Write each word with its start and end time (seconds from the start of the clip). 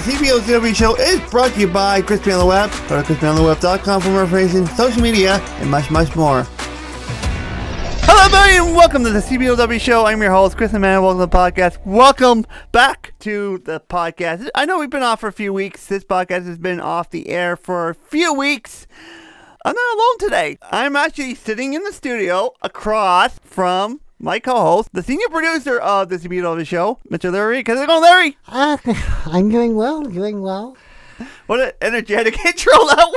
The 0.00 0.12
CBOTW 0.12 0.74
show 0.74 0.96
is 0.96 1.20
brought 1.30 1.52
to 1.52 1.60
you 1.60 1.68
by 1.68 2.00
Chris 2.00 2.24
B 2.24 2.32
on 2.32 2.38
the 2.38 2.46
Web. 2.46 2.70
Go 2.88 3.02
to 3.02 3.12
chrisbontheweb.com 3.12 4.00
for 4.00 4.08
more 4.08 4.22
information, 4.22 4.66
social 4.68 5.02
media, 5.02 5.34
and 5.60 5.70
much, 5.70 5.90
much 5.90 6.16
more. 6.16 6.44
Hello, 8.04 8.24
everybody, 8.24 8.56
and 8.56 8.74
welcome 8.74 9.04
to 9.04 9.10
the 9.10 9.18
CBOTW 9.18 9.78
show. 9.78 10.06
I'm 10.06 10.22
your 10.22 10.30
host, 10.30 10.56
Chris 10.56 10.72
Man. 10.72 11.02
Welcome 11.02 11.20
to 11.20 11.26
the 11.26 11.36
podcast. 11.36 11.84
Welcome 11.84 12.46
back 12.72 13.12
to 13.18 13.58
the 13.58 13.78
podcast. 13.78 14.48
I 14.54 14.64
know 14.64 14.78
we've 14.78 14.88
been 14.88 15.02
off 15.02 15.20
for 15.20 15.26
a 15.26 15.34
few 15.34 15.52
weeks. 15.52 15.84
This 15.84 16.02
podcast 16.02 16.46
has 16.46 16.56
been 16.56 16.80
off 16.80 17.10
the 17.10 17.28
air 17.28 17.54
for 17.54 17.90
a 17.90 17.94
few 17.94 18.32
weeks. 18.32 18.86
I'm 19.66 19.74
not 19.74 19.94
alone 19.94 20.18
today. 20.30 20.58
I'm 20.72 20.96
actually 20.96 21.34
sitting 21.34 21.74
in 21.74 21.84
the 21.84 21.92
studio 21.92 22.54
across 22.62 23.38
from 23.40 24.00
my 24.20 24.38
co-host, 24.38 24.90
the 24.92 25.02
senior 25.02 25.28
producer 25.28 25.78
of 25.78 26.10
the 26.10 26.16
CBOTW 26.18 26.66
show, 26.66 26.98
Mr. 27.10 27.32
Larry. 27.32 27.64
How's 27.66 27.80
it 27.80 27.86
going, 27.86 28.02
Larry? 28.02 28.36
Uh, 28.46 28.76
I'm 29.26 29.48
doing 29.48 29.74
well, 29.74 30.02
doing 30.02 30.42
well. 30.42 30.76
What 31.46 31.60
an 31.60 31.72
energetic 31.82 32.38
intro 32.46 32.72
that 32.72 33.08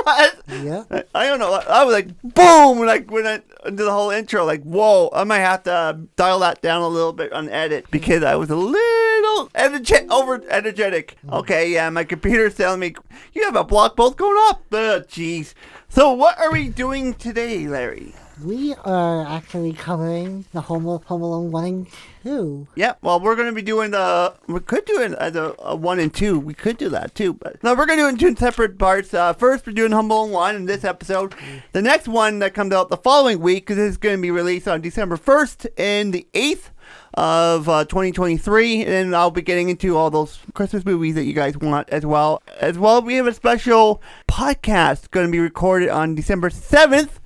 was. 0.46 0.62
Yeah. 0.62 0.84
I, 0.90 1.04
I 1.14 1.26
don't 1.26 1.38
know. 1.38 1.54
I 1.54 1.84
was 1.84 1.94
like, 1.94 2.08
boom, 2.22 2.78
when 2.78 2.88
I 2.88 2.98
went 2.98 3.44
into 3.64 3.84
the 3.84 3.92
whole 3.92 4.10
intro, 4.10 4.44
like, 4.44 4.62
whoa. 4.62 5.10
I 5.12 5.24
might 5.24 5.38
have 5.38 5.62
to 5.64 5.72
uh, 5.72 5.92
dial 6.16 6.40
that 6.40 6.60
down 6.60 6.82
a 6.82 6.88
little 6.88 7.12
bit 7.12 7.32
on 7.32 7.48
edit 7.48 7.86
because 7.90 8.22
I 8.22 8.34
was 8.36 8.50
a 8.50 8.56
little 8.56 9.48
energe- 9.54 10.10
over 10.10 10.42
energetic. 10.50 11.16
Okay, 11.30 11.72
yeah, 11.72 11.88
my 11.90 12.04
computer's 12.04 12.56
telling 12.56 12.80
me 12.80 12.94
you 13.32 13.44
have 13.44 13.56
a 13.56 13.64
block 13.64 13.96
both 13.96 14.16
going 14.16 14.36
up. 14.48 14.62
Jeez. 14.70 15.54
So 15.88 16.12
what 16.12 16.38
are 16.38 16.50
we 16.52 16.68
doing 16.68 17.14
today, 17.14 17.66
Larry? 17.68 18.14
We 18.42 18.74
are 18.84 19.24
actually 19.26 19.74
covering 19.74 20.44
the 20.52 20.62
Home, 20.62 20.84
Home 20.84 21.22
Alone 21.22 21.52
1 21.52 21.64
and 21.64 21.86
2. 22.24 22.66
Yeah, 22.74 22.94
well, 23.00 23.20
we're 23.20 23.36
going 23.36 23.48
to 23.48 23.54
be 23.54 23.62
doing 23.62 23.92
the. 23.92 24.34
We 24.48 24.58
could 24.60 24.84
do 24.86 25.00
it 25.00 25.12
as 25.12 25.36
a, 25.36 25.54
a 25.60 25.76
one 25.76 26.00
and 26.00 26.12
two. 26.12 26.40
We 26.40 26.54
could 26.54 26.76
do 26.76 26.88
that 26.88 27.14
too, 27.14 27.34
but 27.34 27.62
no, 27.62 27.74
we're 27.74 27.86
going 27.86 27.98
to 27.98 28.02
do 28.02 28.06
it 28.08 28.10
in 28.10 28.34
two 28.34 28.36
separate 28.40 28.78
parts. 28.78 29.14
Uh, 29.14 29.34
first, 29.34 29.66
we're 29.66 29.72
doing 29.72 29.92
Humble 29.92 30.30
One 30.30 30.56
in 30.56 30.64
this 30.64 30.84
episode. 30.84 31.34
The 31.72 31.82
next 31.82 32.08
one 32.08 32.40
that 32.40 32.54
comes 32.54 32.72
out 32.72 32.88
the 32.88 32.96
following 32.96 33.40
week, 33.40 33.66
because 33.66 33.78
is 33.78 33.98
going 33.98 34.16
to 34.16 34.22
be 34.22 34.30
released 34.30 34.66
on 34.66 34.80
December 34.80 35.16
first 35.16 35.66
and 35.76 36.12
the 36.12 36.26
eighth 36.34 36.70
of 37.14 37.68
uh, 37.68 37.84
2023, 37.84 38.84
and 38.84 39.14
I'll 39.14 39.30
be 39.30 39.42
getting 39.42 39.68
into 39.68 39.96
all 39.96 40.10
those 40.10 40.40
Christmas 40.54 40.84
movies 40.84 41.14
that 41.14 41.24
you 41.24 41.34
guys 41.34 41.56
want 41.56 41.88
as 41.90 42.04
well. 42.04 42.42
As 42.58 42.78
well, 42.78 43.00
we 43.02 43.14
have 43.14 43.26
a 43.26 43.34
special 43.34 44.02
podcast 44.28 45.10
going 45.10 45.26
to 45.26 45.32
be 45.32 45.38
recorded 45.38 45.90
on 45.90 46.14
December 46.14 46.50
7th 46.50 47.20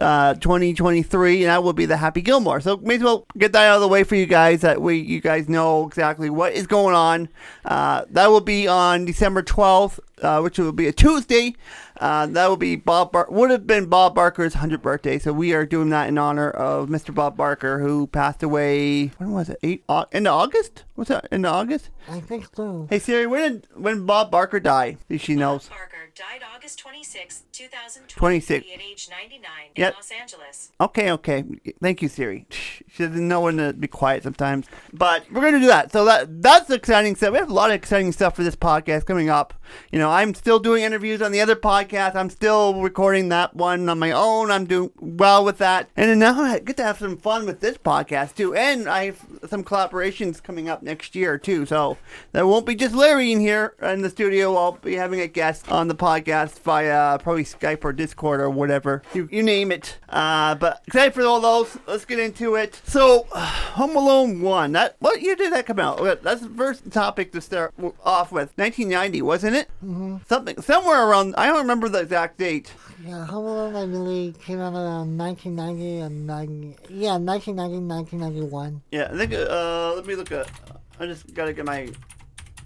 uh, 0.00 0.34
2023, 0.34 1.44
and 1.44 1.50
that 1.50 1.62
will 1.62 1.72
be 1.72 1.86
the 1.86 1.96
Happy 1.96 2.22
Gilmore. 2.22 2.60
So 2.60 2.76
may 2.78 2.96
as 2.96 3.02
well 3.02 3.26
get 3.36 3.52
that 3.52 3.66
out 3.66 3.76
of 3.76 3.80
the 3.80 3.88
way 3.88 4.02
for 4.04 4.14
you 4.16 4.26
guys. 4.26 4.62
That 4.62 4.80
way, 4.80 4.96
you 4.96 5.20
guys 5.20 5.48
know 5.48 5.86
exactly 5.86 6.30
what 6.30 6.52
is 6.52 6.66
going 6.66 6.94
on. 6.94 7.28
Uh, 7.64 8.04
that 8.10 8.28
will 8.30 8.40
be 8.40 8.66
on 8.66 9.04
December 9.04 9.42
12th, 9.42 10.00
uh, 10.22 10.40
which 10.40 10.58
will 10.58 10.72
be 10.72 10.88
a 10.88 10.92
Tuesday. 10.92 11.54
Uh, 12.00 12.24
that 12.26 12.48
will 12.48 12.56
be 12.56 12.76
Bob. 12.76 13.12
Bar- 13.12 13.26
would 13.28 13.50
have 13.50 13.66
been 13.66 13.86
Bob 13.86 14.14
Barker's 14.14 14.54
100th 14.54 14.80
birthday. 14.80 15.18
So 15.18 15.34
we 15.34 15.52
are 15.52 15.66
doing 15.66 15.90
that 15.90 16.08
in 16.08 16.16
honor 16.16 16.50
of 16.50 16.88
Mr. 16.88 17.14
Bob 17.14 17.36
Barker, 17.36 17.80
who 17.80 18.06
passed 18.06 18.42
away. 18.42 19.08
When 19.18 19.32
was 19.32 19.50
it? 19.50 19.58
Eight 19.62 19.84
uh, 19.86 20.06
in 20.10 20.26
August? 20.26 20.84
What's 20.94 21.08
that? 21.08 21.28
In 21.30 21.44
August? 21.44 21.90
I 22.08 22.20
think 22.20 22.46
so. 22.56 22.86
Hey 22.88 22.98
Siri, 22.98 23.26
when 23.26 23.52
did 23.52 23.66
when 23.74 24.06
Bob 24.06 24.30
Barker 24.30 24.60
die? 24.60 24.96
She 25.18 25.34
knows. 25.34 25.68
Bob 25.68 25.78
Barker 25.78 25.99
died 26.20 26.42
August 26.54 26.78
26, 26.80 27.44
2023 27.50 28.18
26. 28.18 28.66
at 28.74 28.80
age 28.82 29.08
99 29.10 29.50
Yep. 29.74 29.88
in 29.88 29.94
Los 29.96 30.10
Angeles. 30.10 30.70
Okay, 30.78 31.10
okay. 31.12 31.44
Thank 31.80 32.02
you, 32.02 32.08
Siri. 32.08 32.46
She 32.92 33.06
doesn't 33.06 33.28
know 33.28 33.42
when 33.42 33.56
to 33.58 33.72
be 33.72 33.86
quiet 33.86 34.24
sometimes. 34.24 34.66
But 34.92 35.24
we're 35.30 35.42
gonna 35.42 35.60
do 35.60 35.68
that. 35.68 35.92
So 35.92 36.04
that 36.06 36.42
that's 36.42 36.68
exciting 36.70 37.14
stuff. 37.14 37.30
We 37.32 37.38
have 37.38 37.48
a 37.48 37.54
lot 37.54 37.70
of 37.70 37.76
exciting 37.76 38.10
stuff 38.10 38.34
for 38.34 38.42
this 38.42 38.56
podcast 38.56 39.06
coming 39.06 39.28
up. 39.30 39.54
You 39.92 40.00
know, 40.00 40.10
I'm 40.10 40.34
still 40.34 40.58
doing 40.58 40.82
interviews 40.82 41.22
on 41.22 41.30
the 41.30 41.40
other 41.40 41.54
podcast. 41.54 42.16
I'm 42.16 42.28
still 42.30 42.82
recording 42.82 43.28
that 43.28 43.54
one 43.54 43.88
on 43.88 44.00
my 44.00 44.10
own. 44.10 44.50
I'm 44.50 44.66
doing 44.66 44.90
well 44.98 45.44
with 45.44 45.58
that. 45.58 45.88
And 45.96 46.10
then 46.10 46.18
now 46.18 46.42
I 46.42 46.58
get 46.58 46.76
to 46.78 46.82
have 46.82 46.98
some 46.98 47.16
fun 47.16 47.46
with 47.46 47.60
this 47.60 47.78
podcast 47.78 48.34
too. 48.34 48.56
And 48.56 48.88
I 48.88 49.04
have 49.06 49.24
some 49.48 49.62
collaborations 49.62 50.42
coming 50.42 50.68
up 50.68 50.82
next 50.82 51.14
year 51.14 51.38
too. 51.38 51.66
So 51.66 51.96
there 52.32 52.44
won't 52.44 52.66
be 52.66 52.74
just 52.74 52.92
Larry 52.96 53.30
in 53.30 53.38
here 53.38 53.74
in 53.80 54.02
the 54.02 54.10
studio. 54.10 54.56
I'll 54.56 54.72
be 54.72 54.96
having 54.96 55.20
a 55.20 55.28
guest 55.28 55.70
on 55.70 55.86
the 55.86 55.94
podcast 55.94 56.09
via 56.18 57.18
probably 57.18 57.44
Skype 57.44 57.84
or 57.84 57.92
Discord 57.92 58.40
or 58.40 58.50
whatever. 58.50 59.02
You, 59.14 59.28
you 59.30 59.42
name 59.42 59.70
it. 59.72 59.98
Uh, 60.08 60.54
but 60.54 60.82
excited 60.86 61.14
for 61.14 61.22
all 61.22 61.40
those. 61.40 61.78
Let's 61.86 62.04
get 62.04 62.18
into 62.18 62.54
it. 62.56 62.80
So, 62.84 63.26
Home 63.32 63.96
Alone 63.96 64.40
1. 64.40 64.72
That 64.72 64.96
What 64.98 65.22
year 65.22 65.36
did 65.36 65.52
that 65.52 65.66
come 65.66 65.78
out? 65.78 66.02
That's 66.22 66.40
the 66.40 66.48
first 66.48 66.90
topic 66.90 67.32
to 67.32 67.40
start 67.40 67.74
off 68.04 68.32
with. 68.32 68.52
1990, 68.56 69.22
wasn't 69.22 69.56
it? 69.56 69.68
Mm-hmm. 69.84 70.16
Something 70.28 70.60
Somewhere 70.60 71.06
around, 71.06 71.34
I 71.36 71.46
don't 71.46 71.58
remember 71.58 71.88
the 71.88 72.00
exact 72.00 72.38
date. 72.38 72.72
Yeah, 73.04 73.24
Home 73.26 73.46
Alone, 73.46 73.76
I 73.76 73.86
believe, 73.86 74.40
came 74.40 74.60
out 74.60 74.74
around 74.74 75.16
1990 75.16 75.98
and 76.00 76.26
90, 76.26 76.76
yeah, 76.90 77.16
1990, 77.16 77.78
1991. 77.86 78.82
Yeah, 78.90 79.08
I 79.10 79.16
think, 79.16 79.32
uh, 79.32 79.94
let 79.94 80.06
me 80.06 80.16
look 80.16 80.32
at, 80.32 80.50
I 80.98 81.06
just 81.06 81.32
gotta 81.32 81.52
get 81.52 81.64
my 81.64 81.88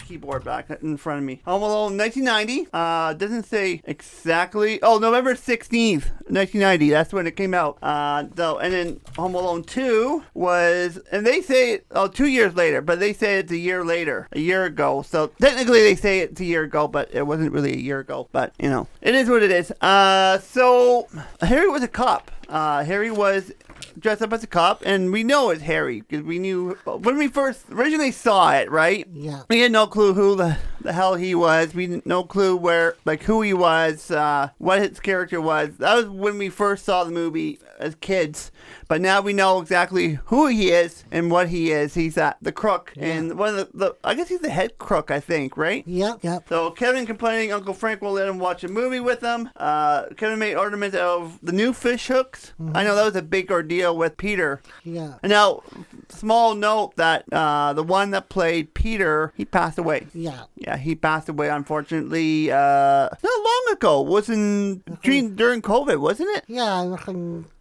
keyboard 0.04 0.44
back 0.44 0.70
in 0.82 0.96
front 0.96 1.18
of 1.18 1.24
me. 1.24 1.40
Home 1.44 1.62
Alone 1.62 1.96
1990. 1.96 2.68
Uh, 2.72 3.14
doesn't 3.14 3.44
say 3.44 3.80
exactly. 3.84 4.80
Oh, 4.82 4.98
November 4.98 5.34
16th, 5.34 6.10
1990. 6.28 6.90
That's 6.90 7.12
when 7.12 7.26
it 7.26 7.36
came 7.36 7.54
out. 7.54 7.78
Uh, 7.82 8.26
so, 8.36 8.58
and 8.58 8.72
then 8.72 9.00
Home 9.16 9.34
Alone 9.34 9.64
2 9.64 10.24
was, 10.34 10.98
and 11.10 11.26
they 11.26 11.40
say, 11.40 11.80
oh, 11.90 12.08
two 12.08 12.26
years 12.26 12.54
later, 12.54 12.80
but 12.80 13.00
they 13.00 13.12
say 13.12 13.38
it's 13.38 13.52
a 13.52 13.56
year 13.56 13.84
later, 13.84 14.28
a 14.32 14.40
year 14.40 14.64
ago. 14.64 15.02
So 15.02 15.28
technically 15.40 15.80
they 15.80 15.94
say 15.94 16.20
it's 16.20 16.40
a 16.40 16.44
year 16.44 16.62
ago, 16.62 16.86
but 16.86 17.12
it 17.12 17.26
wasn't 17.26 17.52
really 17.52 17.72
a 17.72 17.80
year 17.80 18.00
ago. 18.00 18.28
But, 18.32 18.52
you 18.58 18.68
know, 18.68 18.86
it 19.00 19.14
is 19.14 19.28
what 19.28 19.42
it 19.42 19.50
is. 19.50 19.70
Uh, 19.80 20.38
so 20.38 21.08
Harry 21.40 21.68
was 21.68 21.82
a 21.82 21.88
cop. 21.88 22.30
Uh, 22.48 22.84
Harry 22.84 23.10
was 23.10 23.52
dressed 23.98 24.22
up 24.22 24.32
as 24.32 24.42
a 24.42 24.46
cop, 24.46 24.82
and 24.84 25.12
we 25.12 25.24
know 25.24 25.50
it's 25.50 25.62
Harry 25.62 26.00
because 26.00 26.24
we 26.24 26.38
knew 26.38 26.76
when 26.84 27.16
we 27.16 27.28
first 27.28 27.64
originally 27.70 28.10
saw 28.10 28.52
it, 28.54 28.70
right? 28.70 29.06
Yeah. 29.12 29.42
We 29.48 29.60
had 29.60 29.72
no 29.72 29.86
clue 29.86 30.14
who 30.14 30.36
the, 30.36 30.56
the 30.80 30.92
hell 30.92 31.14
he 31.14 31.34
was. 31.34 31.74
We 31.74 31.88
had 31.88 32.06
no 32.06 32.24
clue 32.24 32.56
where, 32.56 32.96
like, 33.04 33.22
who 33.24 33.42
he 33.42 33.52
was, 33.52 34.10
uh, 34.10 34.50
what 34.58 34.80
his 34.80 35.00
character 35.00 35.40
was. 35.40 35.76
That 35.78 35.94
was 35.94 36.08
when 36.08 36.38
we 36.38 36.48
first 36.48 36.84
saw 36.84 37.04
the 37.04 37.10
movie 37.10 37.58
as 37.78 37.94
kids. 37.96 38.50
But 38.86 39.00
now 39.00 39.20
we 39.22 39.32
know 39.32 39.60
exactly 39.60 40.18
who 40.26 40.46
he 40.46 40.70
is 40.70 41.04
and 41.10 41.30
what 41.30 41.48
he 41.48 41.70
is. 41.72 41.94
He's 41.94 42.18
uh, 42.18 42.34
the 42.42 42.52
crook, 42.52 42.92
and 42.98 43.38
one 43.38 43.50
of 43.58 43.72
the, 43.72 43.78
the, 43.78 43.96
I 44.04 44.14
guess 44.14 44.28
he's 44.28 44.40
the 44.40 44.50
head 44.50 44.78
crook, 44.78 45.10
I 45.10 45.20
think, 45.20 45.56
right? 45.56 45.82
Yep, 45.86 46.18
yep. 46.22 46.48
So 46.48 46.70
Kevin 46.70 47.06
complaining 47.06 47.50
Uncle 47.50 47.72
Frank 47.72 48.02
will 48.02 48.12
let 48.12 48.28
him 48.28 48.38
watch 48.38 48.62
a 48.62 48.68
movie 48.68 49.00
with 49.00 49.22
him. 49.22 49.48
Uh, 49.56 50.06
Kevin 50.16 50.38
made 50.38 50.54
ornaments 50.56 50.96
of 50.96 51.38
the 51.42 51.52
new 51.52 51.72
fish 51.72 52.08
hooks. 52.08 52.52
I 52.74 52.84
know 52.84 52.94
that 52.94 53.04
was 53.04 53.16
a 53.16 53.22
big 53.22 53.50
ordeal 53.50 53.73
with 53.82 54.16
Peter. 54.16 54.60
Yeah. 54.84 55.14
Now, 55.22 55.62
small 56.08 56.54
note 56.54 56.96
that 56.96 57.24
uh, 57.32 57.72
the 57.72 57.82
one 57.82 58.10
that 58.12 58.28
played 58.28 58.74
Peter, 58.74 59.32
he 59.36 59.44
passed 59.44 59.78
away. 59.78 60.06
Yeah. 60.14 60.44
Yeah, 60.56 60.76
he 60.76 60.94
passed 60.94 61.28
away 61.28 61.48
unfortunately 61.48 62.50
uh, 62.50 63.08
not 63.22 63.22
long 63.22 63.64
ago. 63.72 64.00
Was 64.02 64.28
in 64.28 64.82
during, 65.02 65.34
during 65.34 65.62
COVID, 65.62 65.98
wasn't 65.98 66.36
it? 66.36 66.44
Yeah, 66.46 66.96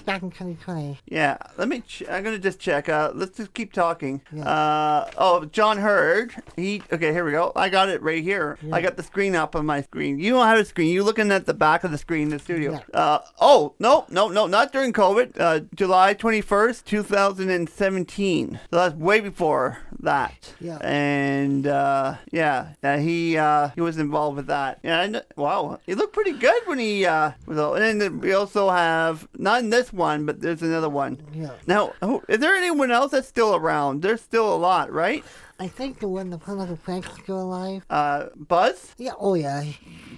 back 0.06 0.22
in 0.22 0.30
2020. 0.30 1.00
Yeah, 1.06 1.38
let 1.58 1.68
me. 1.68 1.81
Ch- 1.81 2.03
I'm 2.09 2.24
gonna 2.24 2.40
just 2.40 2.59
check. 2.59 2.90
Uh, 2.90 3.12
let's 3.14 3.38
just 3.38 3.53
keep 3.53 3.74
talking. 3.74 4.22
Yeah. 4.31 4.44
Uh, 4.44 5.12
oh, 5.18 5.46
John 5.46 5.78
Heard. 5.78 6.36
He. 6.56 6.81
Okay, 6.91 7.12
here 7.12 7.25
we 7.25 7.31
go. 7.31 7.52
I 7.56 7.69
got 7.69 7.90
it 7.90 8.02
right 8.02 8.24
here. 8.24 8.58
I 8.72 8.81
got 8.81 8.97
the 8.97 9.03
screen 9.03 9.36
up 9.36 9.56
on 9.56 9.66
my 9.66 9.81
screen. 9.81 10.19
You 10.19 10.31
don't 10.31 10.47
have 10.47 10.59
a 10.59 10.66
screen. 10.66 10.94
You're 10.94 11.03
looking 11.03 11.31
at 11.31 11.46
the 11.46 11.53
back 11.53 11.84
of 11.84 11.92
the 11.92 11.97
screen 11.97 12.24
in 12.24 12.30
the 12.30 12.40
studio. 12.40 12.74
Yeah. 12.74 13.00
Uh, 13.00 13.19
oh 13.40 13.74
no, 13.80 14.06
no, 14.09 14.28
no, 14.28 14.47
not 14.47 14.72
during 14.72 14.94
COVID. 14.94 15.40
Uh, 15.40 15.62
July 15.75 16.13
21st, 16.13 16.84
2017. 16.86 18.59
So 18.69 18.75
that's 18.75 18.96
way 18.96 19.19
before 19.19 19.80
that. 20.00 20.53
Yeah. 20.59 20.78
And 20.81 21.68
uh, 21.68 22.16
yeah, 22.31 22.74
uh, 22.83 22.98
he 22.98 23.38
uh, 23.38 23.69
he 23.75 23.81
was 23.81 23.98
involved 23.98 24.38
with 24.38 24.48
that. 24.48 24.80
Yeah. 24.83 25.01
And, 25.01 25.24
wow, 25.36 25.80
he 25.86 25.95
looked 25.95 26.13
pretty 26.13 26.33
good 26.33 26.62
when 26.66 26.80
he 26.80 27.06
uh, 27.06 27.31
was. 27.45 27.57
And 27.81 28.01
then 28.01 28.19
we 28.19 28.33
also 28.33 28.69
have 28.69 29.27
not 29.38 29.62
in 29.62 29.69
this 29.69 29.93
one, 29.94 30.25
but 30.25 30.42
there's 30.42 30.62
another 30.62 30.90
one. 30.90 31.18
Yeah. 31.34 31.51
Now, 31.68 31.94
who, 32.01 32.24
is 32.28 32.40
there 32.40 32.56
anyone 32.56 32.92
else 32.92 33.12
that's 33.12 33.28
still 33.28 33.56
around? 33.56 34.01
There's 34.01 34.22
still 34.22 34.54
a 34.54 34.57
lot, 34.57 34.92
right? 34.92 35.24
I 35.59 35.67
think 35.67 36.00
the 36.00 36.07
one, 36.07 36.29
the 36.29 36.39
Uncle 36.47 36.75
Frank's 36.75 37.09
still 37.21 37.41
alive. 37.41 37.85
Uh, 37.89 38.25
Buzz? 38.35 38.94
Yeah, 38.97 39.11
oh 39.19 39.35
yeah. 39.35 39.63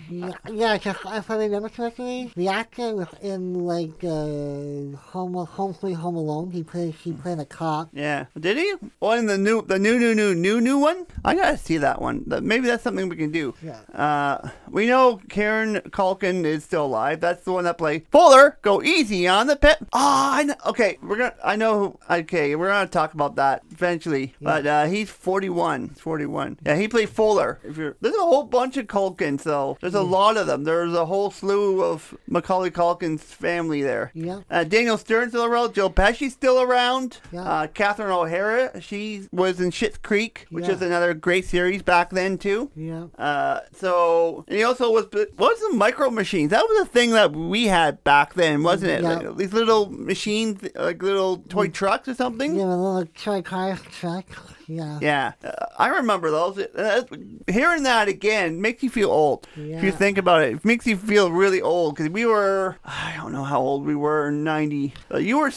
Yeah, 0.09 0.31
yeah, 0.51 0.77
'cause 0.77 0.95
if 1.03 1.31
I 1.31 1.35
remember 1.35 1.67
correctly, 1.69 2.31
the 2.35 2.47
actor 2.47 2.95
was 2.95 3.07
in 3.23 3.65
like 3.65 4.03
uh, 4.03 4.95
Home 5.11 5.33
Home 5.33 5.73
Sweet 5.73 5.93
Home 5.93 6.15
Alone. 6.15 6.51
He 6.51 6.63
played 6.63 6.93
he 6.93 7.11
played 7.11 7.39
a 7.39 7.45
cop. 7.45 7.89
Yeah. 7.91 8.25
Did 8.39 8.57
he? 8.57 8.75
Oh, 9.01 9.11
in 9.13 9.25
the 9.25 9.37
new, 9.37 9.63
the 9.63 9.79
new, 9.79 9.97
new, 9.99 10.13
new, 10.13 10.35
new, 10.35 10.61
new 10.61 10.77
one? 10.77 11.07
I 11.23 11.33
gotta 11.35 11.57
see 11.57 11.77
that 11.77 12.01
one. 12.01 12.23
That- 12.27 12.43
Maybe 12.43 12.67
that's 12.67 12.83
something 12.83 13.09
we 13.09 13.15
can 13.15 13.31
do. 13.31 13.55
Yeah. 13.63 13.79
Uh, 13.93 14.49
we 14.69 14.85
know 14.85 15.19
Kieran 15.29 15.77
Culkin 15.89 16.45
is 16.45 16.63
still 16.63 16.85
alive. 16.85 17.19
That's 17.19 17.43
the 17.43 17.51
one 17.53 17.63
that 17.63 17.79
played 17.79 18.05
Fuller. 18.11 18.59
Go 18.61 18.83
easy 18.83 19.27
on 19.27 19.47
the 19.47 19.55
pet. 19.55 19.79
Oh, 19.91 20.29
I 20.33 20.43
know. 20.43 20.55
Okay, 20.67 20.99
we're 21.01 21.17
gonna. 21.17 21.33
I 21.43 21.55
know. 21.55 21.97
Okay, 22.09 22.55
we're 22.55 22.69
gonna 22.69 22.87
talk 22.87 23.15
about 23.15 23.35
that 23.37 23.63
eventually. 23.71 24.35
But 24.39 24.67
uh, 24.67 24.85
he's 24.85 25.09
41. 25.25 25.89
41. 25.89 26.59
Yeah, 26.63 26.75
he 26.75 26.87
played 26.87 27.09
Fuller. 27.09 27.59
If 27.63 27.77
you're, 27.77 27.95
there's 27.99 28.13
a 28.15 28.19
whole 28.19 28.43
bunch 28.43 28.77
of 28.77 28.85
Culkins, 28.85 29.41
though. 29.41 29.75
There's 29.81 29.95
a 29.95 30.03
lot 30.03 30.37
of 30.37 30.45
them. 30.45 30.65
There's 30.65 30.93
a 30.93 31.07
whole 31.07 31.31
slew 31.31 31.83
of 31.83 32.15
Macaulay 32.27 32.69
Culkin's 32.69 33.23
family 33.23 33.81
there. 33.81 34.11
Yeah. 34.13 34.41
Uh, 34.51 34.63
Daniel 34.63 34.99
Stern's 34.99 35.31
still 35.31 35.45
around. 35.45 35.73
Joe 35.73 35.89
Pesci's 35.89 36.33
still 36.33 36.61
around. 36.61 37.17
Yeah. 37.31 37.41
Uh, 37.41 37.67
Catherine 37.67 38.11
O'Hara, 38.11 38.79
she 38.79 39.27
was 39.31 39.59
in 39.59 39.71
Schitt's 39.71 39.97
Creek, 39.97 40.45
which 40.51 40.65
Yeah. 40.67 40.73
is 40.75 40.81
another 40.83 41.15
great 41.15 41.45
series 41.45 41.81
back 41.81 42.11
then, 42.11 42.37
too. 42.37 42.69
Yeah. 42.75 43.05
Uh, 43.17 43.61
so 43.75 44.45
and 44.47 44.57
he 44.57 44.63
also 44.63 44.91
was 44.91 45.05
what 45.11 45.35
was 45.37 45.59
the 45.61 45.73
micro 45.75 46.11
machines? 46.11 46.51
That 46.51 46.63
was 46.69 46.81
a 46.87 46.89
thing 46.91 47.09
that 47.11 47.31
we 47.31 47.65
had 47.65 48.03
back 48.03 48.35
then, 48.35 48.61
wasn't 48.61 48.91
it? 48.91 49.01
Yeah. 49.01 49.15
Like, 49.15 49.37
these 49.37 49.53
little 49.53 49.89
machines, 49.89 50.61
like 50.75 51.01
little 51.01 51.37
toy 51.49 51.69
trucks 51.69 52.07
or 52.07 52.13
something. 52.13 52.55
Yeah, 52.55 52.65
a 52.65 52.75
little 52.75 53.05
toy 53.17 53.41
car 53.41 53.75
truck. 53.91 54.25
Yeah. 54.67 54.99
Yeah, 55.01 55.31
uh, 55.43 55.51
I 55.77 55.87
remember 55.89 56.31
those. 56.31 56.57
Uh, 56.57 57.03
hearing 57.47 57.83
that 57.83 58.07
again 58.07 58.61
makes 58.61 58.83
you 58.83 58.89
feel 58.89 59.09
old. 59.09 59.47
Yeah. 59.55 59.77
If 59.77 59.83
you 59.83 59.91
think 59.91 60.17
about 60.17 60.41
it, 60.43 60.55
it 60.55 60.65
makes 60.65 60.87
you 60.87 60.97
feel 60.97 61.31
really 61.31 61.61
old 61.61 61.95
because 61.95 62.09
we 62.11 62.25
were, 62.25 62.77
I 62.83 63.13
don't 63.17 63.31
know 63.31 63.43
how 63.43 63.59
old 63.59 63.85
we 63.85 63.95
were 63.95 64.31
90. 64.31 64.93
Uh, 65.13 65.17
you 65.17 65.39
were 65.39 65.51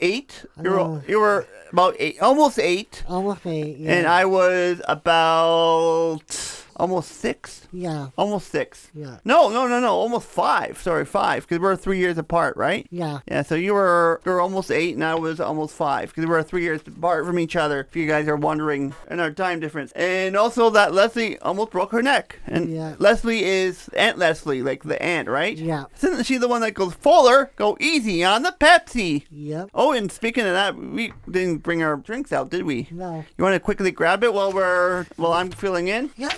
eight? 0.00 0.44
You 0.62 0.70
were, 0.70 1.02
you 1.06 1.20
were 1.20 1.46
about 1.72 1.96
eight, 1.98 2.20
almost 2.20 2.58
eight. 2.58 3.02
Almost 3.08 3.46
eight. 3.46 3.78
Yeah. 3.78 3.92
And 3.92 4.06
I 4.06 4.24
was 4.26 4.80
about 4.88 6.61
almost 6.82 7.12
six. 7.12 7.68
Yeah. 7.72 8.08
Almost 8.18 8.48
six. 8.50 8.90
Yeah. 8.92 9.18
No, 9.24 9.48
no, 9.50 9.68
no, 9.68 9.78
no. 9.80 9.94
Almost 9.94 10.26
five. 10.26 10.78
Sorry, 10.82 11.04
five. 11.04 11.44
Because 11.46 11.60
we're 11.60 11.76
three 11.76 11.98
years 11.98 12.18
apart, 12.18 12.56
right? 12.56 12.86
Yeah. 12.90 13.20
Yeah. 13.28 13.42
So 13.42 13.54
you 13.54 13.72
were 13.74 14.20
you 14.26 14.32
were 14.32 14.40
almost 14.40 14.70
eight, 14.70 14.94
and 14.94 15.04
I 15.04 15.14
was 15.14 15.40
almost 15.40 15.74
five. 15.76 16.08
Because 16.10 16.26
we 16.26 16.30
were 16.30 16.42
three 16.42 16.62
years 16.62 16.80
apart 16.86 17.24
from 17.24 17.38
each 17.38 17.54
other. 17.56 17.86
If 17.88 17.94
you 17.96 18.06
guys 18.08 18.26
are 18.28 18.36
wondering, 18.36 18.94
in 19.10 19.20
our 19.20 19.30
time 19.30 19.60
difference, 19.60 19.92
and 19.92 20.36
also 20.36 20.70
that 20.70 20.92
Leslie 20.92 21.38
almost 21.38 21.70
broke 21.70 21.92
her 21.92 22.02
neck, 22.02 22.40
and 22.46 22.68
Yeah. 22.68 22.96
Leslie 22.98 23.44
is 23.44 23.88
Aunt 23.96 24.18
Leslie, 24.18 24.62
like 24.62 24.82
the 24.82 25.00
aunt, 25.00 25.28
right? 25.28 25.56
Yeah. 25.56 25.84
Isn't 26.02 26.24
she 26.26 26.36
the 26.36 26.48
one 26.48 26.62
that 26.62 26.74
goes 26.74 26.94
Fuller? 26.94 27.52
Go 27.56 27.76
easy 27.80 28.24
on 28.24 28.42
the 28.42 28.54
Pepsi. 28.58 29.24
Yep. 29.30 29.70
Oh, 29.72 29.92
and 29.92 30.10
speaking 30.10 30.44
of 30.46 30.52
that, 30.52 30.76
we 30.76 31.12
didn't 31.30 31.58
bring 31.58 31.82
our 31.82 31.96
drinks 31.96 32.32
out, 32.32 32.50
did 32.50 32.64
we? 32.64 32.88
No. 32.90 33.24
You 33.38 33.44
want 33.44 33.54
to 33.54 33.60
quickly 33.60 33.92
grab 33.92 34.24
it 34.24 34.34
while 34.34 34.52
we're 34.52 35.06
while 35.16 35.32
I'm 35.32 35.50
filling 35.52 35.86
in? 35.88 36.10
Yep. 36.16 36.32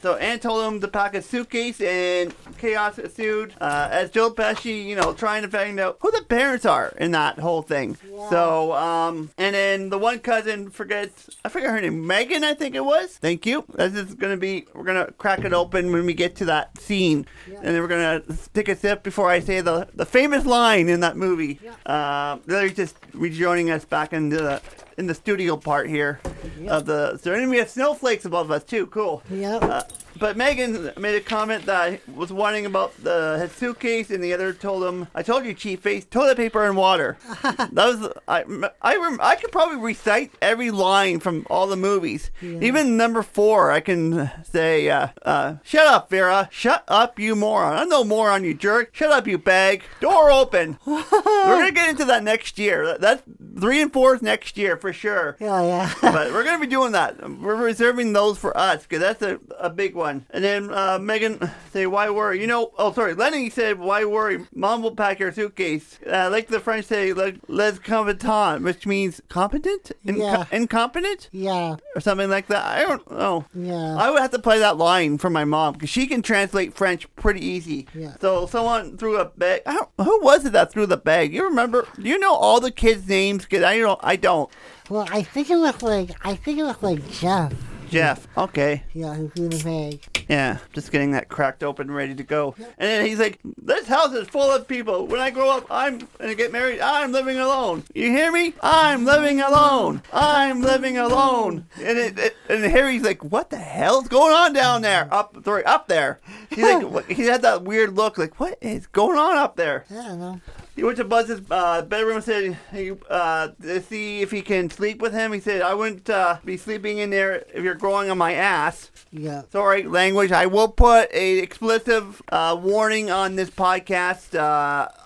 So 0.00 0.16
Ann 0.16 0.38
told 0.38 0.64
him 0.72 0.80
to 0.80 0.88
pack 0.88 1.14
a 1.14 1.22
suitcase, 1.22 1.80
and 1.80 2.34
chaos 2.58 2.98
ensued 2.98 3.54
uh, 3.60 3.88
as 3.90 4.10
Joe 4.10 4.30
Pesci, 4.30 4.84
you 4.86 4.96
know, 4.96 5.12
trying 5.12 5.42
to 5.42 5.48
find 5.48 5.78
out 5.78 5.98
who 6.00 6.10
the 6.10 6.22
parents 6.22 6.64
are 6.64 6.92
in 6.98 7.10
that 7.12 7.38
whole 7.38 7.62
thing. 7.62 7.96
Yeah. 8.10 8.30
So, 8.30 8.72
um, 8.72 9.30
and 9.38 9.54
then 9.54 9.90
the 9.90 9.98
one 9.98 10.18
cousin 10.20 10.70
forgets, 10.70 11.30
I 11.44 11.48
forget 11.48 11.70
her 11.70 11.80
name, 11.80 12.06
Megan, 12.06 12.44
I 12.44 12.54
think 12.54 12.74
it 12.74 12.84
was. 12.84 13.16
Thank 13.16 13.46
you. 13.46 13.64
This 13.74 13.94
is 13.94 14.14
gonna 14.14 14.36
be, 14.36 14.66
we're 14.74 14.84
gonna 14.84 15.12
crack 15.18 15.44
it 15.44 15.52
open 15.52 15.92
when 15.92 16.06
we 16.06 16.14
get 16.14 16.34
to 16.36 16.44
that 16.46 16.78
scene, 16.80 17.26
Yeah. 17.48 17.56
and 17.58 17.66
then 17.74 17.80
we're 17.82 17.88
gonna 17.88 18.22
take 18.54 18.68
a 18.68 18.76
sip 18.76 19.02
before 19.02 19.30
I 19.30 19.40
say 19.40 19.60
the 19.60 19.88
the 19.94 20.06
famous 20.06 20.44
line 20.46 20.88
in 20.88 21.00
that 21.00 21.16
movie. 21.16 21.60
Uh, 21.86 22.38
they're 22.46 22.68
just 22.68 22.96
rejoining 23.12 23.70
us 23.70 23.84
back 23.84 24.12
into 24.12 24.36
the 24.36 24.60
in 24.98 25.06
the 25.06 25.14
studio 25.14 25.56
part 25.56 25.88
here 25.88 26.20
Yeah. 26.60 26.76
of 26.76 26.86
the. 26.86 27.16
So, 27.18 27.32
and 27.32 27.48
we 27.50 27.58
have 27.58 27.70
snowflakes 27.70 28.24
above 28.24 28.50
us 28.50 28.64
too. 28.64 28.86
Cool. 28.88 29.22
Yep. 29.30 29.62
Uh, 29.62 29.82
but 30.18 30.36
Megan 30.36 30.90
made 30.98 31.14
a 31.14 31.20
comment 31.20 31.64
that 31.66 31.76
I 31.80 32.00
was 32.12 32.32
wanting 32.32 32.66
about 32.66 32.92
the 33.04 33.38
his 33.40 33.52
suitcase, 33.52 34.10
and 34.10 34.22
the 34.24 34.34
other 34.34 34.52
told 34.52 34.82
him, 34.82 35.06
"I 35.14 35.22
told 35.22 35.44
you, 35.46 35.54
Chief 35.54 35.78
Face, 35.78 36.04
toilet 36.04 36.36
paper 36.36 36.64
and 36.64 36.76
water." 36.76 37.16
that 37.42 37.70
was 37.72 38.12
I. 38.26 38.42
I 38.82 38.96
rem, 38.96 39.20
I 39.22 39.36
could 39.36 39.52
probably 39.52 39.76
recite 39.76 40.32
every 40.42 40.72
line 40.72 41.20
from 41.20 41.46
all 41.48 41.68
the 41.68 41.76
movies, 41.76 42.32
Yeah. 42.42 42.58
even 42.62 42.96
number 42.96 43.22
four. 43.22 43.70
I 43.70 43.78
can 43.78 44.28
say, 44.42 44.90
uh, 44.90 45.08
uh, 45.24 45.54
"Shut 45.62 45.86
up, 45.86 46.10
Vera! 46.10 46.48
Shut 46.50 46.82
up, 46.88 47.20
you 47.20 47.36
moron! 47.36 47.78
I'm 47.78 47.88
no 47.88 48.02
moron, 48.02 48.42
you 48.42 48.54
jerk! 48.54 48.90
Shut 48.96 49.12
up, 49.12 49.28
you 49.28 49.38
bag! 49.38 49.84
Door 50.00 50.32
open!" 50.32 50.78
We're 50.86 51.04
gonna 51.04 51.70
get 51.70 51.90
into 51.90 52.04
that 52.06 52.24
next 52.24 52.58
year. 52.58 52.84
That- 52.86 53.00
That's 53.00 53.22
three 53.60 53.80
and 53.80 53.92
four 53.92 54.16
is 54.16 54.22
next 54.22 54.56
year 54.58 54.76
for 54.76 54.87
sure 54.92 55.36
Yeah. 55.40 55.62
Yeah. 55.62 55.92
but 56.02 56.32
we're 56.32 56.44
gonna 56.44 56.60
be 56.60 56.66
doing 56.66 56.92
that. 56.92 57.28
We're 57.40 57.56
reserving 57.56 58.12
those 58.12 58.38
for 58.38 58.56
us 58.56 58.82
because 58.82 59.00
that's 59.00 59.22
a, 59.22 59.38
a 59.58 59.70
big 59.70 59.94
one. 59.94 60.26
And 60.30 60.42
then 60.44 60.72
uh, 60.72 60.98
Megan 61.00 61.50
say, 61.72 61.86
"Why 61.86 62.10
worry?" 62.10 62.40
You 62.40 62.46
know. 62.46 62.72
Oh, 62.78 62.92
sorry. 62.92 63.14
Lenny 63.14 63.50
said, 63.50 63.78
"Why 63.78 64.04
worry? 64.04 64.44
Mom 64.54 64.82
will 64.82 64.94
pack 64.94 65.18
your 65.18 65.32
suitcase." 65.32 65.98
Uh, 66.06 66.28
like 66.30 66.48
the 66.48 66.60
French 66.60 66.86
say, 66.86 67.12
"les 67.12 67.78
compétents," 67.78 68.62
which 68.62 68.86
means 68.86 69.20
competent, 69.28 69.92
Inco- 70.06 70.18
Yeah. 70.18 70.44
incompetent, 70.52 71.28
Yeah. 71.32 71.76
or 71.94 72.00
something 72.00 72.30
like 72.30 72.46
that. 72.48 72.64
I 72.64 72.82
don't 72.82 73.10
know. 73.10 73.44
Yeah. 73.54 73.96
I 73.96 74.10
would 74.10 74.20
have 74.20 74.30
to 74.32 74.38
play 74.38 74.58
that 74.58 74.76
line 74.76 75.18
for 75.18 75.30
my 75.30 75.44
mom 75.44 75.74
because 75.74 75.90
she 75.90 76.06
can 76.06 76.22
translate 76.22 76.74
French 76.74 77.06
pretty 77.16 77.44
easy. 77.44 77.86
Yeah. 77.94 78.14
So 78.20 78.46
someone 78.46 78.96
threw 78.96 79.18
a 79.18 79.26
bag. 79.26 79.62
I 79.66 79.74
don't, 79.74 79.88
who 79.98 80.20
was 80.22 80.44
it 80.44 80.52
that 80.52 80.72
threw 80.72 80.86
the 80.86 80.96
bag? 80.96 81.32
You 81.32 81.44
remember? 81.44 81.86
Do 81.96 82.08
you 82.08 82.18
know 82.18 82.34
all 82.34 82.60
the 82.60 82.70
kids' 82.70 83.08
names? 83.08 83.46
Cause 83.46 83.62
I 83.62 83.78
don't. 83.78 84.00
I 84.02 84.16
don't. 84.16 84.50
Well, 84.88 85.06
I 85.10 85.22
think 85.22 85.50
it 85.50 85.56
was 85.56 85.82
like 85.82 86.10
I 86.24 86.34
think 86.34 86.58
it 86.58 86.64
was 86.64 86.82
like 86.82 87.10
Jeff. 87.10 87.52
Jeff. 87.88 88.28
Okay. 88.36 88.82
Yeah, 88.92 89.14
who 89.14 89.28
threw 89.28 89.48
the 89.48 89.64
bag. 89.64 90.24
Yeah, 90.28 90.58
just 90.74 90.92
getting 90.92 91.12
that 91.12 91.28
cracked 91.28 91.64
open, 91.64 91.88
and 91.88 91.96
ready 91.96 92.14
to 92.14 92.22
go. 92.22 92.54
And 92.58 92.66
then 92.78 93.06
he's 93.06 93.18
like, 93.18 93.38
"This 93.56 93.86
house 93.86 94.12
is 94.12 94.28
full 94.28 94.50
of 94.50 94.68
people. 94.68 95.06
When 95.06 95.20
I 95.20 95.30
grow 95.30 95.50
up, 95.50 95.66
I'm 95.70 96.06
gonna 96.18 96.34
get 96.34 96.52
married. 96.52 96.80
I'm 96.80 97.12
living 97.12 97.38
alone. 97.38 97.84
You 97.94 98.10
hear 98.10 98.30
me? 98.30 98.52
I'm 98.62 99.04
living 99.06 99.40
alone. 99.40 100.02
I'm 100.12 100.60
living 100.60 100.98
alone." 100.98 101.66
And 101.76 101.98
it, 101.98 102.18
it 102.18 102.36
and 102.48 102.62
Harry's 102.64 103.02
like, 103.02 103.24
"What 103.24 103.48
the 103.48 103.56
hell's 103.56 104.08
going 104.08 104.34
on 104.34 104.52
down 104.52 104.82
there? 104.82 105.08
Up, 105.10 105.34
sorry, 105.44 105.64
up 105.64 105.88
there." 105.88 106.20
He's 106.50 106.62
like, 106.62 107.08
he 107.10 107.22
had 107.22 107.42
that 107.42 107.62
weird 107.62 107.96
look, 107.96 108.18
like, 108.18 108.38
"What 108.38 108.58
is 108.60 108.86
going 108.86 109.18
on 109.18 109.38
up 109.38 109.56
there?" 109.56 109.86
I 109.90 109.94
don't 109.94 110.20
know. 110.20 110.40
He 110.78 110.84
went 110.84 110.96
to 110.98 111.04
Buzz's 111.04 111.42
uh, 111.50 111.82
bedroom 111.82 112.18
and 112.18 112.24
said, 112.24 112.56
he, 112.72 112.92
uh, 113.10 113.48
to 113.62 113.82
see 113.82 114.22
if 114.22 114.30
he 114.30 114.42
can 114.42 114.70
sleep 114.70 115.02
with 115.02 115.12
him. 115.12 115.32
He 115.32 115.40
said, 115.40 115.60
I 115.60 115.74
wouldn't 115.74 116.08
uh, 116.08 116.38
be 116.44 116.56
sleeping 116.56 116.98
in 116.98 117.10
there 117.10 117.44
if 117.52 117.64
you're 117.64 117.74
growing 117.74 118.10
on 118.10 118.18
my 118.18 118.34
ass. 118.34 118.92
Yeah. 119.10 119.42
Sorry, 119.50 119.82
language. 119.82 120.30
I 120.30 120.46
will 120.46 120.68
put 120.68 121.12
a 121.12 121.40
explicit 121.40 122.04
uh, 122.28 122.56
warning 122.62 123.10
on 123.10 123.34
this 123.34 123.50
podcast. 123.50 124.36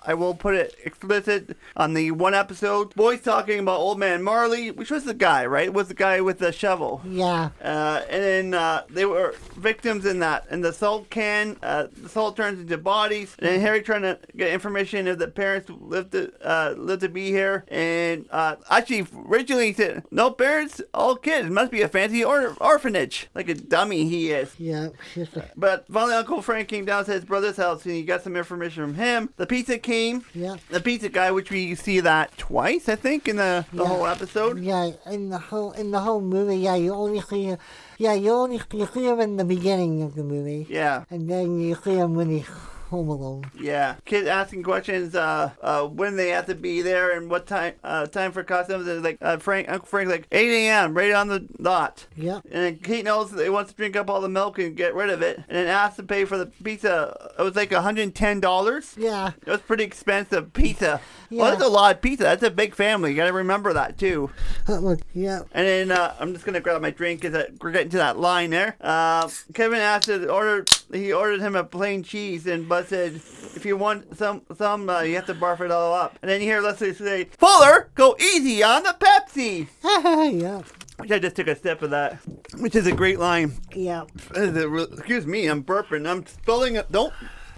I 0.05 0.13
will 0.15 0.35
put 0.35 0.55
it 0.55 0.75
explicit 0.83 1.57
on 1.75 1.93
the 1.93 2.11
one 2.11 2.33
episode. 2.33 2.93
Boys 2.95 3.21
talking 3.21 3.59
about 3.59 3.79
old 3.79 3.99
man 3.99 4.21
Marley, 4.23 4.71
which 4.71 4.91
was 4.91 5.05
the 5.05 5.13
guy, 5.13 5.45
right? 5.45 5.65
It 5.65 5.73
was 5.73 5.87
the 5.87 5.93
guy 5.93 6.21
with 6.21 6.39
the 6.39 6.51
shovel. 6.51 7.01
Yeah. 7.05 7.49
Uh, 7.61 8.01
and 8.09 8.23
then 8.23 8.53
uh, 8.53 8.83
they 8.89 9.05
were 9.05 9.35
victims 9.55 10.05
in 10.05 10.19
that. 10.19 10.45
And 10.49 10.63
the 10.63 10.73
salt 10.73 11.09
can, 11.09 11.57
uh, 11.63 11.87
the 11.95 12.09
salt 12.09 12.35
turns 12.35 12.59
into 12.59 12.77
bodies. 12.77 13.35
And 13.39 13.47
then 13.47 13.61
Harry 13.61 13.81
trying 13.81 14.01
to 14.01 14.19
get 14.35 14.51
information 14.51 15.07
if 15.07 15.17
the 15.19 15.27
parents 15.29 15.69
lived 15.69 16.11
to 16.11 16.31
uh, 16.43 16.73
lived 16.77 17.01
to 17.01 17.09
be 17.09 17.29
here. 17.31 17.63
And 17.69 18.25
uh, 18.31 18.57
actually, 18.69 19.07
originally 19.29 19.67
he 19.67 19.73
said, 19.73 20.03
"No 20.11 20.31
parents, 20.31 20.81
all 20.93 21.15
kids. 21.15 21.49
Must 21.49 21.71
be 21.71 21.81
a 21.81 21.87
fancy 21.87 22.23
or- 22.23 22.55
orphanage." 22.59 23.27
Like 23.33 23.47
a 23.49 23.53
dummy 23.55 24.07
he 24.09 24.31
is. 24.31 24.53
Yeah. 24.59 24.89
But 25.55 25.85
finally, 25.91 26.15
Uncle 26.15 26.41
Frank 26.41 26.67
came 26.67 26.85
down 26.85 27.05
to 27.05 27.11
his 27.11 27.23
brother's 27.23 27.57
house 27.57 27.85
and 27.85 27.93
he 27.95 28.03
got 28.03 28.23
some 28.23 28.35
information 28.35 28.83
from 28.83 28.95
him. 28.95 29.29
The 29.37 29.47
pizza 29.47 29.77
came. 29.77 29.92
Yeah. 30.33 30.55
The 30.69 30.79
pizza 30.79 31.09
guy, 31.09 31.29
which 31.31 31.49
we 31.51 31.75
see 31.75 31.99
that 32.01 32.37
twice, 32.37 32.87
I 32.89 32.95
think, 32.95 33.27
in 33.27 33.35
the, 33.37 33.65
the 33.73 33.83
Yeah. 33.83 33.89
whole 33.89 34.05
episode. 34.07 34.59
Yeah, 34.59 34.91
in 35.11 35.29
the 35.29 35.37
whole 35.49 35.71
in 35.73 35.91
the 35.91 35.99
whole 35.99 36.21
movie, 36.21 36.57
yeah, 36.57 36.75
you 36.75 36.93
only 36.93 37.21
see, 37.21 37.55
yeah, 37.97 38.13
you 38.13 38.31
only 38.31 38.59
you 38.73 38.85
see 38.93 39.05
him 39.09 39.19
in 39.19 39.37
the 39.37 39.45
beginning 39.45 40.01
of 40.03 40.15
the 40.15 40.23
movie, 40.23 40.65
Yeah. 40.69 41.03
and 41.09 41.29
then 41.29 41.59
you 41.59 41.75
see 41.83 41.95
him 42.01 42.15
when 42.15 42.29
he's 42.29 42.49
home 42.93 43.09
alone. 43.09 43.43
Yeah, 43.59 43.95
kids 44.05 44.27
asking 44.27 44.61
questions 44.61 45.15
uh, 45.15 45.49
uh, 45.61 45.87
when 45.87 46.15
they 46.15 46.29
have 46.29 46.45
to 46.45 46.53
be 46.55 46.83
there 46.83 47.17
and 47.17 47.27
what 47.27 47.47
time 47.47 47.73
uh, 47.83 48.05
time 48.05 48.31
for 48.31 48.43
costumes. 48.43 48.87
And 48.87 49.03
like 49.03 49.17
uh, 49.19 49.37
Frank, 49.37 49.67
Uncle 49.67 49.87
Frank, 49.87 50.09
like 50.09 50.27
8 50.31 50.67
a.m. 50.67 50.93
right 50.93 51.11
on 51.11 51.27
the 51.27 51.39
dot. 51.61 52.05
Yeah. 52.15 52.41
And 52.45 52.53
then 52.63 52.77
Kate 52.77 53.03
knows 53.03 53.31
that 53.31 53.43
he 53.43 53.49
wants 53.49 53.71
to 53.71 53.75
drink 53.77 53.95
up 53.95 54.11
all 54.11 54.21
the 54.21 54.29
milk 54.29 54.59
and 54.59 54.77
get 54.77 54.93
rid 54.93 55.09
of 55.09 55.23
it, 55.23 55.37
and 55.37 55.45
then 55.57 55.67
asks 55.67 55.97
to 55.97 56.03
pay 56.03 56.23
for 56.25 56.37
the 56.37 56.45
pizza. 56.45 57.31
It 57.37 57.41
was 57.41 57.55
like 57.55 57.71
110 57.71 58.39
dollars. 58.39 58.93
Yeah. 58.95 59.31
It 59.45 59.49
was 59.49 59.61
pretty 59.61 59.83
expensive 59.83 60.53
pizza. 60.53 61.01
Well, 61.31 61.45
Yeah. 61.47 61.49
that's 61.55 61.63
a 61.63 61.67
lot 61.67 61.95
of 61.95 62.01
pizza. 62.03 62.25
That's 62.25 62.43
a 62.43 62.51
big 62.51 62.75
family. 62.75 63.09
You 63.09 63.15
got 63.17 63.25
to 63.27 63.33
remember 63.33 63.73
that 63.73 63.97
too. 63.97 64.29
Look. 64.67 64.99
Yeah. 65.15 65.39
And 65.51 65.65
then 65.67 65.91
uh, 65.91 66.13
I'm 66.19 66.31
just 66.33 66.45
gonna 66.45 66.59
grab 66.61 66.79
my 66.81 66.91
drink 66.91 67.21
because 67.21 67.47
we're 67.59 67.71
getting 67.71 67.89
to 67.89 67.97
that 67.97 68.19
line 68.19 68.51
there. 68.51 68.75
Uh, 68.79 69.27
Kevin 69.55 69.79
asked 69.79 70.05
to 70.05 70.29
order. 70.29 70.65
He 70.93 71.11
ordered 71.11 71.41
him 71.41 71.55
a 71.55 71.63
plain 71.63 72.03
cheese, 72.03 72.45
and 72.47 72.69
Buzz 72.69 72.87
said, 72.87 73.15
"If 73.55 73.65
you 73.65 73.75
want 73.77 74.17
some, 74.17 74.41
some, 74.57 74.89
uh, 74.89 75.01
you 75.01 75.15
have 75.15 75.25
to 75.27 75.33
barf 75.33 75.59
it 75.61 75.71
all 75.71 75.93
up." 75.93 76.17
And 76.21 76.29
then 76.29 76.39
you 76.41 76.47
hear 76.47 76.61
Leslie 76.61 76.93
say, 76.93 77.25
"Fuller, 77.37 77.89
go 77.95 78.15
easy 78.19 78.63
on 78.63 78.83
the 78.83 78.95
Pepsi." 78.99 79.67
yeah. 80.41 80.61
Which 80.97 81.11
I 81.11 81.17
just 81.19 81.35
took 81.35 81.47
a 81.47 81.55
sip 81.55 81.81
of 81.81 81.89
that, 81.89 82.19
which 82.59 82.75
is 82.75 82.85
a 82.87 82.91
great 82.91 83.17
line. 83.19 83.53
Yeah. 83.73 84.03
Re- 84.35 84.83
Excuse 84.93 85.25
me, 85.25 85.47
I'm 85.47 85.63
burping. 85.63 86.07
I'm 86.07 86.25
spilling 86.27 86.75
it. 86.75 86.91
Don't. 86.91 87.11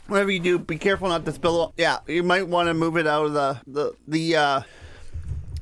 Whatever 0.08 0.32
you 0.32 0.40
do, 0.40 0.58
be 0.60 0.78
careful 0.78 1.10
not 1.10 1.26
to 1.26 1.32
spill. 1.34 1.66
it. 1.78 1.82
Yeah, 1.82 1.98
you 2.08 2.24
might 2.24 2.48
want 2.48 2.68
to 2.70 2.74
move 2.74 2.96
it 2.98 3.06
out 3.08 3.26
of 3.26 3.34
the 3.34 3.60
the 3.68 3.94
the. 4.08 4.36
uh 4.38 4.62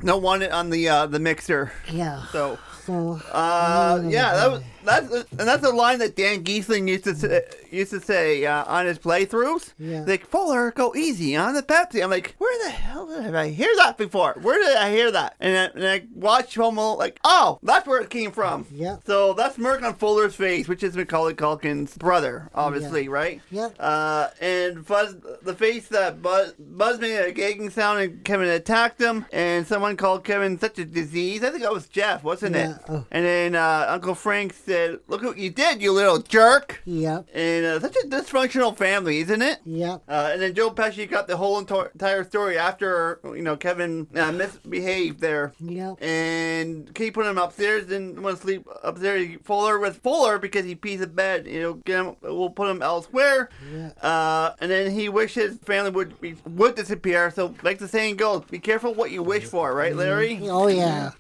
Don't 0.06 0.22
want 0.22 0.44
it 0.44 0.52
on 0.52 0.70
the 0.70 0.88
uh 0.90 1.06
the 1.08 1.20
mixer. 1.20 1.72
Yeah. 1.92 2.26
So 2.32 2.60
So 2.86 3.22
Uh, 3.32 3.96
Mm. 4.00 4.12
yeah, 4.12 4.34
that 4.36 4.52
was 4.52 4.62
that's 4.86 5.12
and 5.12 5.48
that's 5.48 5.66
a 5.66 5.70
line 5.70 6.00
that 6.00 6.16
Dan 6.16 6.44
Gheesling 6.44 6.88
used 6.88 7.04
to 7.06 7.16
say, 7.16 7.42
used 7.72 7.92
to 7.92 8.00
say 8.02 8.46
uh, 8.46 8.64
on 8.66 8.86
his 8.86 9.00
playthroughs. 9.00 9.74
Yeah. 9.80 10.04
Like 10.06 10.26
Fuller, 10.26 10.72
go 10.72 10.94
easy 10.96 11.36
on 11.36 11.54
the 11.56 11.64
Pepsi. 11.64 12.04
I'm 12.04 12.10
like, 12.10 12.36
where 12.38 12.64
the 12.66 12.72
hell 12.72 13.08
did 13.08 13.36
I 13.36 13.50
hear 13.50 13.70
that 13.78 13.98
before? 13.98 14.36
Where 14.42 14.60
did 14.62 14.78
I 14.78 14.92
hear 14.92 15.12
that? 15.12 15.36
And 15.40 15.58
I, 15.58 15.64
and 15.80 15.88
I 15.88 16.04
watched 16.14 16.56
Home 16.56 16.78
Alone, 16.78 16.98
like, 16.98 17.20
oh, 17.24 17.60
that's 17.64 17.88
where 17.88 18.02
it 18.02 18.10
came 18.10 18.32
from. 18.32 18.66
Yeah. 18.72 18.98
So 19.06 19.34
that's 19.34 19.58
Merc 19.58 19.82
on 19.84 19.96
Fuller's 19.96 20.36
face, 20.36 20.68
which 20.68 20.84
is 20.84 20.96
Macaulay 20.96 21.34
Culkin's 21.34 21.98
brother, 21.98 22.50
obviously, 22.54 23.08
right? 23.10 23.42
Yeah. 23.52 23.70
Uh, 23.80 24.30
and 24.42 24.86
Fuzz, 24.86 25.16
the 25.42 25.56
face 25.56 25.88
that 25.90 26.22
Buzz, 26.22 26.54
Buzz 26.60 27.00
made 27.00 27.18
a 27.18 27.32
gagging 27.32 27.70
sound 27.70 28.00
and 28.02 28.24
Kevin 28.24 28.48
attacked 28.50 29.02
him, 29.02 29.26
and 29.32 29.66
someone 29.68 29.98
called 29.98 30.24
Kevin 30.24 30.58
such 30.60 30.80
a 30.80 30.86
disease. 30.86 31.44
I 31.44 31.50
think 31.50 31.64
that 31.64 31.74
was 31.74 31.88
Jeff, 31.88 32.24
wasn't 32.24 32.56
Yeah, 32.56 32.76
it? 32.76 32.82
oh. 32.90 33.06
And 33.12 33.26
then 33.26 33.56
uh, 33.56 33.86
Uncle 33.90 34.16
Frank 34.16 34.54
said, 34.54 34.73
"Look 35.08 35.22
what 35.24 35.38
you 35.38 35.50
did, 35.50 35.82
you 35.82 35.92
little 35.92 36.20
jerk!" 36.20 36.82
Yep. 36.86 37.28
And 37.34 37.66
uh, 37.66 37.80
such 37.80 37.96
a 37.96 38.08
dysfunctional 38.08 38.76
family, 38.76 39.20
isn't 39.20 39.42
it? 39.42 39.60
Yep. 39.66 40.04
Uh, 40.08 40.30
and 40.34 40.42
then 40.42 40.54
Joe 40.54 40.72
Pesci 40.72 41.10
got 41.10 41.28
the 41.28 41.38
whole 41.38 41.64
ento- 41.64 41.92
entire 41.92 42.24
story 42.24 42.58
after 42.58 43.20
you 43.24 43.42
know 43.42 43.56
Kevin 43.56 44.08
uh, 44.16 44.32
misbehaved 44.32 45.20
there. 45.20 45.54
Yep. 45.60 46.02
And 46.02 46.94
Kate 46.94 47.14
put 47.14 47.26
him 47.26 47.38
upstairs 47.38 47.92
and 47.92 48.22
went 48.22 48.38
to 48.38 48.44
sleep 48.44 48.68
upstairs. 48.84 49.38
Fuller 49.44 49.80
with 49.80 49.98
Fuller 49.98 50.40
because 50.40 50.66
he 50.66 50.76
pees 50.76 51.00
the 51.00 51.08
bed. 51.08 51.48
You 51.48 51.62
know, 51.62 51.74
get 51.74 52.06
him, 52.06 52.16
we'll 52.22 52.50
put 52.50 52.70
him 52.70 52.82
elsewhere. 52.82 53.50
Yeah. 53.74 53.90
Uh, 54.02 54.56
and 54.60 54.72
then 54.72 54.92
he 54.92 55.10
wished 55.10 55.36
his 55.36 55.58
family 55.60 55.92
would 55.92 56.20
be, 56.20 56.36
would 56.46 56.76
disappear. 56.76 57.32
So, 57.32 57.54
like 57.64 57.80
the 57.80 57.88
saying 57.88 58.18
goes, 58.18 58.44
be 58.46 58.60
careful 58.60 58.94
what 58.94 59.12
you 59.12 59.24
wish 59.24 59.44
for, 59.44 59.74
right, 59.74 59.96
Larry? 59.96 60.40
Oh 60.44 60.68
yeah. 60.68 61.12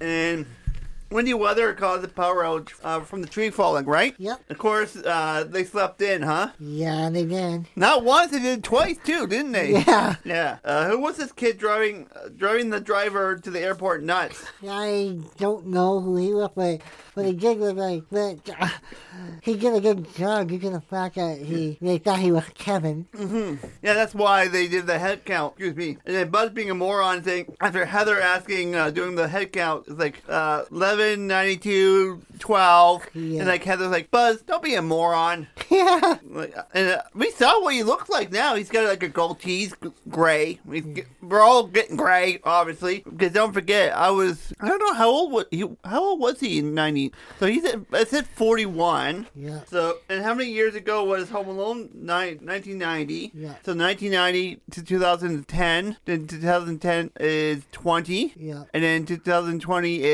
And 0.00 0.46
windy 1.10 1.34
weather 1.34 1.72
caused 1.74 2.02
the 2.02 2.08
power 2.08 2.42
outage 2.42 2.72
uh, 2.82 3.00
from 3.00 3.22
the 3.22 3.28
tree 3.28 3.50
falling, 3.50 3.86
right? 3.86 4.14
Yep. 4.18 4.40
Of 4.50 4.58
course, 4.58 4.96
uh, 4.96 5.44
they 5.48 5.64
slept 5.64 6.00
in, 6.02 6.22
huh? 6.22 6.50
Yeah, 6.58 7.08
they 7.10 7.24
did. 7.24 7.68
Not 7.76 8.04
once, 8.04 8.32
they 8.32 8.40
did 8.40 8.64
twice 8.64 8.98
too, 9.04 9.26
didn't 9.26 9.52
they? 9.52 9.72
Yeah. 9.86 10.16
Yeah. 10.24 10.58
Uh, 10.64 10.88
who 10.88 10.98
was 10.98 11.16
this 11.16 11.32
kid 11.32 11.58
driving 11.58 12.08
uh, 12.14 12.28
driving 12.36 12.70
the 12.70 12.80
driver 12.80 13.36
to 13.36 13.50
the 13.50 13.60
airport 13.60 14.02
nuts? 14.02 14.44
I 14.66 15.18
don't 15.38 15.66
know 15.66 16.00
who 16.00 16.16
he 16.16 16.32
was, 16.34 16.50
but 16.54 16.80
but 17.14 17.24
he 17.24 17.32
did 17.32 17.58
look 17.58 17.76
like 17.76 18.02
but, 18.10 18.50
uh, 18.60 18.68
he 19.42 19.56
did 19.56 19.74
a 19.74 19.80
good 19.80 20.12
job 20.14 20.48
due 20.48 20.58
to 20.58 20.70
the 20.70 20.80
fact 20.80 21.14
that 21.16 21.38
he 21.38 21.78
they 21.80 21.98
thought 21.98 22.18
he 22.18 22.32
was 22.32 22.44
Kevin. 22.54 23.06
Yeah, 23.82 23.94
that's 23.94 24.14
why 24.14 24.48
they 24.48 24.66
did 24.68 24.86
the 24.86 24.98
head 24.98 25.24
count. 25.24 25.54
Excuse 25.56 25.76
me. 25.76 25.98
And 26.04 26.16
then 26.16 26.30
Buzz 26.30 26.50
being 26.50 26.70
a 26.70 26.74
moron 26.74 27.22
saying, 27.22 27.54
after 27.60 27.84
Heather 27.84 28.20
asking, 28.20 28.74
uh, 28.74 28.90
doing 28.90 29.14
the 29.14 29.28
head 29.28 29.52
count, 29.52 29.84
it's 29.86 29.98
like 29.98 30.22
uh, 30.28 30.64
11, 30.70 30.95
92, 30.96 32.22
12. 32.38 33.06
Yeah. 33.14 33.38
And 33.40 33.48
like 33.48 33.64
Heather's 33.64 33.88
like, 33.90 34.10
Buzz, 34.10 34.42
don't 34.42 34.62
be 34.62 34.74
a 34.74 34.82
moron. 34.82 35.46
Yeah. 35.70 36.18
Like, 36.36 36.54
and 36.74 36.88
uh, 36.90 37.02
we 37.14 37.30
saw 37.30 37.62
what 37.62 37.72
he 37.72 37.82
looks 37.82 38.10
like 38.10 38.30
now. 38.30 38.56
He's 38.56 38.68
got 38.68 38.84
like 38.84 39.02
a 39.02 39.08
gold 39.08 39.40
g- 39.40 39.70
gray. 40.10 40.60
Get, 40.70 41.06
we're 41.22 41.40
all 41.40 41.66
getting 41.66 41.96
gray, 41.96 42.40
obviously. 42.44 43.02
Because 43.08 43.32
don't 43.32 43.54
forget, 43.54 43.96
I 43.96 44.10
was 44.10 44.52
I 44.60 44.68
don't 44.68 44.78
know 44.80 44.92
how 44.92 45.08
old 45.08 45.32
was 45.32 45.46
he. 45.50 45.64
How 45.84 46.02
old 46.02 46.20
was 46.20 46.40
he 46.40 46.58
in 46.58 46.74
ninety? 46.74 47.12
So 47.40 47.46
he's 47.46 47.64
at 47.64 47.80
it 47.90 48.08
said 48.08 48.26
forty 48.26 48.66
one. 48.66 49.26
Yeah. 49.34 49.60
So 49.66 49.98
and 50.10 50.22
how 50.22 50.34
many 50.34 50.50
years 50.50 50.74
ago 50.74 51.04
was 51.04 51.30
Home 51.30 51.48
Alone? 51.48 51.88
Nine, 51.94 52.38
1990. 52.42 53.32
Yeah. 53.34 53.54
So 53.64 53.72
nineteen 53.72 54.12
ninety 54.12 54.60
to 54.72 54.82
two 54.82 54.98
thousand 54.98 55.48
ten. 55.48 55.96
Then 56.04 56.26
two 56.26 56.38
thousand 56.40 56.80
ten 56.80 57.10
is 57.18 57.62
twenty. 57.72 58.34
Yeah. 58.36 58.64
And 58.74 58.82
then 58.84 59.06
two 59.06 59.16
thousand 59.16 59.60
twenty 59.62 60.04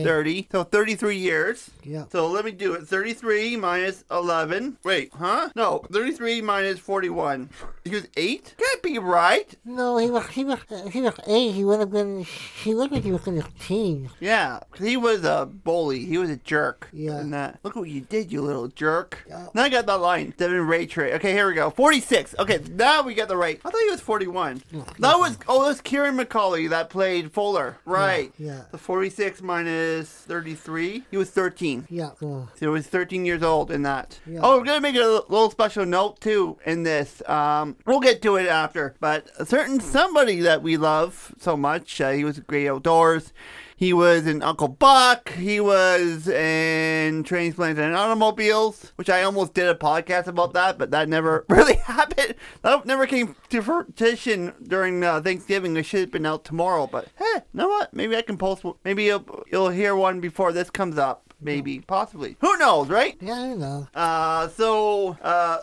is 0.00 0.04
30. 0.04 0.04
thirty. 0.42 0.48
So 0.52 0.64
thirty 0.64 0.94
three 0.94 1.16
years. 1.18 1.70
Yeah. 1.82 2.04
So 2.10 2.26
let 2.28 2.44
me 2.44 2.50
do 2.52 2.74
it. 2.74 2.86
33 2.88 3.56
minus 3.56 4.04
11. 4.10 4.78
Wait, 4.84 5.12
huh? 5.14 5.50
No, 5.54 5.84
33 5.92 6.40
minus 6.40 6.78
41. 6.78 7.50
He 7.84 7.90
was 7.90 8.06
8? 8.16 8.54
Can't 8.56 8.82
be 8.82 8.98
right. 8.98 9.54
No, 9.64 9.98
he 9.98 10.10
was 10.10 10.26
he 10.28 10.44
was 10.44 10.58
he 10.90 11.00
was 11.02 11.14
eight. 11.26 11.52
He 11.52 11.64
would 11.64 11.80
have 11.80 11.90
been. 11.90 12.24
He 12.62 12.74
looked 12.74 12.92
like 12.92 13.02
he 13.04 13.12
was 13.12 13.26
in 13.26 13.34
his 13.36 13.44
teens. 13.60 14.10
Yeah, 14.20 14.60
he 14.78 14.96
was 14.96 15.24
a 15.24 15.46
bully. 15.46 16.04
He 16.04 16.16
was 16.18 16.30
a 16.30 16.36
jerk. 16.36 16.88
Yeah. 16.92 17.18
And 17.18 17.32
that. 17.34 17.58
Look 17.62 17.76
what 17.76 17.88
you 17.88 18.00
did, 18.00 18.32
you 18.32 18.40
little 18.42 18.68
jerk. 18.68 19.24
Yeah. 19.28 19.48
Now 19.54 19.64
I 19.64 19.68
got 19.68 19.86
that 19.86 19.98
line. 20.00 20.32
Devin 20.36 20.58
Ratray. 20.60 21.12
Okay, 21.14 21.32
here 21.32 21.46
we 21.48 21.54
go. 21.54 21.70
46. 21.70 22.34
Okay, 22.38 22.60
now 22.72 23.02
we 23.02 23.14
got 23.14 23.28
the 23.28 23.36
right. 23.36 23.60
I 23.64 23.70
thought 23.70 23.80
he 23.80 23.90
was 23.90 24.00
41. 24.00 24.62
That 24.98 25.18
was, 25.18 25.38
oh, 25.48 25.66
that's 25.66 25.80
Kieran 25.80 26.16
McCauley 26.16 26.68
that 26.70 26.90
played 26.90 27.32
Fuller. 27.32 27.78
Right. 27.84 28.32
Yeah. 28.38 28.62
The 28.70 28.78
46 28.78 29.42
minus 29.42 29.64
33. 29.92 31.04
He 31.10 31.16
was 31.16 31.30
13. 31.30 31.86
Yeah. 31.90 32.10
So, 32.20 32.48
So 32.54 32.60
he 32.60 32.66
was 32.66 32.86
13 32.86 33.24
years 33.26 33.42
old 33.42 33.70
in 33.70 33.82
that. 33.82 34.18
Yeah. 34.26 34.40
Oh, 34.42 34.58
we're 34.58 34.64
gonna 34.64 34.80
make 34.80 34.96
a 34.96 35.22
little 35.28 35.50
special 35.50 35.84
note 35.86 36.20
too 36.20 36.58
in 36.64 36.82
this. 36.82 37.22
Um, 37.28 37.76
we'll 37.86 38.00
get 38.00 38.22
to 38.22 38.36
it 38.36 38.46
after. 38.48 38.94
But 39.00 39.30
a 39.38 39.46
certain 39.46 39.80
somebody 39.80 40.40
that 40.40 40.62
we 40.62 40.76
love 40.76 41.34
so 41.38 41.56
much, 41.56 42.00
uh, 42.00 42.10
he 42.10 42.24
was 42.24 42.40
great 42.40 42.68
outdoors. 42.68 43.32
He 43.76 43.92
was 43.92 44.26
in 44.26 44.42
Uncle 44.42 44.68
Buck. 44.68 45.30
He 45.32 45.60
was 45.60 46.28
in 46.28 47.24
Trains, 47.24 47.54
Planes, 47.54 47.78
and 47.78 47.96
Automobiles, 47.96 48.92
which 48.96 49.10
I 49.10 49.22
almost 49.22 49.54
did 49.54 49.68
a 49.68 49.74
podcast 49.74 50.26
about 50.26 50.52
that, 50.54 50.78
but 50.78 50.90
that 50.92 51.08
never 51.08 51.44
really 51.48 51.76
happened. 51.76 52.34
That 52.62 52.86
never 52.86 53.06
came 53.06 53.34
to 53.50 53.62
fruition 53.62 54.52
during 54.62 55.02
uh, 55.02 55.20
Thanksgiving. 55.20 55.76
It 55.76 55.86
should 55.86 56.00
have 56.00 56.10
been 56.12 56.26
out 56.26 56.44
tomorrow, 56.44 56.86
but 56.86 57.08
hey, 57.16 57.24
you 57.34 57.42
know 57.52 57.68
what? 57.68 57.92
Maybe 57.92 58.16
I 58.16 58.22
can 58.22 58.38
post. 58.38 58.64
Maybe 58.84 59.04
you'll, 59.04 59.44
you'll 59.50 59.70
hear 59.70 59.96
one 59.96 60.20
before 60.20 60.52
this 60.52 60.70
comes 60.70 60.98
up. 60.98 61.23
Maybe, 61.44 61.80
possibly. 61.80 62.36
Who 62.40 62.56
knows, 62.58 62.88
right? 62.88 63.16
yeah, 63.20 63.34
I 63.34 63.54
know. 63.54 63.88
Uh, 63.94 64.48
so, 64.48 65.16
uh, 65.22 65.58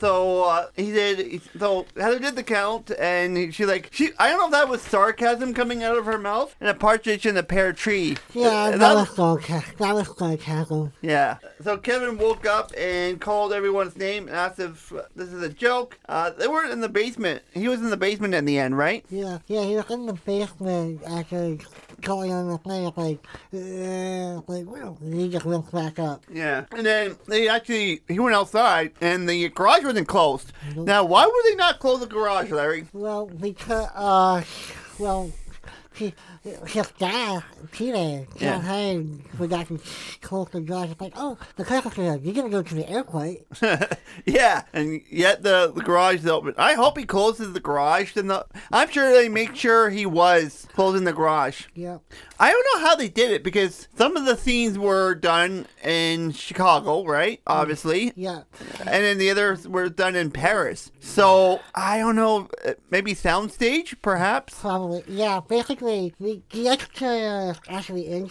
so, 0.00 0.44
uh, 0.44 0.66
he 0.76 0.90
did, 0.92 1.40
so 1.58 1.86
Heather 1.96 2.18
did 2.18 2.36
the 2.36 2.42
count, 2.42 2.90
and 2.98 3.54
she, 3.54 3.66
like, 3.66 3.90
she, 3.92 4.10
I 4.18 4.28
don't 4.30 4.38
know 4.38 4.46
if 4.46 4.52
that 4.52 4.68
was 4.68 4.82
sarcasm 4.82 5.54
coming 5.54 5.82
out 5.82 5.96
of 5.98 6.06
her 6.06 6.18
mouth, 6.18 6.54
and 6.60 6.68
a 6.70 6.74
partridge 6.74 7.26
in 7.26 7.36
a 7.36 7.42
pear 7.42 7.72
tree. 7.72 8.16
Yeah, 8.34 8.46
Uh, 8.48 8.70
that, 8.72 8.78
that- 8.80 8.94
was 8.94 9.10
sarcasm. 9.14 9.74
That 9.78 9.94
was 9.94 10.16
sarcasm. 10.16 10.92
yeah. 11.02 11.36
So 11.62 11.76
Kevin 11.76 12.18
woke 12.18 12.46
up 12.46 12.72
and 12.76 13.20
called 13.20 13.52
everyone's 13.52 13.96
name 13.96 14.28
and 14.28 14.36
asked 14.36 14.58
if 14.60 14.92
this 15.14 15.28
is 15.32 15.42
a 15.42 15.48
joke. 15.48 15.98
Uh, 16.08 16.30
they 16.30 16.48
weren't 16.48 16.72
in 16.72 16.80
the 16.80 16.88
basement. 16.88 17.42
He 17.52 17.68
was 17.68 17.80
in 17.80 17.90
the 17.90 17.96
basement 17.96 18.34
in 18.34 18.44
the 18.44 18.58
end, 18.58 18.76
right? 18.78 19.04
Yeah, 19.10 19.38
yeah, 19.46 19.62
he 19.64 19.76
was 19.76 19.90
in 19.90 20.06
the 20.06 20.12
basement 20.14 21.02
after 21.06 21.56
going 22.02 22.32
on 22.32 22.48
the 22.50 22.58
plane, 22.58 22.92
like, 22.96 23.24
uh, 23.54 24.40
like, 24.46 24.66
well, 24.66 24.98
he 25.26 25.32
just 25.32 25.44
went 25.44 25.70
back 25.72 25.98
up. 25.98 26.24
Yeah. 26.32 26.66
And 26.70 26.86
then 26.86 27.16
they 27.26 27.48
actually, 27.48 28.02
he 28.06 28.18
went 28.18 28.34
outside, 28.34 28.92
and 29.00 29.28
the 29.28 29.48
garage 29.48 29.82
wasn't 29.82 30.06
closed. 30.06 30.52
Now, 30.76 31.04
why 31.04 31.26
would 31.26 31.44
they 31.50 31.56
not 31.56 31.80
close 31.80 32.00
the 32.00 32.06
garage, 32.06 32.50
Larry? 32.50 32.86
Well, 32.92 33.26
because, 33.26 33.88
uh, 33.94 34.42
well, 34.98 35.32
he, 35.94 36.14
his 36.66 36.90
dad, 36.98 37.42
Peter, 37.72 37.96
Yeah. 38.36 38.56
John 38.56 38.60
Hayden, 38.62 39.24
forgot 39.36 39.68
to 39.68 39.80
close 40.20 40.48
the 40.50 40.60
door. 40.60 40.84
It's 40.84 41.00
like, 41.00 41.12
oh, 41.16 41.38
the 41.56 41.64
customer's 41.64 41.96
here. 41.96 42.16
You're 42.22 42.34
gonna 42.34 42.48
go 42.48 42.62
to 42.62 42.74
the 42.74 42.88
airport. 42.88 43.36
yeah, 44.26 44.62
and 44.72 45.00
yet 45.10 45.42
the, 45.42 45.72
the 45.74 45.82
garage 45.82 46.20
is 46.20 46.26
open. 46.26 46.54
I 46.56 46.74
hope 46.74 46.96
he 46.98 47.04
closes 47.04 47.52
the 47.52 47.60
garage. 47.60 48.14
Then 48.14 48.28
the, 48.28 48.46
I'm 48.72 48.88
sure 48.90 49.12
they 49.12 49.28
make 49.28 49.54
sure 49.56 49.90
he 49.90 50.06
was 50.06 50.66
closing 50.74 51.04
the 51.04 51.12
garage. 51.12 51.66
Yep. 51.74 52.02
I 52.38 52.50
don't 52.52 52.66
know 52.74 52.86
how 52.86 52.96
they 52.96 53.08
did 53.08 53.30
it 53.30 53.42
because 53.42 53.88
some 53.96 54.16
of 54.16 54.26
the 54.26 54.36
scenes 54.36 54.78
were 54.78 55.14
done 55.14 55.66
in 55.82 56.32
Chicago, 56.32 57.04
right? 57.04 57.38
Mm. 57.40 57.42
Obviously. 57.46 58.12
Yeah. 58.14 58.42
And 58.80 58.88
then 58.88 59.18
the 59.18 59.30
others 59.30 59.66
were 59.66 59.88
done 59.88 60.14
in 60.16 60.30
Paris. 60.30 60.90
So 61.00 61.60
I 61.74 61.98
don't 61.98 62.16
know. 62.16 62.48
Maybe 62.90 63.14
soundstage, 63.14 63.94
perhaps. 64.02 64.60
Probably. 64.60 65.02
Yeah, 65.08 65.40
basically, 65.40 66.14
the, 66.50 66.72
exterior 66.72 67.50
is 67.50 67.56
uh, 67.56 67.60
actually 67.68 68.06
in 68.08 68.28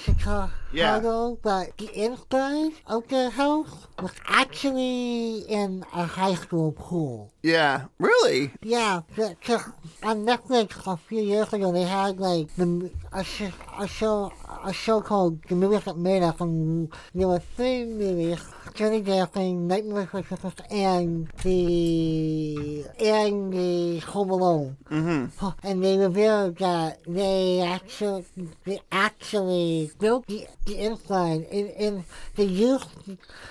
Yeah. 0.76 1.00
but 1.42 1.78
the 1.78 1.90
inside 1.94 2.74
of 2.88 3.08
the 3.08 3.30
house 3.30 3.88
was 4.02 4.12
actually 4.28 5.46
in 5.48 5.86
a 5.94 6.06
high 6.06 6.36
school 6.36 6.72
pool. 6.72 7.32
Yeah, 7.42 7.86
really. 8.00 8.52
Yeah, 8.62 9.02
because 9.16 9.64
on 10.04 10.26
Netflix 10.26 10.92
a 10.92 10.98
few 10.98 11.22
years 11.22 11.54
ago 11.54 11.72
they 11.72 11.84
had 11.84 12.20
like 12.20 12.54
the 12.56 12.92
a, 13.14 13.24
sh- 13.24 13.56
a 13.80 13.88
show 13.88 14.34
a 14.64 14.74
show 14.74 15.02
called 15.02 15.44
The 15.44 15.56
Movies 15.56 15.84
That 15.86 15.98
Made 15.98 16.24
Us, 16.24 16.40
and 16.42 16.92
there 17.14 17.28
were 17.28 17.40
three 17.40 17.86
movies 17.86 18.40
Dirty 18.76 19.02
Dancing, 19.02 19.68
Nightmare 19.68 20.04
Before 20.04 20.24
Christmas, 20.24 20.54
and 20.70 21.30
the 21.44 22.86
and 23.00 23.54
the 23.54 24.00
Home 24.00 24.30
Alone. 24.32 24.78
Mm-hmm. 24.90 25.48
And 25.64 25.84
they 25.84 25.98
revealed 25.98 26.58
that 26.58 27.00
they 27.08 27.62
actually 27.62 28.26
they 28.66 28.82
actually 28.92 29.92
built 30.00 30.28
the, 30.28 30.48
the 30.66 30.78
inside 30.80 31.42
in, 31.52 31.68
in 31.70 32.04
they 32.36 32.44
used 32.44 32.88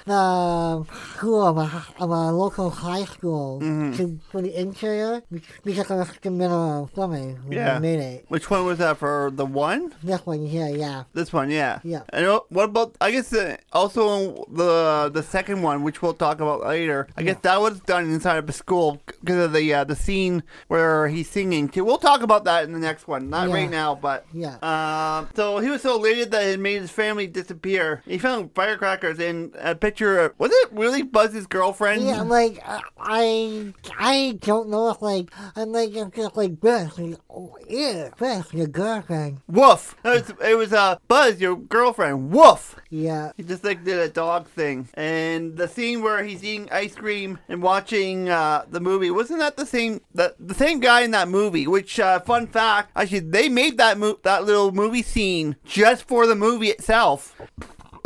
the 0.06 0.84
school 1.16 1.46
of 1.46 1.58
a, 1.58 1.86
of 2.02 2.10
a 2.10 2.32
local 2.32 2.70
high 2.70 3.04
school 3.04 3.60
to 3.60 4.18
for 4.30 4.42
the 4.42 4.58
interior 4.58 5.22
because 5.64 5.90
of 5.90 6.08
the 6.22 6.88
plumbing 6.92 7.36
when 7.46 7.52
Yeah. 7.58 7.78
made 7.78 8.00
it. 8.00 8.24
Which 8.28 8.50
one 8.50 8.66
was 8.66 8.78
that 8.78 8.98
for 8.98 9.30
the 9.32 9.46
one? 9.46 9.94
This 10.02 10.24
one 10.26 10.44
here, 10.46 10.68
yeah. 10.68 11.04
This 11.14 11.32
one, 11.32 11.50
yeah. 11.50 11.78
Yeah. 11.84 12.02
And 12.10 12.26
uh, 12.26 12.40
what 12.48 12.64
about? 12.64 12.96
I 13.00 13.10
guess 13.12 13.32
uh, 13.32 13.56
also 13.72 14.44
the 14.50 15.10
the 15.12 15.22
second 15.22 15.62
one, 15.62 15.82
which 15.84 16.02
we'll 16.02 16.14
talk 16.14 16.40
about 16.40 16.62
later. 16.66 17.06
I 17.16 17.22
guess 17.22 17.38
that 17.42 17.60
was 17.60 17.80
done 17.80 18.04
inside 18.10 18.38
of 18.38 18.48
a 18.48 18.52
school 18.52 19.00
because 19.20 19.44
of 19.46 19.52
the 19.52 19.72
uh, 19.72 19.84
the 19.84 19.96
scene 19.96 20.42
where 20.68 21.08
he's 21.08 21.30
singing. 21.30 21.68
Too. 21.68 21.84
We'll 21.84 21.98
talk 21.98 22.22
about 22.22 22.44
that 22.44 22.64
in 22.64 22.72
the 22.72 22.78
next 22.80 23.06
one, 23.06 23.30
not 23.30 23.48
Yeah. 23.48 23.54
right 23.54 23.70
now, 23.70 23.94
but 23.94 24.26
Yeah. 24.32 24.56
Um, 24.62 25.28
so 25.36 25.58
he 25.58 25.70
was 25.70 25.82
so 25.82 25.96
elated 25.96 26.30
that 26.32 26.44
it 26.44 26.58
made 26.60 26.80
his 26.82 26.90
family 26.90 27.03
disappear. 27.26 28.02
He 28.06 28.18
found 28.18 28.54
firecrackers 28.54 29.18
in 29.18 29.52
a 29.58 29.74
picture. 29.74 30.18
Of, 30.18 30.32
was 30.38 30.50
it 30.52 30.72
really 30.72 31.02
Buzz's 31.02 31.46
girlfriend? 31.46 32.02
Yeah, 32.02 32.22
like 32.22 32.60
uh, 32.64 32.80
I, 32.98 33.72
I 33.98 34.38
don't 34.40 34.68
know 34.68 34.90
if 34.90 35.02
like 35.02 35.30
I'm 35.56 35.72
like 35.72 35.94
I'm 35.96 36.10
just 36.10 36.36
like 36.36 36.60
Beth, 36.60 36.98
like, 36.98 37.18
oh, 37.34 37.56
yeah, 37.68 38.10
Beth, 38.18 38.52
your 38.54 38.66
girlfriend. 38.66 39.40
Woof. 39.48 39.96
It 40.04 40.08
was, 40.08 40.50
it 40.50 40.54
was 40.54 40.72
uh, 40.72 40.96
Buzz, 41.08 41.40
your 41.40 41.56
girlfriend. 41.56 42.30
Woof. 42.30 42.76
Yeah, 42.90 43.32
He 43.36 43.42
just 43.42 43.64
like 43.64 43.84
did 43.84 43.98
a 43.98 44.08
dog 44.08 44.48
thing. 44.48 44.88
And 44.94 45.56
the 45.56 45.66
scene 45.66 46.00
where 46.02 46.22
he's 46.22 46.44
eating 46.44 46.68
ice 46.70 46.94
cream 46.94 47.38
and 47.48 47.60
watching 47.62 48.28
uh, 48.28 48.64
the 48.70 48.80
movie 48.80 49.10
wasn't 49.10 49.40
that 49.40 49.56
the 49.56 49.66
same 49.66 50.00
the, 50.14 50.34
the 50.38 50.54
same 50.54 50.78
guy 50.78 51.00
in 51.00 51.10
that 51.10 51.28
movie? 51.28 51.66
Which 51.66 51.98
uh, 51.98 52.20
fun 52.20 52.46
fact, 52.46 52.92
actually 52.94 53.20
they 53.20 53.48
made 53.48 53.78
that 53.78 53.98
mo- 53.98 54.20
that 54.22 54.44
little 54.44 54.70
movie 54.70 55.02
scene 55.02 55.56
just 55.64 56.06
for 56.06 56.26
the 56.26 56.36
movie 56.36 56.68
itself. 56.68 57.34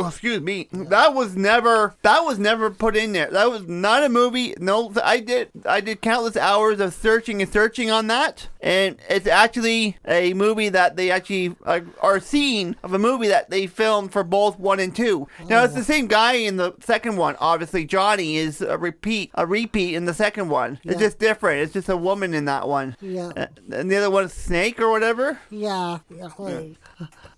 Excuse 0.01 0.39
me. 0.39 0.69
That 0.71 1.13
was 1.13 1.35
never 1.35 1.93
that 2.03 2.21
was 2.23 2.39
never 2.39 2.69
put 2.71 2.95
in 2.95 3.11
there. 3.11 3.29
That 3.29 3.51
was 3.51 3.67
not 3.67 4.03
a 4.03 4.09
movie. 4.09 4.53
No, 4.57 4.93
I 5.03 5.19
did 5.19 5.49
I 5.65 5.81
did 5.81 6.01
countless 6.01 6.37
hours 6.37 6.79
of 6.79 6.93
searching 6.93 7.41
and 7.41 7.51
searching 7.51 7.91
on 7.91 8.07
that, 8.07 8.47
and 8.61 8.97
it's 9.09 9.27
actually 9.27 9.97
a 10.07 10.33
movie 10.35 10.69
that 10.69 10.95
they 10.95 11.11
actually 11.11 11.53
uh, 11.65 11.81
are 12.01 12.21
scene 12.21 12.77
of 12.81 12.93
a 12.93 12.99
movie 12.99 13.27
that 13.27 13.49
they 13.49 13.67
filmed 13.67 14.13
for 14.13 14.23
both 14.23 14.57
one 14.57 14.79
and 14.79 14.95
two. 14.95 15.27
Now 15.49 15.65
it's 15.65 15.73
the 15.75 15.83
same 15.83 16.07
guy 16.07 16.33
in 16.33 16.55
the 16.55 16.73
second 16.79 17.17
one. 17.17 17.35
Obviously, 17.39 17.83
Johnny 17.83 18.37
is 18.37 18.61
a 18.61 18.77
repeat 18.77 19.31
a 19.33 19.45
repeat 19.45 19.95
in 19.95 20.05
the 20.05 20.13
second 20.13 20.47
one. 20.47 20.79
It's 20.85 20.93
Yeah. 20.93 20.99
just 21.07 21.19
different. 21.19 21.61
It's 21.61 21.73
just 21.73 21.89
a 21.89 21.97
woman 21.97 22.33
in 22.33 22.45
that 22.45 22.69
one. 22.69 22.95
Yeah. 23.01 23.31
Uh, 23.35 23.47
and 23.73 23.91
the 23.91 23.97
other 23.97 24.09
one's 24.09 24.33
Snake 24.33 24.79
or 24.79 24.89
whatever. 24.91 25.39
yeah, 25.49 25.99
yeah. 26.09 26.29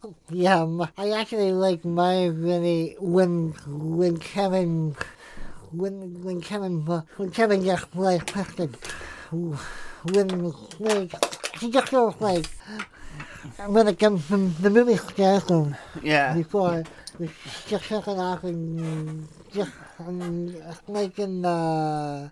Yeah, 0.31 0.65
I 0.97 1.11
actually 1.11 1.51
like 1.51 1.85
my 1.85 2.25
really 2.25 2.95
when 2.99 3.53
when 3.67 4.17
Kevin 4.17 4.95
when 5.71 6.23
when 6.23 6.41
Kevin 6.41 6.85
uh, 6.89 7.01
when 7.17 7.31
Kevin 7.31 7.63
just 7.63 7.95
like 7.95 8.25
tested 8.25 8.77
when 9.31 10.53
like 10.79 11.13
he 11.59 11.69
just 11.71 11.91
goes 11.91 12.15
like 12.19 12.45
when 13.67 13.87
it 13.87 13.99
comes 13.99 14.23
from 14.25 14.53
the 14.61 14.69
movie 14.69 14.97
scares 14.97 15.47
him. 15.49 15.75
Yeah. 16.01 16.33
before 16.33 16.83
just 17.67 17.87
checking 17.87 18.19
off 18.19 18.43
and 18.43 19.27
just 19.53 19.71
um, 20.07 20.55
like 20.87 21.19
in 21.19 21.41
the 21.41 22.31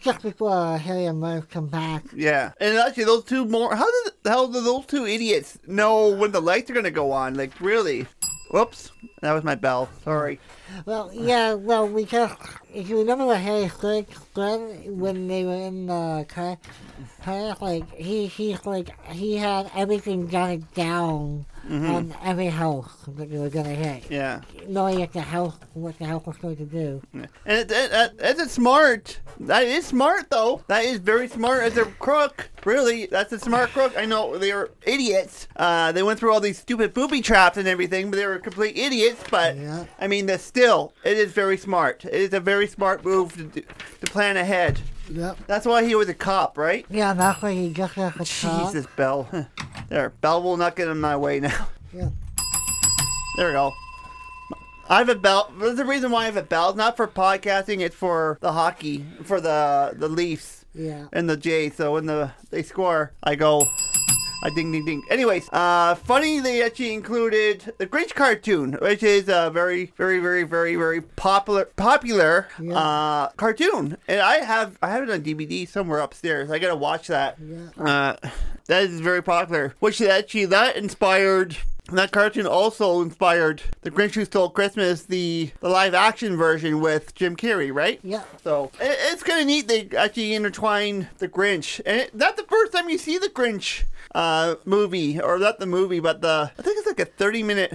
just 0.00 0.22
before 0.22 0.76
Harry 0.78 1.06
and 1.06 1.20
Marv 1.20 1.48
come 1.48 1.68
back. 1.68 2.04
Yeah, 2.14 2.52
and 2.60 2.76
actually, 2.78 3.04
those 3.04 3.24
two 3.24 3.44
more. 3.44 3.74
How 3.74 3.86
did 4.04 4.14
the 4.22 4.30
hell 4.30 4.48
do 4.48 4.60
those 4.60 4.86
two 4.86 5.06
idiots 5.06 5.58
know 5.66 6.14
when 6.14 6.32
the 6.32 6.40
lights 6.40 6.70
are 6.70 6.74
gonna 6.74 6.90
go 6.90 7.12
on? 7.12 7.34
Like, 7.34 7.60
really? 7.60 8.06
Whoops, 8.50 8.92
that 9.22 9.32
was 9.32 9.42
my 9.42 9.56
bell. 9.56 9.88
Sorry. 10.04 10.38
Well, 10.84 11.10
yeah, 11.12 11.54
well, 11.54 11.88
we 11.88 12.04
just 12.04 12.34
if 12.76 12.88
you 12.88 12.98
remember 12.98 13.24
what 13.26 13.38
Harry 13.40 13.68
said 13.68 14.06
said 14.34 14.90
when 14.90 15.28
they 15.28 15.44
were 15.44 15.54
in 15.54 15.86
the 15.86 16.26
car, 16.28 16.58
car 17.24 17.56
like 17.60 17.90
he 17.94 18.26
he's 18.26 18.64
like 18.66 18.88
he 19.10 19.36
had 19.36 19.70
everything 19.74 20.28
jotted 20.28 20.72
down 20.74 21.46
on 21.68 22.14
every 22.22 22.46
house 22.46 22.92
that 23.08 23.28
they 23.28 23.38
were 23.38 23.48
gonna 23.50 23.70
hit, 23.74 24.08
Yeah, 24.08 24.42
knowing 24.68 25.00
that 25.00 25.12
the 25.12 25.20
house 25.22 25.56
what 25.74 25.98
the 25.98 26.04
house 26.04 26.24
was 26.24 26.36
going 26.36 26.56
to 26.58 26.64
do. 26.64 27.02
and 27.12 27.24
it, 27.44 27.70
it, 27.72 27.90
it, 27.92 28.12
it's 28.20 28.52
smart. 28.52 29.18
That 29.40 29.64
is 29.64 29.84
smart, 29.84 30.30
though. 30.30 30.62
That 30.68 30.84
is 30.84 30.98
very 30.98 31.26
smart 31.28 31.62
as 31.64 31.76
a 31.76 31.84
crook. 31.84 32.48
Really, 32.64 33.06
that's 33.06 33.32
a 33.32 33.38
smart 33.38 33.70
crook. 33.70 33.92
I 33.98 34.06
know 34.06 34.38
they 34.38 34.52
were 34.54 34.70
idiots. 34.86 35.46
Uh, 35.56 35.90
they 35.92 36.02
went 36.04 36.18
through 36.20 36.32
all 36.32 36.40
these 36.40 36.58
stupid 36.58 36.94
booby 36.94 37.20
traps 37.20 37.56
and 37.58 37.66
everything, 37.68 38.10
but 38.10 38.16
they 38.16 38.26
were 38.26 38.38
complete 38.38 38.78
idiots. 38.78 39.22
But 39.30 39.56
Yeah. 39.56 39.84
I 40.00 40.06
mean, 40.06 40.26
that's 40.26 40.42
still, 40.44 40.94
it 41.04 41.18
is 41.18 41.32
very 41.32 41.58
smart. 41.58 42.04
It 42.04 42.14
is 42.14 42.32
a 42.32 42.40
very 42.40 42.65
smart 42.66 43.04
move 43.04 43.34
to 43.36 43.44
do, 43.44 43.62
to 44.00 44.06
plan 44.06 44.36
ahead. 44.36 44.80
Yep. 45.10 45.38
That's 45.46 45.66
why 45.66 45.84
he 45.84 45.94
was 45.94 46.08
a 46.08 46.14
cop, 46.14 46.58
right? 46.58 46.84
Yeah, 46.90 47.12
that's 47.14 47.40
why 47.40 47.52
he 47.52 47.70
got 47.70 47.92
a 47.96 48.10
top. 48.10 48.26
Jesus, 48.26 48.86
Bell. 48.96 49.28
There, 49.88 50.10
Bell 50.20 50.42
will 50.42 50.56
not 50.56 50.74
get 50.74 50.88
in 50.88 51.00
my 51.00 51.16
way 51.16 51.38
now. 51.40 51.68
Yeah. 51.92 52.08
There 53.36 53.46
we 53.48 53.52
go. 53.52 53.72
I 54.88 54.98
have 54.98 55.08
a 55.08 55.14
bell. 55.14 55.52
There's 55.58 55.78
a 55.78 55.84
reason 55.84 56.10
why 56.10 56.22
I 56.22 56.24
have 56.26 56.36
a 56.36 56.42
bell. 56.42 56.68
It's 56.70 56.76
not 56.76 56.96
for 56.96 57.06
podcasting. 57.08 57.80
It's 57.80 57.94
for 57.94 58.38
the 58.40 58.52
hockey, 58.52 59.04
for 59.24 59.40
the 59.40 59.94
the 59.96 60.08
Leafs 60.08 60.64
Yeah. 60.74 61.06
and 61.12 61.28
the 61.28 61.36
Jays. 61.36 61.74
So 61.76 61.92
when 61.94 62.06
the 62.06 62.32
they 62.50 62.62
score, 62.62 63.12
I 63.22 63.34
go, 63.34 63.64
I 64.46 64.50
ding 64.50 64.70
ding 64.70 64.84
ding. 64.84 65.02
Anyways, 65.10 65.48
uh, 65.52 65.96
funny 65.96 66.38
they 66.38 66.62
actually 66.62 66.94
included 66.94 67.74
the 67.78 67.86
Grinch 67.86 68.14
cartoon, 68.14 68.74
which 68.80 69.02
is 69.02 69.28
a 69.28 69.50
very 69.52 69.92
very 69.96 70.20
very 70.20 70.44
very 70.44 70.76
very 70.76 71.00
popular 71.00 71.64
popular 71.74 72.46
Yeah. 72.60 72.78
uh 72.78 73.28
cartoon, 73.30 73.96
and 74.06 74.20
I 74.20 74.36
have 74.44 74.78
I 74.80 74.90
have 74.90 75.02
it 75.02 75.10
on 75.10 75.22
DVD 75.22 75.68
somewhere 75.68 75.98
upstairs. 75.98 76.48
I 76.52 76.60
gotta 76.60 76.76
watch 76.76 77.08
that. 77.08 77.38
Yeah. 77.44 77.84
Uh, 77.84 78.16
that 78.68 78.84
is 78.84 79.00
very 79.00 79.20
popular. 79.22 79.74
Which 79.80 80.00
actually 80.00 80.44
that 80.46 80.76
inspired. 80.76 81.56
That 81.92 82.10
cartoon 82.10 82.46
also 82.48 83.00
inspired 83.00 83.62
The 83.82 83.92
Grinch 83.92 84.14
Who 84.14 84.24
Stole 84.24 84.50
Christmas, 84.50 85.02
the, 85.04 85.52
the 85.60 85.68
live 85.68 85.94
action 85.94 86.36
version 86.36 86.80
with 86.80 87.14
Jim 87.14 87.36
Carrey, 87.36 87.72
right? 87.72 88.00
Yeah. 88.02 88.24
So 88.42 88.72
it, 88.80 88.98
it's 89.12 89.22
kind 89.22 89.40
of 89.40 89.46
neat 89.46 89.68
they 89.68 89.88
actually 89.96 90.34
intertwine 90.34 91.08
the 91.18 91.28
Grinch, 91.28 91.80
and 91.86 92.00
it, 92.00 92.14
not 92.14 92.36
the 92.36 92.42
first 92.44 92.72
time 92.72 92.88
you 92.88 92.98
see 92.98 93.18
the 93.18 93.28
Grinch 93.28 93.84
uh, 94.14 94.56
movie, 94.64 95.20
or 95.20 95.38
not 95.38 95.60
the 95.60 95.66
movie, 95.66 96.00
but 96.00 96.22
the 96.22 96.50
I 96.58 96.62
think 96.62 96.78
it's 96.78 96.86
like 96.88 97.00
a 97.00 97.04
thirty 97.04 97.42
minute 97.44 97.72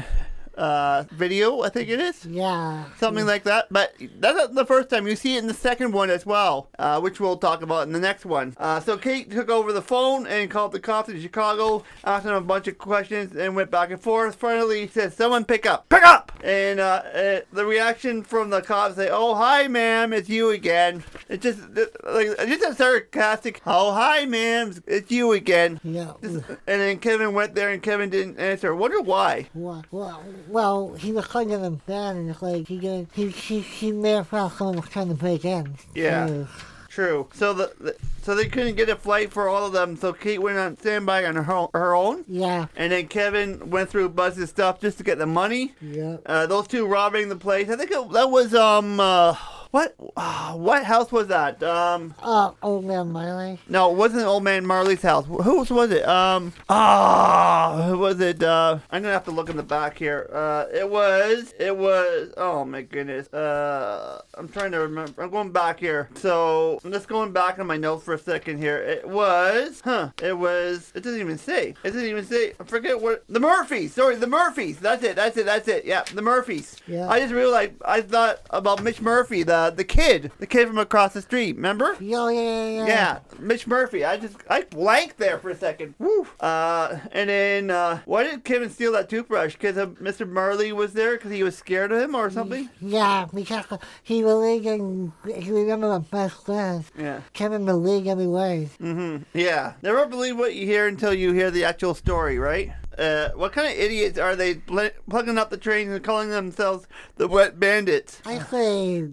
uh, 0.58 1.04
video. 1.12 1.62
I 1.62 1.70
think 1.70 1.90
it 1.90 2.00
is 2.00 2.26
Yeah. 2.26 2.86
something 2.98 3.26
like 3.26 3.44
that. 3.44 3.68
But 3.72 3.94
that's 4.20 4.38
not 4.38 4.54
the 4.56 4.66
first 4.66 4.90
time. 4.90 5.08
You 5.08 5.16
see 5.16 5.36
it 5.36 5.40
in 5.40 5.48
the 5.48 5.54
second 5.54 5.92
one 5.94 6.10
as 6.10 6.26
well, 6.26 6.70
uh, 6.80 7.00
which 7.00 7.20
we'll 7.20 7.38
talk 7.38 7.62
about 7.62 7.88
in 7.88 7.94
the 7.94 8.00
next 8.00 8.26
one. 8.26 8.54
Uh, 8.58 8.80
so 8.80 8.98
Kate 8.98 9.30
took 9.32 9.50
over 9.50 9.72
the 9.74 9.82
phone 9.82 10.28
and 10.28 10.50
called 10.50 10.72
the 10.72 10.80
cops 10.80 11.10
in 11.10 11.20
Chicago, 11.22 11.84
asked 12.04 12.26
them 12.26 12.36
a 12.36 12.42
bunch 12.42 12.68
of 12.68 12.78
questions, 12.78 13.36
and 13.36 13.56
went 13.56 13.72
back 13.72 13.92
and 13.92 14.02
forth. 14.02 14.36
Finally, 14.36 14.82
he 14.82 14.88
said, 14.88 15.14
"Someone 15.14 15.46
pick 15.46 15.66
up, 15.66 15.88
pick 15.90 16.04
up!" 16.06 16.32
And 16.44 16.80
uh, 16.80 17.04
uh, 17.14 17.40
the 17.54 17.66
reaction 17.66 18.24
from 18.24 18.50
the 18.50 18.62
cops 18.62 18.96
say, 18.96 19.10
"Oh, 19.12 19.36
hi, 19.36 19.68
ma'am, 19.68 20.14
it's 20.14 20.30
you 20.30 20.50
again." 20.50 21.04
It's 21.30 21.44
just 21.44 21.60
like 22.06 22.38
just 22.48 22.64
a 22.64 22.76
sarcastic, 22.76 23.62
"Oh, 23.66 23.94
hi, 23.94 24.26
ma'am, 24.26 24.74
it's 24.88 25.12
you 25.12 25.32
again." 25.32 25.80
Yeah. 25.84 26.14
Just- 26.22 26.44
and 26.68 26.82
then 26.82 27.00
Kevin 27.00 27.34
went 27.34 27.56
there, 27.56 27.70
and 27.70 27.82
Kevin 27.82 28.10
didn't 28.10 28.40
answer. 28.40 28.74
I 28.74 28.78
Wonder 28.78 29.02
why? 29.02 29.48
Well, 29.54 29.84
well, 29.92 30.24
well, 30.48 30.94
he 30.94 31.12
was 31.12 31.26
kind 31.28 31.52
of 31.52 31.82
it's 31.88 32.42
like 32.42 32.68
he 32.68 32.78
did. 32.80 33.08
He 33.14 33.30
he 33.30 33.60
he 33.62 33.92
may 33.92 34.12
have 34.12 34.28
thought 34.28 34.54
someone 34.54 34.78
was 34.78 34.90
trying 34.90 35.10
to 35.10 35.16
break 35.16 35.46
in. 35.46 35.76
Yeah. 35.94 36.28
So, 36.28 36.48
True. 36.92 37.30
So 37.34 37.54
the, 37.54 37.74
the 37.80 37.96
so 38.22 38.36
they 38.36 38.50
couldn't 38.50 38.76
get 38.76 38.90
a 38.90 38.98
flight 38.98 39.32
for 39.32 39.48
all 39.48 39.66
of 39.66 39.72
them. 39.72 39.96
So 39.96 40.12
Kate 40.12 40.42
went 40.42 40.58
on 40.58 40.78
standby 40.78 41.24
on 41.24 41.38
her, 41.38 41.68
her 41.74 41.96
own, 41.96 42.26
yeah. 42.28 42.68
and 42.76 42.92
then 42.92 43.08
Kevin 43.08 43.70
went 43.70 43.90
through 43.90 44.10
Buzz's 44.10 44.50
stuff 44.50 44.82
just 44.82 44.98
to 44.98 45.04
get 45.06 45.18
the 45.18 45.26
money. 45.26 45.74
Yeah. 45.82 46.18
Uh, 46.26 46.48
those 46.48 46.68
two 46.68 46.86
robbing 46.86 47.30
the 47.30 47.38
place. 47.38 47.70
I 47.70 47.78
think 47.78 47.92
it, 47.92 48.12
that 48.12 48.30
was 48.30 48.54
um 48.54 49.00
uh, 49.00 49.36
what 49.72 49.96
uh, 50.18 50.54
what 50.54 50.84
house 50.84 51.12
was 51.12 51.28
that? 51.28 51.62
Um, 51.64 52.14
Uh, 52.22 52.52
Old 52.62 52.86
Man 52.86 53.12
Marley. 53.12 53.60
no, 53.70 53.90
it 53.92 53.96
wasn't 53.98 54.26
Old 54.26 54.44
Man 54.44 54.66
Marley's 54.66 55.02
house. 55.02 55.26
Wh- 55.26 55.44
Whose 55.44 55.70
was 55.72 55.92
it? 55.92 56.06
Um, 56.08 56.52
ah, 56.70 57.86
who 57.88 57.98
was 57.98 58.20
it? 58.20 58.44
Uh, 58.44 58.80
I'm 58.92 59.02
gonna 59.02 59.14
have 59.14 59.24
to 59.26 59.32
look 59.32 59.50
in 59.50 59.58
the 59.58 59.64
back 59.64 59.98
here. 59.98 60.30
Uh, 60.34 60.66
it 60.74 60.90
was, 60.90 61.54
it 61.60 61.76
was. 61.78 62.34
Oh 62.38 62.66
my 62.66 62.82
goodness. 62.82 63.32
Uh, 63.34 64.22
I'm 64.36 64.48
trying 64.50 64.72
to 64.72 64.80
remember. 64.80 65.22
I'm 65.24 65.30
going 65.30 65.52
back 65.52 65.80
here. 65.80 66.10
So 66.16 66.80
I'm 66.84 66.92
just 66.92 67.08
going 67.08 67.32
back 67.32 67.60
on 67.60 67.68
my 67.68 67.78
notes 67.78 68.04
for 68.04 68.14
a 68.14 68.20
second 68.20 68.58
here. 68.58 68.78
It 68.78 69.08
was, 69.08 69.82
huh? 69.84 70.10
It 70.22 70.38
was. 70.38 70.92
It 70.96 71.04
doesn't 71.04 71.20
even 71.20 71.38
say. 71.38 71.76
It 71.84 71.92
doesn't 71.94 72.06
even 72.06 72.26
say. 72.26 72.54
I 72.60 72.64
forget 72.66 73.00
what. 73.02 73.24
The 73.30 73.40
Murphys. 73.40 73.94
Sorry, 73.94 74.16
the 74.16 74.28
Murphys. 74.28 74.80
That's 74.80 75.04
it. 75.04 75.16
That's 75.16 75.38
it. 75.38 75.46
That's 75.46 75.68
it. 75.68 75.86
Yeah, 75.86 76.04
the 76.14 76.22
Murphys. 76.22 76.76
Yeah. 76.88 77.08
I 77.10 77.20
just 77.20 77.34
realized 77.34 77.74
I 77.86 78.02
thought 78.02 78.40
about 78.50 78.84
Mitch 78.84 79.00
Murphy, 79.02 79.44
the 79.44 79.61
the 79.70 79.84
kid, 79.84 80.32
the 80.40 80.48
kid 80.48 80.68
from 80.68 80.78
across 80.78 81.14
the 81.14 81.22
street. 81.22 81.56
Remember? 81.56 81.96
Yeah, 82.00 82.30
yeah, 82.30 82.42
yeah, 82.42 82.70
yeah. 82.70 82.86
Yeah, 82.88 83.20
Mitch 83.40 83.68
Murphy. 83.68 84.04
I 84.04 84.18
just 84.18 84.38
I 84.50 84.62
blanked 84.64 85.18
there 85.18 85.38
for 85.40 85.50
a 85.50 85.56
second. 85.56 85.96
Woo. 86.00 86.28
Uh, 86.40 86.98
and 87.12 87.30
then 87.30 87.70
uh, 87.70 88.00
why 88.06 88.24
did 88.24 88.44
Kevin 88.44 88.70
steal 88.70 88.94
that 88.94 89.10
toothbrush? 89.10 89.54
Because 89.54 89.76
Mr. 89.76 90.28
Marley 90.28 90.72
was 90.72 90.94
there 90.94 91.18
because 91.18 91.32
he 91.32 91.44
was 91.44 91.58
scared 91.58 91.92
of 91.92 92.02
him 92.02 92.16
or 92.16 92.30
something. 92.30 92.70
Yeah, 92.82 93.28
because 93.34 93.66
he 94.04 94.22
believed 94.22 94.66
in, 94.66 95.14
he 95.26 95.52
remember 95.52 95.88
my 95.88 96.00
best 96.00 96.46
friend. 96.46 96.84
Yeah. 96.98 97.22
Kevin 97.34 97.66
believed 97.66 98.08
every 98.08 98.28
word. 98.28 98.70
Mm-hmm. 98.80 99.24
Yeah. 99.38 99.74
Never 99.82 100.06
believe 100.06 100.38
what 100.38 100.56
you 100.56 100.66
hear 100.66 100.88
until 100.88 101.14
you 101.14 101.34
hear 101.34 101.52
the 101.52 101.66
actual 101.66 101.94
story, 101.94 102.40
right? 102.40 102.72
Uh, 102.98 103.30
what 103.36 103.54
kind 103.54 103.68
of 103.68 103.74
idiots 103.78 104.18
are 104.20 104.36
they 104.36 104.56
pl- 104.56 104.90
plugging 105.10 105.38
up 105.38 105.50
the 105.50 105.58
train 105.58 105.90
and 105.92 106.04
calling 106.04 106.30
themselves 106.30 106.88
the 107.18 107.28
Wet 107.28 107.60
Bandits? 107.60 108.22
I 108.26 108.40
say, 108.40 109.08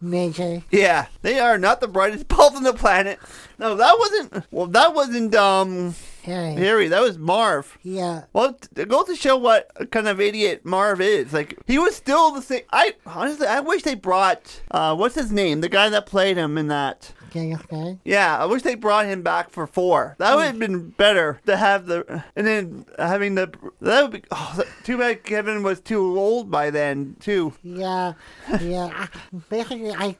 Major. 0.00 0.62
Yeah, 0.70 1.06
they 1.22 1.40
are 1.40 1.58
not 1.58 1.80
the 1.80 1.88
brightest 1.88 2.28
bulbs 2.28 2.56
on 2.56 2.62
the 2.62 2.72
planet. 2.72 3.18
No, 3.58 3.74
that 3.74 3.98
wasn't. 3.98 4.44
Well, 4.52 4.68
that 4.68 4.94
wasn't 4.94 5.34
um 5.34 5.96
Harry. 6.22 6.52
Harry. 6.54 6.86
That 6.88 7.02
was 7.02 7.18
Marv. 7.18 7.76
Yeah. 7.82 8.24
Well, 8.32 8.52
t- 8.52 8.68
it 8.80 8.88
goes 8.88 9.06
to 9.06 9.16
show 9.16 9.36
what 9.36 9.68
kind 9.90 10.06
of 10.06 10.20
idiot 10.20 10.64
Marv 10.64 11.00
is. 11.00 11.32
Like 11.32 11.58
he 11.66 11.78
was 11.80 11.96
still 11.96 12.30
the 12.30 12.42
same. 12.42 12.62
I 12.72 12.94
honestly, 13.06 13.48
I 13.48 13.58
wish 13.58 13.82
they 13.82 13.96
brought 13.96 14.60
uh, 14.70 14.94
what's 14.94 15.16
his 15.16 15.32
name, 15.32 15.62
the 15.62 15.68
guy 15.68 15.88
that 15.88 16.06
played 16.06 16.36
him 16.36 16.56
in 16.56 16.68
that. 16.68 17.12
Okay, 17.30 17.54
okay. 17.54 17.98
Yeah, 18.04 18.38
I 18.38 18.46
wish 18.46 18.62
they 18.62 18.74
brought 18.74 19.06
him 19.06 19.22
back 19.22 19.50
for 19.50 19.66
four. 19.66 20.14
That 20.18 20.34
would 20.36 20.46
have 20.46 20.58
been 20.58 20.90
better 20.90 21.40
to 21.46 21.56
have 21.56 21.86
the 21.86 22.22
and 22.36 22.46
then 22.46 22.86
having 22.98 23.34
the 23.34 23.52
that 23.80 24.02
would 24.02 24.12
be. 24.12 24.22
Oh, 24.30 24.62
too 24.84 24.98
bad 24.98 25.24
Kevin 25.24 25.62
was 25.62 25.80
too 25.80 26.18
old 26.18 26.50
by 26.50 26.70
then 26.70 27.16
too. 27.20 27.52
Yeah, 27.62 28.14
yeah. 28.60 28.88
I, 28.94 29.08
basically, 29.50 29.90
I, 29.90 30.16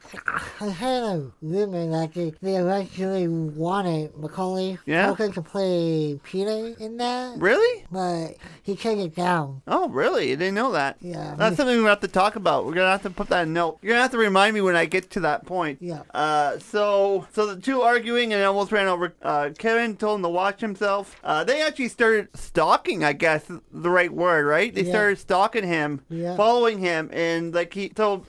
I 0.61 0.69
heard 0.69 1.03
a 1.03 1.31
rumor 1.41 1.89
that 1.91 2.13
they, 2.13 2.33
they 2.41 2.55
eventually 2.57 3.27
wanted 3.27 4.15
Macaulay 4.17 4.77
Yeah? 4.85 5.07
Culkin 5.07 5.33
to 5.33 5.41
play 5.41 6.19
Peter 6.23 6.75
in 6.79 6.97
that, 6.97 7.37
Really? 7.39 7.85
but 7.91 8.35
he 8.63 8.75
turned 8.75 9.01
it 9.01 9.15
down. 9.15 9.61
Oh, 9.67 9.89
really? 9.89 10.31
I 10.31 10.35
didn't 10.35 10.55
know 10.55 10.71
that. 10.73 10.97
Yeah. 11.01 11.35
That's 11.37 11.57
something 11.57 11.77
we 11.77 11.83
have 11.85 12.01
to 12.01 12.07
talk 12.07 12.35
about. 12.35 12.65
We're 12.65 12.73
gonna 12.75 12.91
have 12.91 13.03
to 13.03 13.09
put 13.09 13.29
that 13.29 13.43
in 13.47 13.53
note. 13.53 13.79
You're 13.81 13.93
gonna 13.93 14.01
have 14.03 14.11
to 14.11 14.17
remind 14.17 14.53
me 14.53 14.61
when 14.61 14.75
I 14.75 14.85
get 14.85 15.09
to 15.11 15.19
that 15.21 15.45
point. 15.45 15.79
Yeah. 15.81 16.03
Uh, 16.13 16.59
so 16.59 16.98
so 17.33 17.45
the 17.53 17.61
two 17.61 17.81
arguing 17.81 18.33
and 18.33 18.43
almost 18.43 18.71
ran 18.71 18.87
over. 18.87 19.13
Uh, 19.21 19.49
Kevin 19.57 19.95
told 19.97 20.19
him 20.19 20.23
to 20.23 20.29
watch 20.29 20.61
himself. 20.61 21.15
Uh, 21.23 21.43
they 21.43 21.61
actually 21.61 21.87
started 21.89 22.27
stalking. 22.35 23.03
I 23.03 23.13
guess 23.13 23.45
the 23.71 23.89
right 23.89 24.11
word, 24.13 24.45
right? 24.45 24.73
They 24.73 24.83
Yeah. 24.83 24.91
started 24.91 25.19
stalking 25.19 25.65
him, 25.67 26.01
Yeah. 26.09 26.35
following 26.35 26.79
him, 26.79 27.09
and 27.13 27.53
like 27.53 27.73
he 27.73 27.89
told. 27.89 28.25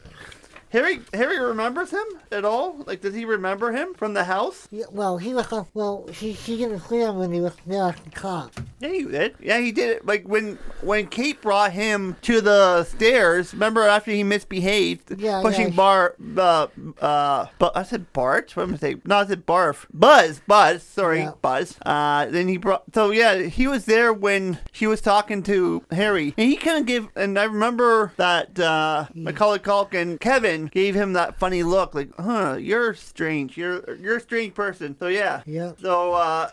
Harry, 0.71 1.01
Harry 1.13 1.39
remembers 1.39 1.91
him 1.91 2.05
at 2.31 2.45
all? 2.45 2.77
Like, 2.87 3.01
does 3.01 3.15
he 3.15 3.25
remember 3.25 3.73
him 3.73 3.95
from 3.95 4.15
the 4.15 4.25
house? 4.25 4.69
Yeah, 4.71 4.85
well, 4.91 5.19
he 5.19 5.35
was, 5.35 5.53
uh, 5.53 5.65
well, 5.75 6.07
he, 6.13 6.33
he 6.33 6.57
didn't 6.57 6.81
see 6.81 6.99
him 7.01 7.19
when 7.19 7.33
he 7.33 7.41
was 7.41 7.55
there 7.67 7.89
at 7.89 8.05
the 8.05 8.11
cop. 8.11 8.53
Yeah, 8.81 8.89
he 8.89 9.05
did. 9.05 9.35
Yeah, 9.41 9.59
he 9.59 9.73
did 9.73 9.91
it. 9.91 10.07
Like 10.07 10.25
when 10.27 10.59
when 10.81 11.07
Kate 11.09 11.41
brought 11.43 11.73
him 11.73 12.17
to 12.23 12.41
the 12.41 12.85
stairs. 12.85 13.53
Remember 13.53 13.83
after 13.87 14.11
he 14.11 14.23
misbehaved, 14.25 15.21
Yeah, 15.21 15.43
pushing 15.43 15.69
yeah. 15.69 15.75
Bar, 15.75 16.15
uh, 16.39 16.67
uh, 16.99 17.47
but 17.59 17.77
I 17.77 17.83
said 17.83 18.11
Bart. 18.15 18.57
What 18.57 18.63
am 18.63 18.75
I 18.75 18.77
saying? 18.79 19.03
No, 19.05 19.17
I 19.19 19.27
said 19.27 19.45
Barf. 19.47 19.85
Buzz, 19.93 20.41
Buzz. 20.47 20.83
Sorry, 20.83 21.21
Yeah. 21.21 21.33
Buzz. 21.43 21.77
Uh, 21.85 22.27
then 22.27 22.49
he 22.49 22.57
brought. 22.57 22.85
So 22.95 23.11
yeah, 23.11 23.43
he 23.43 23.67
was 23.67 23.85
there 23.85 24.15
when 24.15 24.59
she 24.73 24.87
was 24.87 25.03
talking 25.03 25.43
to 25.43 25.85
Harry, 25.91 26.33
and 26.39 26.49
he 26.51 26.57
kind 26.57 26.79
of 26.79 26.87
gave. 26.87 27.09
And 27.17 27.39
I 27.39 27.45
remember 27.45 28.13
that 28.17 28.59
uh, 28.59 29.07
Macaulay 29.15 29.59
Culkin, 29.59 30.19
Kevin, 30.21 30.60
gave 30.67 30.95
him 30.95 31.13
that 31.15 31.39
funny 31.39 31.63
look, 31.63 31.95
like, 31.95 32.11
"Huh, 32.19 32.57
you're 32.61 32.95
strange. 32.95 33.57
You're 33.57 33.97
you're 33.97 34.17
a 34.17 34.21
strange 34.21 34.55
person." 34.55 34.97
So 34.99 35.07
yeah. 35.09 35.43
Yeah. 35.47 35.73
So 35.81 36.13
uh, 36.15 36.51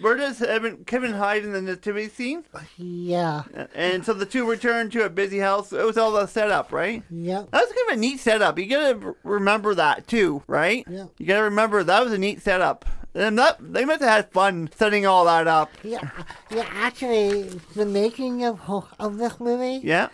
where 0.00 0.16
does 0.16 0.40
Evan, 0.42 0.84
Kevin 0.84 1.12
hide 1.12 1.44
in 1.44 1.52
the 1.52 1.62
nativity 1.62 2.08
scene? 2.08 2.44
Yeah, 2.76 3.42
And 3.74 4.04
so 4.04 4.12
the 4.12 4.26
two 4.26 4.48
return 4.48 4.90
to 4.90 5.04
a 5.04 5.10
busy 5.10 5.38
house. 5.38 5.72
It 5.72 5.84
was 5.84 5.98
all 5.98 6.12
the 6.12 6.26
setup, 6.26 6.72
right? 6.72 7.02
yep. 7.10 7.50
That 7.50 7.60
was 7.64 7.72
kind 7.72 7.90
of 7.90 7.96
a 7.96 8.00
neat 8.00 8.20
setup. 8.20 8.58
You 8.58 8.66
gotta 8.66 9.14
remember 9.24 9.74
that 9.74 10.06
too, 10.06 10.42
right? 10.46 10.84
Yeah. 10.88 11.06
You 11.18 11.26
gotta 11.26 11.42
remember 11.44 11.82
that 11.82 12.04
was 12.04 12.12
a 12.12 12.18
neat 12.18 12.42
setup. 12.42 12.84
And 13.14 13.38
that 13.38 13.56
they 13.60 13.84
must 13.84 14.00
have 14.00 14.10
had 14.10 14.30
fun 14.32 14.68
setting 14.76 15.04
all 15.06 15.24
that 15.24 15.48
up. 15.48 15.70
Yeah, 15.82 16.08
yeah. 16.50 16.66
Actually, 16.70 17.44
the 17.74 17.86
making 17.86 18.44
of 18.44 18.60
of 19.00 19.16
this 19.16 19.40
movie, 19.40 19.80
Yeah. 19.84 20.08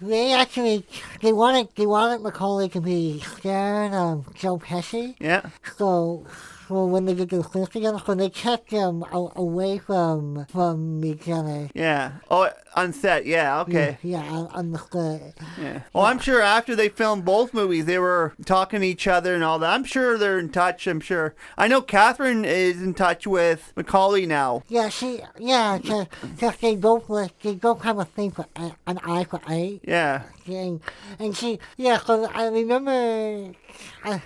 They 0.00 0.32
actually 0.32 0.84
they 1.20 1.32
wanted 1.32 1.68
they 1.76 1.86
wanted 1.86 2.22
Macaulay 2.22 2.68
to 2.70 2.80
be 2.80 3.20
scared 3.20 3.92
of 3.92 4.26
um, 4.26 4.34
Joe 4.34 4.58
Pesci. 4.58 5.16
Yeah. 5.18 5.50
So, 5.76 6.26
so 6.68 6.84
when 6.86 7.06
they 7.06 7.14
did 7.14 7.30
the 7.30 7.42
things 7.42 7.70
together, 7.70 7.98
so 8.04 8.14
they 8.14 8.28
kept 8.30 8.70
them 8.70 9.02
a- 9.10 9.32
away 9.36 9.78
from 9.78 10.44
from 10.46 11.02
each 11.04 11.28
other. 11.28 11.68
Yeah. 11.74 12.12
Oh, 12.30 12.50
on 12.76 12.92
set. 12.92 13.24
Yeah. 13.26 13.60
Okay. 13.62 13.98
Yeah, 14.02 14.20
I 14.52 14.54
understood. 14.58 15.34
Yeah. 15.60 15.80
Well, 15.92 16.04
I'm 16.04 16.18
sure 16.18 16.40
after 16.42 16.76
they 16.76 16.88
filmed 16.88 17.24
both 17.24 17.52
movies, 17.54 17.86
they 17.86 17.98
were 17.98 18.34
talking 18.44 18.80
to 18.82 18.86
each 18.86 19.06
other 19.08 19.34
and 19.34 19.42
all 19.42 19.58
that. 19.58 19.72
I'm 19.72 19.84
sure 19.84 20.16
they're 20.18 20.38
in 20.38 20.50
touch. 20.50 20.86
I'm 20.86 21.00
sure. 21.00 21.34
I 21.56 21.66
know 21.66 21.80
Catherine 21.80 22.44
is 22.44 22.80
in 22.82 22.94
touch 22.94 23.26
with 23.26 23.72
Macaulay 23.74 24.26
now. 24.26 24.62
Yeah, 24.68 24.90
she, 24.90 25.20
yeah, 25.38 25.78
because 25.78 26.56
they 26.60 26.76
both 26.76 27.08
like 27.08 27.38
they 27.40 27.54
both 27.54 27.82
have 27.82 27.98
a 27.98 28.04
thing 28.04 28.30
for 28.30 28.46
eye- 28.54 28.74
an 28.86 28.98
eye 28.98 29.24
for 29.24 29.40
eye. 29.46 29.80
Yeah. 29.82 30.22
And, 30.46 30.80
and 31.18 31.36
she, 31.36 31.58
yeah, 31.76 31.98
so 31.98 32.26
I 32.32 32.46
remember, 32.46 33.52
I, 34.04 34.22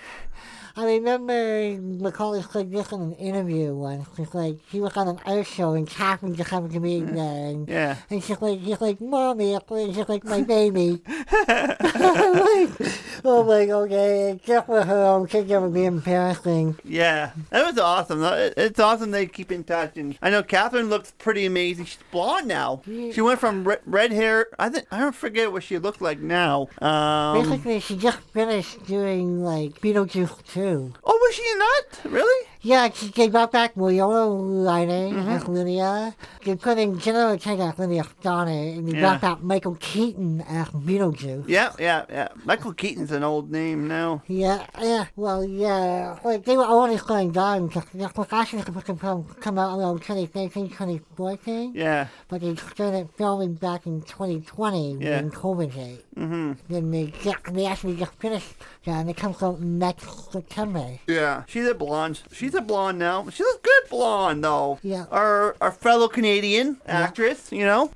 I 0.77 0.85
remember 0.87 1.79
Macaulay 1.81 2.43
said 2.43 2.71
this 2.73 2.93
in 2.93 3.01
an 3.01 3.13
interview 3.15 3.75
once. 3.75 4.09
She's 4.17 4.33
like, 4.35 4.57
he 4.69 4.81
was 4.81 4.97
on 4.97 5.09
an 5.09 5.19
art 5.27 5.47
show 5.47 5.75
and 5.75 5.87
Catherine 5.89 6.35
just 6.35 6.51
happened 6.51 6.73
to 6.73 6.81
be 6.81 7.01
there. 7.01 7.47
And, 7.47 7.69
Yeah. 7.69 7.97
and 8.11 8.23
she's 8.25 8.41
like, 8.41 8.59
he's 8.61 8.81
like, 8.81 9.01
mommy, 9.01 9.55
and 9.55 9.95
she's 9.95 10.09
like, 10.09 10.25
my 10.25 10.41
baby. 10.57 11.03
I'm 11.07 12.33
like, 12.33 12.93
oh 13.25 13.45
my, 13.45 13.71
okay, 13.71 14.41
just 14.45 14.67
for 14.67 14.83
her 14.83 15.05
own 15.05 15.27
kid, 15.27 15.49
that 15.49 15.61
would 15.61 15.75
be 15.75 15.85
embarrassing. 15.85 16.77
Yeah, 16.85 17.33
that 17.51 17.67
was 17.67 17.79
awesome. 17.79 18.23
It's 18.57 18.81
awesome 18.81 19.11
they 19.11 19.27
keep 19.27 19.53
in 19.53 19.65
touch, 19.65 19.97
and 19.97 20.19
I 20.23 20.31
know 20.31 20.43
Catherine 20.43 20.89
looks 20.89 21.13
pretty 21.19 21.45
amazing. 21.47 21.85
She's 21.87 21.99
blonde 22.11 22.49
now. 22.49 22.83
She 22.87 23.21
went 23.21 23.41
from 23.41 23.67
re- 23.67 23.77
red 23.87 24.13
hair. 24.13 24.47
I 24.59 24.69
think 24.69 24.87
I 24.91 24.99
don't 25.01 25.15
forget 25.15 25.53
what 25.53 25.63
she 25.63 25.79
looked 25.79 26.01
like 26.01 26.19
now. 26.21 26.69
Um, 26.81 27.43
Basically, 27.43 27.81
she 27.81 27.97
just 27.97 28.19
finished 28.33 28.85
doing 28.87 29.43
like 29.45 29.81
Beetlejuice 29.81 30.45
2. 30.53 30.62
Oh, 30.63 30.93
was 31.05 31.35
she 31.35 31.43
that? 31.59 32.11
Really? 32.11 32.49
Yeah, 32.63 32.91
she, 32.91 33.09
they 33.09 33.29
brought 33.29 33.51
back 33.53 33.77
Loyola 33.77 34.27
Lighting 34.27 35.15
Mm-hmm. 35.15 35.29
as 35.31 35.49
Lydia. 35.49 36.15
They 36.45 36.55
put 36.57 36.79
in 36.79 36.99
Jenna 36.99 37.31
Ortega 37.31 37.65
as 37.65 37.79
Lydia 37.79 38.05
Donner, 38.23 38.51
and 38.53 38.89
they 38.89 38.93
Yeah. 38.95 39.01
brought 39.01 39.21
back 39.21 39.43
Michael 39.43 39.77
Keaton 39.81 40.41
as 40.43 40.69
Beetlejuice. 40.69 41.49
Yeah, 41.49 41.73
yeah, 41.79 42.05
yeah. 42.09 42.29
Michael 42.45 42.73
Keaton's 42.73 43.11
an 43.13 43.25
old 43.25 43.51
name 43.51 43.89
now. 43.89 44.23
Yeah, 44.29 44.65
yeah, 44.81 45.07
well, 45.17 45.45
yeah. 45.45 46.19
Like, 46.25 46.45
they 46.45 46.57
were 46.57 46.65
already 46.65 46.99
going 47.05 47.33
down 47.33 47.67
because 47.67 47.85
the 47.93 48.09
supposed 48.09 48.87
to 48.87 48.95
come, 49.41 49.59
out 49.59 49.79
around 49.79 49.99
2013, 50.03 50.69
2014. 50.69 51.73
Yeah. 51.75 52.07
But 52.29 52.41
they 52.43 52.55
started 52.57 53.09
filming 53.17 53.55
back 53.55 53.87
in 53.87 54.03
2020 54.03 54.99
Yeah. 55.01 55.17
when 55.21 55.31
COVID 55.31 55.71
hit. 55.73 56.05
Mm-hmm. 56.15 56.53
Then 56.69 56.91
they, 56.91 57.07
just, 57.23 57.45
they 57.53 57.67
actually 57.67 57.97
just 57.97 58.13
finished 58.21 58.55
that, 58.85 59.01
and 59.01 59.11
it 59.11 59.17
comes 59.17 59.43
out 59.43 59.61
next 59.61 60.31
September. 60.33 60.99
Yeah. 61.07 61.43
She's 61.49 61.67
a 61.67 61.75
blonde. 61.75 62.21
She's 62.33 62.52
a 62.55 62.61
blonde 62.61 62.99
now. 62.99 63.29
She 63.31 63.43
looks 63.43 63.61
good 63.63 63.91
blonde 63.91 64.43
though. 64.45 64.79
Yeah. 64.83 65.07
Our 65.11 65.57
our 65.61 65.73
fellow 65.73 66.09
Canadian 66.09 66.81
actress, 66.87 67.51
you 67.53 67.65
know. 67.65 67.91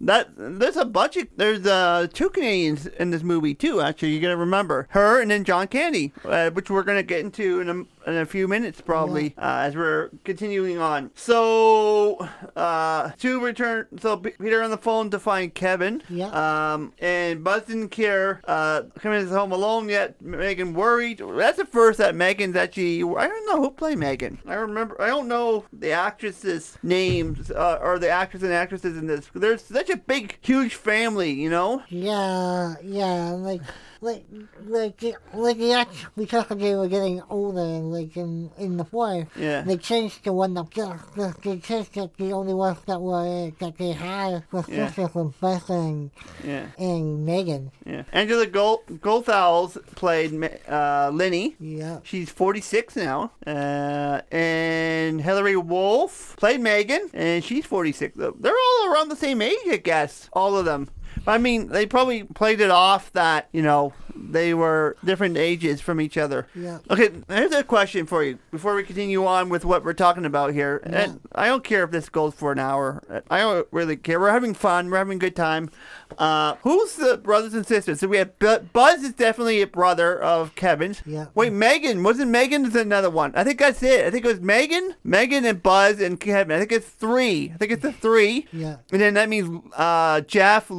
That 0.00 0.30
there's 0.36 0.76
a 0.76 0.84
bunch 0.84 1.16
of 1.16 1.28
there's 1.36 1.66
uh 1.66 2.06
two 2.12 2.30
Canadians 2.30 2.86
in 2.86 3.10
this 3.10 3.22
movie 3.22 3.54
too. 3.54 3.80
Actually, 3.80 4.10
you 4.10 4.20
gotta 4.20 4.36
remember 4.36 4.86
her 4.90 5.20
and 5.20 5.30
then 5.30 5.44
John 5.44 5.68
Candy, 5.68 6.12
uh, 6.24 6.50
which 6.50 6.70
we're 6.70 6.82
gonna 6.82 7.02
get 7.02 7.20
into 7.20 7.60
in 7.60 7.86
in 8.06 8.16
a 8.16 8.26
few 8.26 8.48
minutes, 8.48 8.80
probably, 8.80 9.34
uh, 9.38 9.62
as 9.66 9.76
we're 9.76 10.10
continuing 10.24 10.78
on. 10.78 11.10
So, 11.14 12.28
uh, 12.56 13.10
to 13.18 13.40
return, 13.40 13.86
so 14.00 14.16
Peter 14.16 14.62
on 14.62 14.70
the 14.70 14.78
phone 14.78 15.10
to 15.10 15.18
find 15.18 15.52
Kevin. 15.54 16.02
Yeah. 16.08 16.28
Um, 16.28 16.92
and 16.98 17.42
Buzz 17.44 17.62
didn't 17.62 17.90
care. 17.90 18.40
Uh, 18.44 18.82
coming 18.98 19.26
home 19.28 19.52
alone 19.52 19.88
yet. 19.88 20.20
Megan 20.22 20.74
worried. 20.74 21.22
That's 21.36 21.58
the 21.58 21.64
first 21.64 21.98
that 21.98 22.14
Megan's 22.14 22.56
actually. 22.56 23.02
I 23.02 23.28
don't 23.28 23.46
know 23.46 23.62
who 23.62 23.70
played 23.70 23.98
Megan. 23.98 24.38
I 24.46 24.54
remember. 24.54 25.00
I 25.00 25.08
don't 25.08 25.28
know 25.28 25.64
the 25.72 25.92
actresses' 25.92 26.78
names 26.82 27.50
uh, 27.50 27.78
or 27.82 27.98
the 27.98 28.08
actors 28.08 28.42
and 28.42 28.52
actresses 28.52 28.96
in 28.96 29.06
this. 29.06 29.28
There's 29.34 29.62
such 29.64 29.90
a 29.90 29.96
big, 29.96 30.38
huge 30.40 30.74
family, 30.74 31.32
you 31.32 31.50
know. 31.50 31.82
Yeah, 31.88 32.74
yeah, 32.82 33.30
like, 33.30 33.62
like, 34.02 34.24
like, 34.66 35.00
like 35.32 35.56
the 35.58 35.72
act 35.72 35.94
because 36.16 36.46
they 36.48 36.74
were 36.74 36.88
getting 36.88 37.22
older, 37.30 37.62
like 37.96 38.16
in 38.16 38.50
in 38.58 38.76
the 38.76 38.84
fourth. 38.84 39.28
Yeah. 39.36 39.62
They 39.62 39.76
changed 39.78 40.24
the 40.24 40.32
one 40.32 40.52
that 40.54 40.68
just, 40.70 41.04
just 41.16 41.42
they 41.42 41.58
changed 41.58 41.94
that 41.94 42.10
the 42.18 42.32
only 42.32 42.52
ones 42.52 42.78
that 42.86 43.00
were 43.00 43.50
that 43.60 43.78
they 43.78 43.92
had 43.92 44.42
was 44.52 44.68
Yeah. 44.68 44.88
from 44.88 45.32
Beth 45.40 45.70
and 45.70 46.10
Yeah. 46.44 46.66
and 46.78 47.24
Megan. 47.24 47.70
Yeah. 47.86 48.02
Angela 48.12 48.46
Gold 48.46 48.80
Goethals 49.00 49.78
played 49.94 50.32
uh, 50.68 51.10
Linny. 51.14 51.56
Yeah. 51.60 52.00
She's 52.02 52.28
46 52.30 52.96
now. 52.96 53.30
Uh, 53.46 54.20
and 54.30 55.20
Hilary 55.22 55.56
Wolf 55.56 56.34
played 56.38 56.60
Megan, 56.60 57.08
and 57.14 57.44
she's 57.44 57.64
46. 57.66 58.16
They're 58.16 58.52
all 58.52 58.92
around 58.92 59.08
the 59.10 59.16
same 59.16 59.40
age, 59.40 59.56
I 59.70 59.76
guess. 59.76 60.28
All 60.32 60.56
of 60.56 60.64
them. 60.64 60.88
I 61.26 61.38
mean, 61.38 61.68
they 61.68 61.86
probably 61.86 62.24
played 62.24 62.60
it 62.60 62.70
off 62.70 63.12
that, 63.12 63.48
you 63.52 63.62
know, 63.62 63.92
they 64.14 64.52
were 64.54 64.96
different 65.04 65.36
ages 65.36 65.80
from 65.80 66.00
each 66.00 66.18
other. 66.18 66.46
Yeah. 66.54 66.78
Okay, 66.90 67.10
here's 67.28 67.52
a 67.52 67.64
question 67.64 68.06
for 68.06 68.22
you 68.22 68.38
before 68.50 68.74
we 68.74 68.82
continue 68.82 69.24
on 69.24 69.48
with 69.48 69.64
what 69.64 69.84
we're 69.84 69.94
talking 69.94 70.24
about 70.26 70.52
here. 70.52 70.82
And 70.84 71.20
I 71.34 71.46
don't 71.46 71.64
care 71.64 71.82
if 71.84 71.90
this 71.90 72.08
goes 72.08 72.34
for 72.34 72.52
an 72.52 72.58
hour. 72.58 73.02
I 73.30 73.38
don't 73.38 73.66
really 73.70 73.96
care. 73.96 74.20
We're 74.20 74.30
having 74.30 74.54
fun. 74.54 74.90
We're 74.90 74.98
having 74.98 75.16
a 75.16 75.20
good 75.20 75.36
time. 75.36 75.70
Uh, 76.18 76.56
who's 76.62 76.96
the 76.96 77.16
brothers 77.16 77.54
and 77.54 77.66
sisters? 77.66 78.00
So 78.00 78.08
we 78.08 78.18
have 78.18 78.38
Bu- 78.38 78.60
Buzz 78.72 79.02
is 79.02 79.14
definitely 79.14 79.62
a 79.62 79.66
brother 79.66 80.20
of 80.20 80.54
Kevin's. 80.54 81.02
Yeah. 81.06 81.26
Wait, 81.34 81.52
Megan 81.52 82.02
wasn't 82.02 82.30
Megan? 82.30 82.66
Is 82.66 82.76
another 82.76 83.08
one? 83.10 83.32
I 83.34 83.44
think 83.44 83.58
that's 83.58 83.82
it. 83.82 84.04
I 84.04 84.10
think 84.10 84.24
it 84.26 84.28
was 84.28 84.40
Megan, 84.40 84.94
Megan, 85.02 85.46
and 85.46 85.62
Buzz 85.62 86.00
and 86.00 86.20
Kevin. 86.20 86.54
I 86.54 86.58
think 86.58 86.72
it's 86.72 86.88
three. 86.88 87.50
I 87.54 87.56
think 87.56 87.72
it's 87.72 87.82
the 87.82 87.92
three. 87.92 88.46
Yeah. 88.52 88.76
And 88.92 89.00
then 89.00 89.14
that 89.14 89.30
means 89.30 89.62
uh, 89.74 90.20
Jeff, 90.22 90.70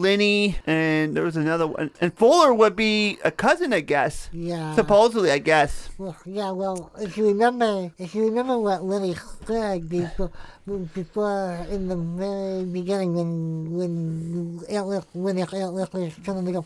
And 0.65 1.15
there 1.15 1.23
was 1.23 1.35
another 1.35 1.67
one. 1.67 1.91
And 2.01 2.13
Fuller 2.13 2.53
would 2.53 2.75
be 2.75 3.17
a 3.23 3.31
cousin, 3.31 3.73
I 3.73 3.81
guess. 3.81 4.29
Yeah. 4.31 4.75
Supposedly, 4.75 5.31
I 5.31 5.39
guess. 5.39 5.89
Well, 5.97 6.15
yeah, 6.25 6.51
well, 6.51 6.91
if 6.99 7.17
you 7.17 7.27
remember, 7.27 7.91
if 7.97 8.15
you 8.15 8.25
remember 8.25 8.57
what 8.57 8.83
Lily 8.83 9.15
said 9.45 9.89
before, 9.89 10.31
before 10.93 11.65
in 11.69 11.87
the 11.87 11.95
very 11.95 12.65
beginning 12.65 13.15
when 13.15 13.71
when 13.77 14.59
Atlas 14.69 15.05
when 15.13 15.37
Atlas 15.39 15.91
was 15.93 16.13
telling 16.23 16.45
me, 16.45 16.57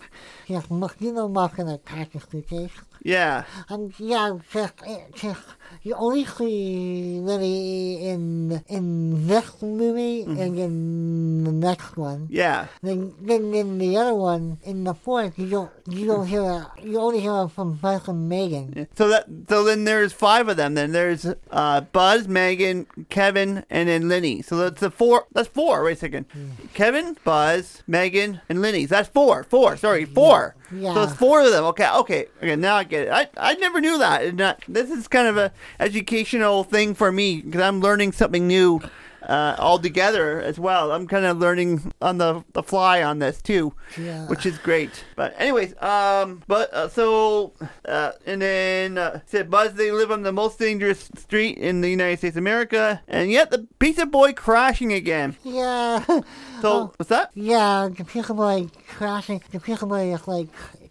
yes, 0.48 0.66
you 1.00 1.12
know, 1.12 1.28
Mark 1.28 1.58
attack 1.60 2.16
us, 2.16 2.26
okay? 2.34 2.70
Yeah. 3.08 3.46
Um, 3.70 3.94
yeah, 4.00 4.38
just, 4.52 4.74
just 5.16 5.42
you 5.82 5.96
only 5.96 6.26
see 6.26 7.20
Lily 7.22 8.06
in 8.06 8.62
in 8.68 9.28
this 9.28 9.62
movie 9.62 10.24
and 10.24 10.60
in 10.60 11.44
the 11.46 11.54
next 11.54 11.96
one. 11.96 12.28
Yeah. 12.30 12.68
Then, 12.84 13.14
then 13.22 13.54
in 13.54 13.78
the 13.78 13.96
other 13.96 14.14
one, 14.14 14.60
in 14.64 14.84
the 14.84 14.94
fourth, 14.94 15.40
you 15.40 15.50
don't 15.50 15.72
you 15.88 16.06
don't 16.06 16.28
hear 16.28 16.44
her, 16.44 16.68
you 16.84 17.00
only 17.00 17.22
hear 17.22 17.32
her 17.32 17.48
from 17.48 17.76
Buzz 17.76 18.10
and 18.10 18.28
Megan. 18.28 18.88
So 18.98 19.08
that 19.08 19.26
so 19.48 19.64
then 19.64 19.86
there's 19.86 20.12
five 20.12 20.50
of 20.50 20.58
them. 20.58 20.74
Then 20.74 20.92
there's 20.92 21.26
uh, 21.50 21.82
Buzz, 21.82 22.28
Megan, 22.28 22.88
Kevin, 23.08 23.64
and 23.70 23.88
then 23.88 24.10
Lenny. 24.10 24.42
So 24.42 24.58
that's 24.58 24.82
the 24.82 24.92
four. 24.92 25.28
That's 25.32 25.48
four. 25.48 25.84
Wait 25.86 25.94
a 25.94 25.96
second. 25.96 26.26
Kevin, 26.74 27.16
Buzz, 27.24 27.84
Megan, 27.88 28.42
and 28.50 28.62
Lenny. 28.62 28.86
That's 28.86 29.08
four. 29.08 29.44
Four. 29.44 29.78
Sorry, 29.78 30.04
four. 30.04 30.56
Yeah. 30.72 30.94
So 30.94 31.04
it's 31.04 31.14
four 31.14 31.42
of 31.42 31.52
them. 31.52 31.64
Okay. 31.66 31.90
Okay. 31.90 32.26
Okay. 32.40 32.56
Now 32.58 32.76
I 32.76 32.84
get 32.84 32.97
it. 33.04 33.10
I, 33.12 33.28
I 33.38 33.54
never 33.56 33.80
knew 33.82 33.98
that. 34.00 34.24
And 34.24 34.40
this 34.68 34.90
is 34.90 35.08
kind 35.08 35.28
of 35.28 35.38
a 35.38 35.52
educational 35.80 36.64
thing 36.64 36.94
for 36.94 37.12
me 37.12 37.42
because 37.42 37.62
I'm 37.62 37.80
learning 37.82 38.12
something 38.14 38.48
new. 38.48 38.82
Uh, 39.28 39.56
all 39.60 39.78
together 39.78 40.40
as 40.40 40.58
well. 40.58 40.94
I'm 40.94 41.06
kind 41.06 41.26
of 41.26 41.38
learning 41.40 41.92
on 42.02 42.18
the, 42.18 42.46
the 42.54 42.64
fly 42.64 43.04
on 43.04 43.20
this 43.20 43.42
too, 43.42 43.74
Yeah. 44.02 44.26
which 44.30 44.46
is 44.46 44.58
great. 44.60 45.04
But 45.18 45.36
anyways, 45.38 45.74
um, 45.82 46.44
but 46.48 46.74
uh, 46.74 46.88
so 46.88 47.52
uh, 47.84 48.12
and 48.26 48.42
then 48.42 48.98
uh, 48.98 49.20
said 49.26 49.50
Buzz 49.52 49.74
they 49.74 49.92
live 49.92 50.12
on 50.12 50.22
the 50.24 50.32
most 50.32 50.60
dangerous 50.60 51.10
street 51.18 51.58
in 51.58 51.82
the 51.82 51.90
United 51.90 52.20
States 52.20 52.36
of 52.38 52.42
America, 52.44 53.02
and 53.10 53.30
yet 53.30 53.52
the 53.52 53.68
pizza 53.80 54.06
boy 54.06 54.32
crashing 54.32 54.94
again. 54.94 55.36
Yeah. 55.44 56.06
So 56.06 56.24
Oh, 56.64 56.94
what's 56.96 57.10
that? 57.10 57.32
yeah, 57.36 57.90
the 57.96 58.06
pizza 58.06 58.34
boy 58.34 58.68
crashing, 58.88 59.42
the 59.52 59.60
pizza 59.60 59.86
boy 59.86 60.14
is 60.14 60.26
like 60.28 60.48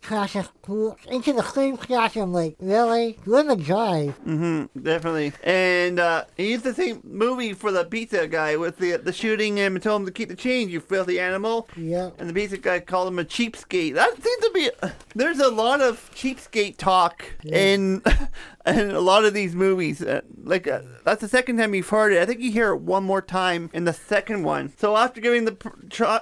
crashes 0.07 0.49
through- 0.62 0.97
into 1.09 1.33
the 1.33 1.42
same 1.42 1.77
crash. 1.77 2.16
I'm 2.16 2.33
like, 2.33 2.57
really? 2.61 3.19
In 3.27 3.47
the 3.49 3.57
drive. 3.57 4.19
Mm-hmm, 4.25 4.81
definitely. 4.83 5.33
And 5.42 5.99
uh, 6.01 6.25
he 6.37 6.51
used 6.53 6.64
the 6.64 6.75
same 6.75 7.01
movie 7.05 7.53
for 7.53 7.73
the 7.73 7.85
pizza 7.85 8.27
guy 8.29 8.57
with 8.57 8.79
the 8.79 8.97
the 8.97 9.12
shooting 9.12 9.57
him 9.57 9.75
and 9.77 9.83
told 9.83 10.03
him 10.03 10.07
to 10.07 10.12
keep 10.12 10.29
the 10.29 10.37
change, 10.37 10.73
you 10.73 10.81
filthy 10.81 11.19
animal. 11.21 11.69
Yeah. 11.77 12.11
And 12.19 12.29
the 12.31 12.35
pizza 12.35 12.57
guy 12.57 12.81
called 12.81 13.09
him 13.09 13.19
a 13.19 13.25
cheapskate. 13.25 13.95
That 13.95 14.12
seems 14.23 14.42
to 14.45 14.51
be. 14.55 14.71
There's 15.14 15.40
a 15.40 15.49
lot 15.51 15.81
of 15.81 16.11
cheapskate 16.14 16.77
talk 16.77 17.25
in 17.45 18.03
in 18.67 18.91
a 18.91 19.01
lot 19.01 19.25
of 19.25 19.35
these 19.35 19.55
movies. 19.55 20.03
Uh, 20.03 20.23
like 20.43 20.67
uh, 20.67 20.81
that's 21.05 21.21
the 21.21 21.29
second 21.29 21.59
time 21.59 21.75
you've 21.75 21.89
heard 21.89 22.13
it. 22.13 22.21
I 22.21 22.27
think 22.27 22.41
you 22.41 22.51
hear 22.51 22.73
it 22.73 22.81
one 22.81 23.05
more 23.05 23.23
time 23.23 23.71
in 23.73 23.85
the 23.85 23.93
second 23.93 24.43
one. 24.43 24.73
So 24.77 24.97
after 24.97 25.21
giving 25.21 25.45
the 25.45 25.57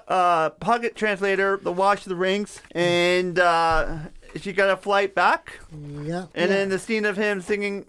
uh, 0.08 0.50
pocket 0.50 0.96
translator 0.96 1.56
the 1.56 1.72
watch 1.72 2.04
the 2.04 2.16
rings, 2.16 2.60
and 2.72 3.38
uh, 3.38 3.98
she 4.36 4.52
got 4.52 4.70
a 4.70 4.76
flight 4.76 5.14
back. 5.14 5.60
Yeah. 5.72 6.26
And 6.34 6.50
yeah. 6.50 6.56
then 6.56 6.68
the 6.68 6.78
scene 6.78 7.04
of 7.04 7.16
him 7.16 7.40
singing 7.40 7.84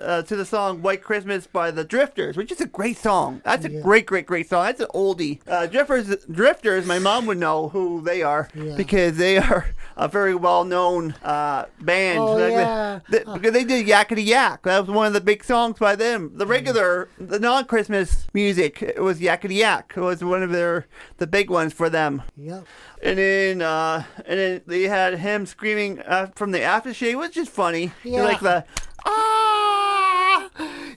uh, 0.00 0.22
to 0.22 0.36
the 0.36 0.44
song 0.44 0.82
"White 0.82 1.02
Christmas" 1.02 1.46
by 1.46 1.70
the 1.70 1.84
Drifters, 1.84 2.36
which 2.36 2.52
is 2.52 2.60
a 2.60 2.66
great 2.66 2.96
song. 2.98 3.40
That's 3.44 3.64
a 3.64 3.70
Yeah. 3.70 3.80
great, 3.80 4.06
great, 4.06 4.26
great 4.26 4.48
song. 4.48 4.64
That's 4.66 4.80
an 4.80 4.88
oldie. 4.94 5.40
Uh, 5.46 5.66
Drifters, 5.66 6.24
Drifters. 6.30 6.86
My 6.86 6.98
mom 6.98 7.26
would 7.26 7.38
know 7.38 7.68
who 7.68 8.00
they 8.02 8.22
are 8.22 8.48
Yeah. 8.54 8.76
because 8.76 9.16
they 9.16 9.38
are 9.38 9.66
a 9.96 10.08
very 10.08 10.34
well-known 10.34 11.14
uh, 11.24 11.64
band. 11.80 12.18
Oh, 12.18 12.34
Like, 12.34 12.52
yeah. 12.52 13.00
they- 13.10 13.24
because 13.24 13.52
they 13.52 13.64
did 13.64 13.86
"Yakety 13.86 14.24
Yak." 14.26 14.62
That 14.64 14.80
was 14.86 14.90
one 14.94 15.06
of 15.06 15.12
the 15.14 15.20
big 15.20 15.42
songs 15.44 15.78
by 15.78 15.96
them. 15.96 16.30
Mm. 16.30 16.38
The 16.38 16.46
regular, 16.46 17.08
the 17.18 17.38
non-Christmas 17.38 18.26
music 18.34 18.82
it 18.82 19.00
was 19.02 19.20
"Yakety 19.20 19.56
Yak." 19.56 19.94
It 19.96 20.00
was 20.00 20.22
one 20.22 20.42
of 20.42 20.50
their 20.52 20.86
the 21.18 21.26
big 21.26 21.48
ones 21.50 21.72
for 21.72 21.88
them. 21.88 22.22
yeah. 22.36 22.60
And 23.02 23.18
then, 23.18 23.62
uh, 23.62 24.04
and 24.26 24.38
then 24.38 24.60
they 24.66 24.84
had 24.84 25.18
him 25.18 25.44
screaming 25.46 25.85
uh, 26.06 26.26
from 26.34 26.50
the 26.52 26.60
aftershave, 26.60 27.18
which 27.18 27.36
is 27.36 27.48
funny. 27.48 27.92
Yeah. 28.04 28.22
Like 28.22 28.40
the 28.40 28.64
ah. 29.04 30.48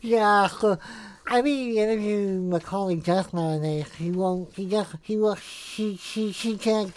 Yeah, 0.02 0.48
I 1.28 1.42
mean, 1.42 1.74
you 1.74 1.84
interview 1.84 2.42
Macaulay 2.42 2.96
Just 2.96 3.34
nowadays. 3.34 3.92
He 3.98 4.12
won't. 4.12 4.54
He 4.56 4.68
just. 4.68 4.96
He 5.02 5.18
will. 5.18 5.36
She. 5.36 5.98
She. 5.98 6.32
She 6.32 6.58
can't. 6.58 6.92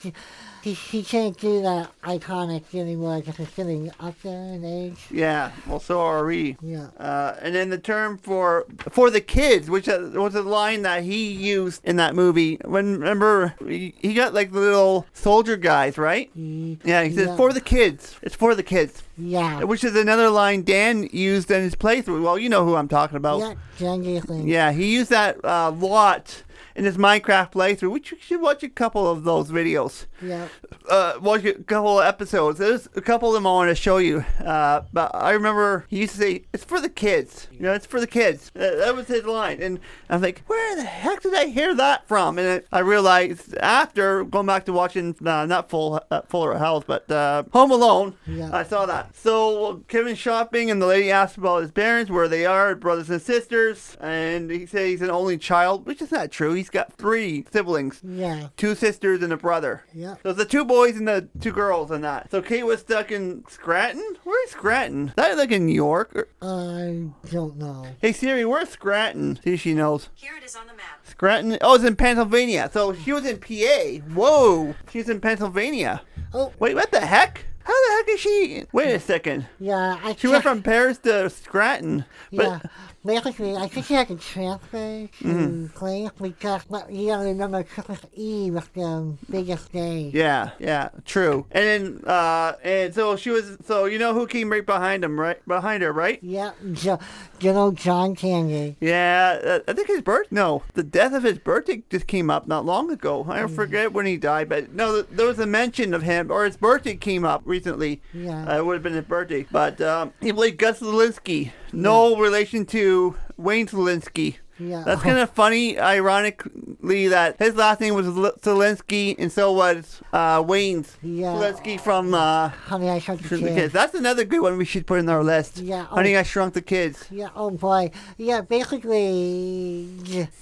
He, 0.63 0.75
he 0.75 1.03
can't 1.03 1.37
do 1.37 1.61
that 1.63 1.91
iconic 2.03 2.73
anymore 2.73 3.19
because 3.19 3.37
he's 3.37 3.51
getting 3.51 3.91
up 3.99 4.15
there 4.23 4.55
in 4.55 4.65
age. 4.65 5.07
Yeah, 5.11 5.51
well, 5.67 5.81
so 5.81 6.01
are 6.01 6.25
we. 6.25 6.57
Yeah. 6.63 6.89
Uh, 6.99 7.35
and 7.43 7.53
then 7.53 7.71
the 7.71 7.79
term 7.79 8.17
for 8.17 8.67
for 8.79 9.11
the 9.11 9.21
kids, 9.21 9.69
which 9.69 9.89
uh, 9.89 10.11
was 10.15 10.37
a 10.37 10.43
line 10.43 10.83
that 10.83 11.03
he 11.03 11.33
used 11.33 11.85
in 11.85 11.97
that 11.97 12.15
movie. 12.15 12.61
When 12.65 13.01
remember 13.01 13.55
he, 13.67 13.95
he 13.99 14.15
got 14.15 14.35
like 14.35 14.53
the 14.53 14.61
little 14.61 15.07
soldier 15.13 15.57
guys, 15.57 15.99
right? 15.99 16.31
Yeah, 16.37 17.03
he 17.03 17.13
says 17.13 17.29
Yeah. 17.29 17.37
for 17.37 17.53
the 17.53 17.61
kids. 17.61 18.17
It's 18.23 18.37
for 18.37 18.55
the 18.55 18.63
kids, 18.63 19.03
yeah. 19.19 19.65
which 19.65 19.83
is 19.83 19.97
another 19.97 20.31
line 20.31 20.63
Dan 20.63 21.09
used 21.13 21.51
in 21.51 21.63
his 21.63 21.75
playthrough. 21.75 22.23
Well, 22.23 22.39
you 22.39 22.49
know 22.49 22.65
who 22.65 22.77
I'm 22.77 22.89
talking 22.89 23.17
about. 23.17 23.41
Yeah, 23.41 24.21
thing. 24.21 24.47
Yeah, 24.47 24.71
he 24.71 24.95
used 24.95 25.11
that 25.11 25.39
a 25.43 25.49
uh, 25.49 25.71
lot 25.73 26.45
in 26.75 26.85
his 26.85 26.97
Minecraft 26.97 27.53
playthrough, 27.53 27.91
which 27.91 28.13
you 28.13 28.19
should 28.21 28.41
watch 28.41 28.63
a 28.63 28.69
couple 28.69 29.09
of 29.09 29.25
those 29.25 29.51
videos. 29.51 30.07
Yeah. 30.23 30.49
Uh, 30.89 31.15
watch 31.21 31.45
a 31.45 31.55
couple 31.55 32.01
of 32.01 32.07
episodes. 32.07 32.59
There's 32.59 32.89
a 32.97 33.01
couple 33.01 33.29
of 33.29 33.35
them 33.35 33.47
I 33.47 33.51
want 33.51 33.71
to 33.71 33.75
show 33.75 33.99
you. 33.99 34.25
Uh, 34.45 34.83
but 34.93 35.15
I 35.15 35.31
remember 35.33 35.87
he 35.89 35.99
used 36.01 36.13
to 36.15 36.19
say, 36.19 36.45
"It's 36.53 36.65
for 36.65 36.81
the 36.81 36.89
kids." 36.89 37.49
You 37.53 37.61
know, 37.61 37.73
it's 37.73 37.87
for 37.87 38.01
the 38.01 38.07
kids. 38.07 38.51
Uh, 38.57 38.77
that 38.77 38.95
was 38.95 39.07
his 39.09 39.25
line, 39.25 39.61
and 39.63 39.79
I'm 40.11 40.21
like, 40.23 40.43
where 40.47 40.77
the 40.77 40.83
heck 40.85 41.23
did 41.23 41.35
I 41.35 41.47
hear 41.47 41.75
that 41.75 42.07
from? 42.09 42.39
And 42.39 42.47
it, 42.47 42.67
I 42.73 42.81
realized 42.81 43.55
after 43.59 44.25
going 44.25 44.47
back 44.47 44.65
to 44.67 44.73
watching 44.73 45.15
uh, 45.25 45.47
not 45.47 45.71
Full 45.71 46.01
uh, 46.11 46.23
Fuller 46.23 46.59
House, 46.59 46.85
but 46.87 47.11
uh, 47.11 47.45
Home 47.53 47.71
Alone, 47.71 48.15
Yeah. 48.27 48.51
I 48.53 48.63
saw 48.65 48.87
that. 48.87 49.17
So 49.17 49.83
Kevin's 49.89 50.19
shopping, 50.19 50.71
and 50.71 50.81
the 50.83 50.87
lady 50.87 51.11
asked 51.11 51.37
about 51.37 51.63
his 51.63 51.71
parents, 51.73 52.11
where 52.11 52.29
they 52.29 52.45
are, 52.47 52.75
brothers 52.75 53.11
and 53.11 53.21
sisters, 53.23 53.97
and 54.01 54.51
he 54.51 54.67
said 54.67 54.87
he's 54.87 55.03
an 55.03 55.11
only 55.11 55.39
child, 55.39 55.87
which 55.87 56.03
is 56.03 56.11
not 56.13 56.31
true. 56.31 56.53
He's 56.63 56.71
got 56.71 56.93
three 56.93 57.45
siblings. 57.53 58.01
Yeah. 58.05 58.49
Two 58.57 58.75
sisters 58.75 59.23
and 59.23 59.33
a 59.33 59.37
brother. 59.37 59.83
Yeah. 59.93 60.15
So 60.23 60.31
it's 60.31 60.39
the 60.39 60.45
two 60.45 60.65
boys 60.65 60.97
and 60.97 61.09
the 61.09 61.29
two 61.41 61.51
girls 61.53 61.91
and 61.91 62.05
that. 62.05 62.31
So 62.31 62.41
Kate 62.41 62.63
was 62.65 62.81
stuck 62.81 63.11
in 63.11 63.43
Scranton? 63.49 64.17
Where's 64.23 64.51
Scranton? 64.51 65.09
Is 65.09 65.15
that 65.17 65.37
like 65.37 65.51
in 65.51 65.67
New 65.67 65.75
York? 65.75 66.15
Or- 66.15 66.29
I 66.41 67.09
don't 67.31 67.57
know. 67.57 67.87
Hey 68.01 68.13
Siri, 68.13 68.45
where's 68.45 68.69
Scranton? 68.69 69.41
See 69.43 69.55
if 69.55 69.61
she 69.61 69.75
knows. 69.75 70.09
Here 70.15 70.33
it 70.37 70.45
is 70.45 70.55
on 70.55 70.67
the 70.69 70.75
map. 70.75 71.01
Scranton? 71.05 71.59
Oh, 71.61 71.75
it's 71.75 71.85
in 71.85 71.97
Pennsylvania. 71.97 72.71
So 72.73 72.95
she 72.95 73.13
was 73.13 73.27
in 73.27 73.39
PA. 73.39 74.05
Whoa. 74.15 74.75
She's 74.91 75.09
in 75.09 75.21
Pennsylvania. 75.21 76.03
Oh, 76.33 76.53
Wait, 76.59 76.75
what 76.75 76.91
the 76.93 77.01
heck? 77.01 77.45
How 77.65 77.73
the 77.73 77.95
heck 77.97 78.09
is 78.15 78.21
she? 78.21 78.65
Wait 78.73 78.93
a 78.93 78.99
second. 78.99 79.47
yeah. 79.61 79.99
I 80.03 80.15
She 80.17 80.27
went 80.27 80.43
from 80.43 80.63
Paris 80.63 80.99
to 80.99 81.31
Scranton. 81.31 82.05
But 82.33 82.45
Yeah, 82.45 82.59
basically, 83.05 83.57
I 83.57 83.69
think 83.69 83.87
she 83.87 83.95
had 83.95 84.09
to 84.09 84.17
transfer 84.17 85.07
to 85.07 85.25
Mm-hmm. 85.25 85.67
place 85.69 86.11
because 86.21 86.63
but 86.71 86.91
you 86.93 87.09
gotta 87.09 87.25
remember 87.25 87.63
Christmas 87.65 88.01
Eve 88.15 88.55
was 88.55 88.69
the 88.75 89.17
biggest 89.31 89.73
day. 89.73 90.11
Yeah, 90.15 90.51
yeah, 90.59 90.91
true. 91.05 91.47
And 91.51 91.65
then, 91.65 92.05
uh, 92.07 92.55
and 92.63 92.95
so 92.95 93.17
she 93.17 93.31
was. 93.31 93.57
So 93.67 93.85
you 93.87 93.99
know 93.99 94.15
who 94.15 94.27
came 94.27 94.51
right 94.51 94.65
behind 94.65 95.05
him, 95.05 95.19
right 95.19 95.45
behind 95.47 95.83
her, 95.83 95.93
right? 95.93 96.19
Yeah, 96.23 96.53
jo- 96.73 96.99
good 97.41 97.57
old 97.57 97.77
John 97.77 98.15
Candy. 98.15 98.77
Yeah, 98.81 99.39
uh, 99.45 99.59
I 99.69 99.73
think 99.73 99.89
his 99.89 100.03
birth. 100.03 100.29
No, 100.31 100.63
the 100.75 100.83
death 100.83 101.13
of 101.13 101.23
his 101.23 101.39
birthday 101.39 101.83
just 101.91 102.07
came 102.07 102.31
up 102.31 102.47
not 102.47 102.65
long 102.65 102.91
ago. 102.91 103.27
I 103.29 103.47
forget 103.47 103.93
when 103.93 104.07
he 104.07 104.17
died, 104.17 104.49
but 104.49 104.73
no, 104.73 104.93
th- 105.03 105.07
there 105.11 105.27
was 105.27 105.39
a 105.39 105.47
mention 105.47 105.95
of 105.95 106.03
him, 106.03 106.31
or 106.31 106.45
his 106.45 106.57
birthday 106.57 106.97
came 106.97 107.25
up 107.25 107.43
recently. 107.45 108.01
Yeah. 108.13 108.45
uh, 108.49 108.59
it 108.59 108.67
would 108.67 108.75
have 108.75 108.83
been 108.83 108.95
his 108.95 109.05
birthday. 109.05 109.47
But 109.51 109.81
um, 109.81 110.13
he 110.21 110.33
played 110.33 110.59
Gus 110.59 110.81
Zelinsky. 110.81 111.53
No 111.73 112.17
relation 112.17 112.67
to 112.67 113.17
Wayne 113.37 113.67
Zelinsky. 113.67 114.37
Yeah. 114.59 114.83
That's 114.85 115.03
kind 115.03 115.19
of 115.19 115.31
funny, 115.35 115.79
ironically, 115.79 117.09
that 117.09 117.37
his 117.39 117.57
last 117.57 117.81
name 117.81 117.95
was 117.95 118.07
L- 118.07 118.33
Zelinsky, 118.43 119.17
and 119.19 119.33
so 119.33 119.53
was 119.53 120.03
uh, 120.13 120.43
Wayne's 120.47 120.97
Yeah. 121.03 121.29
Zelinsky 121.33 121.81
from 121.81 122.15
uh, 122.15 122.49
Honey, 122.49 122.91
I 122.91 122.99
Shrunk 123.01 123.23
the 123.23 123.29
Shrunk 123.29 123.43
the 123.43 123.49
Kids. 123.49 123.59
Kids. 123.61 123.73
That's 123.73 123.95
another 123.95 124.25
good 124.25 124.41
one 124.43 124.59
we 124.59 124.65
should 124.65 124.87
put 124.87 125.01
in 125.01 125.09
our 125.09 125.25
list. 125.25 125.57
Yeah, 125.59 125.87
oh. 125.91 125.95
Honey, 125.97 126.17
I 126.17 126.23
Shrunk 126.23 126.55
the 126.55 126.63
Kids. 126.63 127.07
Yeah, 127.11 127.31
oh 127.35 127.51
boy. 127.51 127.91
Yeah, 128.19 128.43
basically, 128.43 129.89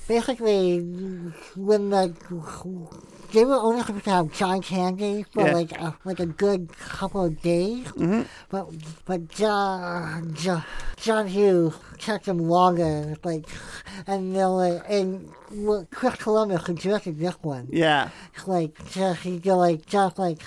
basically, 0.09 0.81
when 1.57 1.91
the 1.91 2.15
they 3.33 3.45
were 3.45 3.55
only 3.57 3.83
supposed 3.83 4.05
to 4.05 4.11
have 4.11 4.33
John 4.33 4.61
Candy 4.63 5.25
for 5.33 5.47
Yeah. 5.47 5.55
like 5.55 5.73
a, 5.73 5.97
like 6.05 6.21
a 6.21 6.27
good 6.27 6.69
couple 6.79 7.25
of 7.25 7.41
days, 7.43 7.87
Mm-hmm. 7.89 8.23
but 8.51 8.69
but 9.05 9.29
John, 9.29 10.35
John 10.35 10.65
John 10.97 11.27
Hughes 11.27 11.75
kept 11.99 12.27
them 12.27 12.39
longer, 12.39 13.17
like, 13.25 13.47
and 14.07 14.35
they 14.35 14.45
were 14.45 14.83
and 14.89 15.31
Chris 15.91 16.15
Columbus 16.17 16.67
who 16.67 16.75
directed 16.75 17.19
this 17.19 17.35
one, 17.43 17.69
Yeah. 17.71 18.11
like 18.47 18.73
just 18.91 19.21
he 19.23 19.39
go 19.39 19.57
like 19.57 19.87
just 19.87 20.19
like 20.19 20.41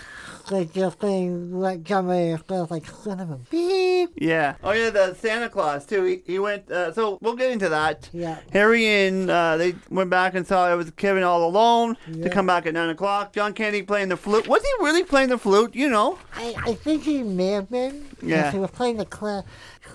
like 0.51 0.73
just 0.73 0.99
thing 0.99 1.53
like 1.53 1.89
Mayer 1.89 2.38
stuff 2.38 2.71
like 2.71 2.86
son 2.86 3.19
of 3.19 3.32
a 3.32 3.38
beep. 3.49 4.12
Yeah. 4.15 4.56
Oh 4.63 4.71
yeah, 4.71 4.89
the 4.89 5.13
Santa 5.15 5.49
Claus 5.49 5.86
too. 5.86 6.03
He, 6.03 6.21
he 6.25 6.39
went. 6.39 6.69
Uh, 6.69 6.91
so 6.93 7.17
we'll 7.21 7.36
get 7.36 7.51
into 7.51 7.69
that. 7.69 8.10
Yeah. 8.13 8.39
Harry 8.51 8.86
and 8.86 9.29
uh, 9.29 9.58
they 9.58 9.75
went 9.89 10.10
back 10.10 10.36
and 10.36 10.45
saw 10.45 10.71
it 10.71 10.75
was 10.75 10.91
Kevin 10.91 11.23
all 11.23 11.45
alone 11.45 11.97
to 12.21 12.29
come 12.29 12.45
back 12.45 12.65
at 12.65 12.73
nine 12.73 12.89
o'clock. 12.89 13.34
John 13.34 13.53
Candy 13.53 13.84
playing 13.84 14.10
the 14.10 14.17
flute. 14.17 14.47
Was 14.47 14.62
he 14.62 14.84
really 14.84 15.03
playing 15.03 15.29
the 15.29 15.38
flute? 15.38 15.75
You 15.75 15.89
know. 15.89 16.19
I, 16.36 16.56
I 16.58 16.73
think 16.73 17.03
he 17.03 17.23
may 17.23 17.49
have 17.49 17.69
been. 17.69 18.06
Yeah. 18.21 18.51
He 18.51 18.60
was 18.60 18.71
playing 18.71 18.97
the 18.97 19.06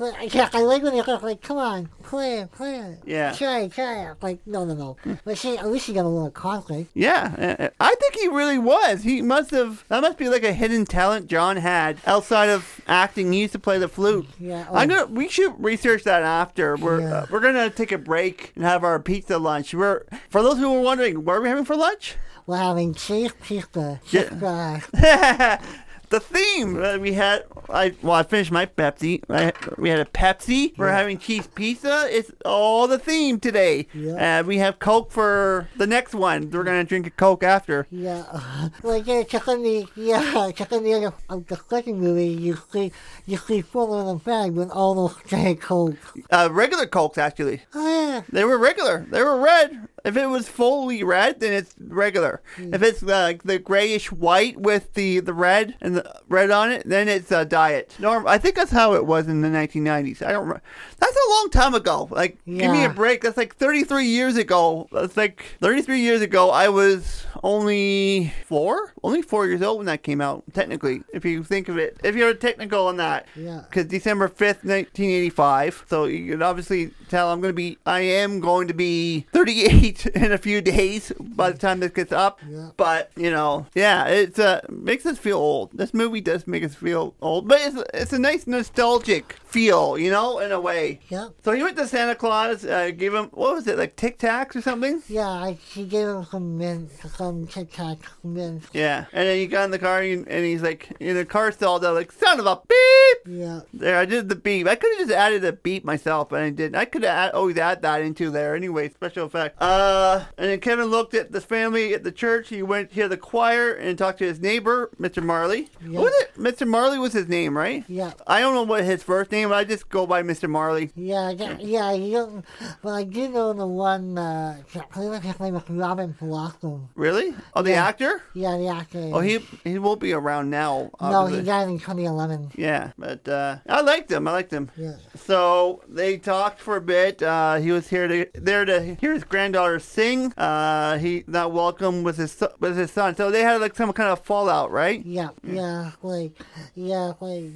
yeah, 0.01 0.49
I 0.53 0.63
like 0.63 0.83
when 0.83 0.93
he 0.93 1.01
was 1.01 1.23
like, 1.23 1.43
come 1.43 1.59
on, 1.59 1.89
play 2.03 2.41
it, 2.41 2.53
play 2.53 2.77
it. 2.77 2.99
Yeah. 3.07 3.33
Try 3.33 3.61
it, 3.61 3.73
try 3.73 4.11
it. 4.11 4.17
Like, 4.23 4.41
no, 4.47 4.65
no, 4.65 4.75
no. 4.75 4.97
But 5.25 5.39
she, 5.39 5.57
at 5.57 5.69
least 5.69 5.87
she 5.87 5.93
got 5.93 6.05
a 6.05 6.09
little 6.09 6.31
conflict. 6.31 6.91
Yeah, 6.95 7.57
uh, 7.59 7.69
I 7.81 7.95
think 7.95 8.15
he 8.15 8.29
really 8.29 8.59
was. 8.59 9.03
He 9.03 9.23
must 9.23 9.51
have. 9.51 9.85
That 9.89 10.01
must 10.03 10.19
be 10.19 10.29
like 10.29 10.45
a 10.45 10.53
hidden 10.53 10.85
talent 10.85 11.27
John 11.29 11.57
had 11.57 11.99
outside 12.07 12.49
of 12.49 12.81
acting. 12.87 13.33
He 13.33 13.41
used 13.41 13.53
to 13.53 13.59
play 13.59 13.79
the 13.79 13.89
flute. 13.89 14.27
Yeah, 14.39 14.67
I'm 14.71 14.91
oh. 14.91 14.95
gonna. 14.95 15.07
We 15.07 15.29
should 15.29 15.55
research 15.63 16.05
that 16.05 16.23
after. 16.23 16.77
We're 16.77 17.01
Yeah. 17.01 17.15
uh, 17.15 17.27
we're 17.31 17.41
gonna 17.41 17.71
take 17.71 17.93
a 17.93 17.99
break 17.99 18.53
and 18.55 18.65
have 18.65 18.85
our 18.85 19.01
pizza 19.01 19.39
lunch. 19.39 19.75
We're 19.75 20.05
for 20.31 20.43
those 20.43 20.59
who 20.59 20.73
were 20.73 20.81
wondering, 20.81 21.25
what 21.25 21.37
are 21.37 21.41
we 21.41 21.49
having 21.49 21.65
for 21.65 21.77
lunch? 21.77 22.17
We're 22.47 22.57
having 22.57 22.95
cheese 22.95 23.33
pizza. 23.43 24.01
Yeah. 24.11 25.61
Uh, 26.11 26.19
the 26.19 26.21
theme 26.21 26.83
uh, 26.83 26.99
we 26.99 27.13
had. 27.13 27.45
I 27.71 27.95
well, 28.03 28.15
I 28.15 28.23
finished 28.23 28.51
my 28.51 28.67
Pepsi. 28.67 29.23
I, 29.29 29.53
we 29.77 29.91
had 29.91 30.01
a 30.01 30.05
Pepsi. 30.07 30.77
We're 30.79 30.91
having 30.91 31.19
cheese 31.19 31.47
pizza. 31.47 32.07
It's 32.11 32.31
all 32.45 32.89
the 32.89 32.99
theme 32.99 33.41
today. 33.41 33.87
Yeah. 33.93 34.15
And 34.19 34.47
we 34.47 34.59
have 34.59 34.79
Coke 34.79 35.11
for 35.11 35.69
the 35.77 35.87
next 35.87 36.15
one. 36.15 36.51
We're 36.51 36.65
gonna 36.65 36.85
drink 36.85 37.07
a 37.07 37.11
Coke 37.11 37.43
after. 37.43 37.87
yeah. 37.91 38.25
like, 38.83 39.07
yeah, 39.07 39.23
check 39.23 39.49
on 39.49 39.63
the, 39.63 39.87
yeah, 39.97 40.51
check 40.55 40.73
on 40.73 40.83
the 40.83 40.93
end 40.93 41.05
of, 41.07 41.15
of 41.29 41.47
the 41.47 41.57
second 41.69 42.01
movie, 42.01 42.29
you 42.29 42.59
see, 42.73 42.93
you 43.27 43.37
see 43.37 43.61
Fuller 43.61 44.01
in 44.01 44.07
the 44.07 44.15
bag 44.15 44.53
with 44.53 44.71
all 44.71 44.95
those 44.95 45.17
giant 45.27 45.61
coke. 45.61 45.97
Uh, 46.31 46.49
regular 46.51 46.87
Cokes 46.87 47.19
actually. 47.19 47.63
Oh, 47.75 47.87
yeah. 47.87 48.23
They 48.31 48.45
were 48.45 48.59
regular. 48.59 49.07
They 49.11 49.23
were 49.23 49.39
red. 49.39 49.89
If 50.09 50.17
it 50.17 50.27
was 50.27 50.49
fully 50.49 51.05
red, 51.05 51.41
then 51.41 51.53
it's 51.53 51.75
regular. 51.79 52.41
If 52.57 52.83
it's 52.83 53.03
uh, 53.03 53.07
like 53.07 53.43
the 53.43 53.59
grayish 53.59 54.11
white 54.11 54.59
with 54.59 54.95
the, 54.95 55.21
the 55.21 55.35
red 55.35 55.75
and 55.83 55.97
the 55.97 56.21
red 56.31 56.51
on 56.51 56.73
it, 56.73 56.83
then 56.87 57.09
it's 57.09 57.31
uh, 57.31 57.45
diet. 57.45 57.95
Norm, 57.99 58.27
I 58.27 58.39
think 58.39 58.55
that's 58.55 58.71
how 58.71 58.95
it 58.95 59.05
was 59.05 59.29
in 59.29 59.43
the 59.43 59.49
1990s. 59.49 60.23
I 60.23 60.33
don't. 60.33 60.49
Remember. 60.49 60.63
That's 60.99 61.15
a 61.15 61.31
long 61.31 61.51
time 61.51 61.75
ago. 61.75 62.09
Like, 62.11 62.39
give 62.47 62.71
me 62.73 62.85
a 62.85 62.89
break. 62.89 63.21
That's 63.21 63.37
like 63.37 63.55
33 63.57 64.07
years 64.07 64.37
ago. 64.37 64.89
That's 64.91 65.17
like 65.17 65.45
33 65.61 66.01
years 66.01 66.23
ago. 66.23 66.51
I 66.51 66.71
was 66.71 67.27
only 67.43 68.33
four, 68.47 68.95
only 69.03 69.21
four 69.21 69.47
years 69.47 69.61
old 69.61 69.79
when 69.79 69.87
that 69.87 70.03
came 70.03 70.23
out. 70.23 70.43
Technically, 70.55 71.03
if 71.13 71.27
you 71.27 71.45
think 71.45 71.69
of 71.69 71.77
it, 71.77 71.99
if 72.03 72.17
you're 72.17 72.33
technical 72.33 72.87
on 72.87 72.97
that. 72.97 73.27
Yeah. 73.37 73.63
Because 73.69 73.87
December 73.87 74.29
5th, 74.29 74.65
1985. 74.65 75.85
So 75.89 76.05
you 76.05 76.33
can 76.33 76.43
obviously 76.43 76.93
tell 77.09 77.31
I'm 77.31 77.41
going 77.41 77.53
to 77.53 77.57
be, 77.57 77.79
I 77.85 78.01
am 78.01 78.41
going 78.41 78.69
to 78.69 78.75
be 78.75 79.27
38 79.33 79.98
in 80.15 80.33
a 80.33 80.39
few 80.39 80.61
days 80.61 81.13
by 81.19 81.51
the 81.51 81.59
time 81.59 81.81
this 81.81 81.93
gets 81.93 82.13
up. 82.13 82.41
Yeah. 82.49 82.71
But, 82.77 83.11
you 83.17 83.31
know, 83.31 83.67
yeah, 83.75 84.07
it's 84.07 84.39
uh, 84.39 84.61
makes 84.69 85.07
us 85.07 85.19
feel 85.19 85.39
old. 85.39 85.71
This 85.73 85.95
movie 85.95 86.21
does 86.21 86.47
make 86.47 86.65
us 86.65 86.75
feel 86.75 87.15
old. 87.21 87.49
But 87.49 87.61
it's, 87.63 87.83
it's 87.95 88.13
a 88.13 88.19
nice 88.19 88.47
nostalgic 88.47 89.37
feel, 89.45 89.99
you 89.99 90.11
know, 90.11 90.39
in 90.39 90.53
a 90.53 90.61
way. 90.61 91.01
Yeah. 91.09 91.29
So 91.43 91.53
he 91.53 91.63
went 91.63 91.77
to 91.79 91.87
Santa 91.87 92.15
Claus, 92.15 92.65
uh, 92.65 92.91
gave 92.91 93.15
him, 93.15 93.27
what 93.33 93.55
was 93.55 93.67
it, 93.67 93.79
like 93.79 93.97
Tic 93.97 94.19
Tacs 94.19 94.57
or 94.57 94.63
something? 94.63 95.03
Yeah, 95.09 95.29
I, 95.29 95.59
she 95.71 95.85
gave 95.85 96.07
him 96.07 96.25
some 96.25 96.59
mint, 96.59 96.91
some 97.17 97.47
Tic 97.47 97.73
Tacs, 97.73 98.07
mint. 98.23 98.65
Yeah. 98.73 99.07
And 99.13 99.29
then 99.29 99.39
he 99.39 99.47
got 99.47 99.65
in 99.65 99.71
the 99.71 99.79
car 99.79 100.01
and, 100.01 100.29
and 100.29 100.45
he's 100.45 100.63
like, 100.63 100.91
in 101.01 101.17
the 101.17 101.25
car 101.25 101.53
stalled 101.53 101.85
out, 101.85 101.95
like, 101.95 102.13
son 102.13 102.41
of 102.41 102.47
a 102.47 102.61
beep! 102.69 103.37
Yeah. 103.39 103.61
There, 103.73 103.99
I 103.99 104.05
did 104.05 104.29
the 104.29 104.37
beep. 104.37 104.67
I 104.67 104.75
could 104.75 104.91
have 104.99 105.09
just 105.09 105.19
added 105.19 105.45
a 105.45 105.53
beep 105.53 105.85
myself, 105.85 106.29
but 106.29 106.43
I 106.43 106.51
didn't. 106.51 106.77
I 106.77 106.85
could 106.85 107.03
have 107.03 107.35
always 107.35 107.57
add 107.57 107.83
that 107.83 108.03
into 108.03 108.31
there 108.31 108.55
anyway. 108.55 108.89
Special 108.89 109.27
effect. 109.27 109.57
Uh, 109.61 109.78
and 109.79 110.51
then 110.51 110.61
Kevin 110.61 110.87
looked 110.87 111.15
at 111.15 111.33
the 111.33 111.41
family 111.41 111.95
at 111.95 112.05
the 112.05 112.13
church. 112.13 112.49
He 112.49 112.63
went 112.63 112.93
to 112.95 113.09
the 113.09 113.17
choir 113.17 113.73
and 113.73 113.97
talked 113.97 114.19
to 114.19 114.25
his 114.25 114.41
neighbor, 114.41 114.91
Mr. 115.01 115.23
Marley. 115.23 115.69
Yeah. 115.81 116.01
Was 116.01 116.13
it? 116.21 116.35
Mr. 116.37 116.67
Marley 116.67 116.99
was 116.99 117.13
his 117.13 117.29
name, 117.29 117.57
right? 117.57 117.85
Yeah. 117.89 118.13
I 118.27 118.41
don't 118.41 118.55
know 118.55 118.63
what 118.63 118.85
his 118.85 119.03
first 119.03 119.31
name. 119.31 119.49
But 119.51 119.57
I 119.57 119.65
just 119.65 119.89
go 119.89 120.07
by 120.07 120.23
Mr. 120.23 120.49
Marley. 120.49 120.91
Yeah, 120.95 121.31
yeah, 121.31 121.57
yeah, 121.61 121.93
you 121.93 122.43
but 122.83 122.91
I 122.91 123.05
do 123.05 123.29
know 123.29 123.53
the 123.53 123.67
one, 123.67 124.19
uh, 124.19 124.63
his 124.73 125.41
name 125.41 125.55
is 125.57 125.63
Robin 125.71 126.15
Blossom. 126.19 126.89
Really? 126.95 127.35
Oh, 127.55 127.63
the 127.63 127.71
Yeah. 127.71 127.87
actor? 127.87 128.23
Yeah, 128.35 128.57
the 128.57 128.69
actor. 128.69 129.11
Oh, 129.13 129.21
he 129.21 129.39
he 129.65 129.79
won't 129.79 130.01
be 130.01 130.13
around 130.13 130.51
now. 130.51 130.91
No, 131.01 131.27
he 131.27 131.43
died 131.43 131.69
in 131.69 131.79
2011. 131.79 132.53
Yeah, 132.57 132.93
but 132.99 133.29
uh, 133.29 133.57
I 133.69 133.81
liked 133.83 134.11
him. 134.11 134.27
I 134.29 134.33
liked 134.33 134.53
him. 134.53 134.71
Yeah. 134.77 134.97
So 135.15 135.83
they 135.89 136.17
talked 136.19 136.61
for 136.61 136.77
a 136.77 136.81
bit. 136.81 137.23
Uh, 137.23 137.57
he 137.57 137.71
was 137.73 137.89
here 137.89 138.09
to 138.09 138.27
there 138.35 138.65
to 138.65 138.95
hear 138.95 139.13
his 139.13 139.25
granddaughter 139.25 139.68
sing. 139.79 140.33
Uh, 140.37 140.99
he 140.99 141.25
not 141.27 141.53
welcome 141.53 142.03
with 142.03 142.17
his 142.17 142.43
with 142.61 142.77
his 142.77 142.91
son. 142.91 143.15
So 143.17 143.31
they 143.31 143.43
had 143.43 143.61
like 143.61 143.77
some 143.77 143.93
kind 143.93 144.09
of 144.11 144.25
fallout, 144.25 144.71
right? 144.71 145.05
Yeah, 145.05 145.31
yeah, 145.43 145.93
like, 146.03 146.33
yeah, 146.75 147.13
like, 147.21 147.51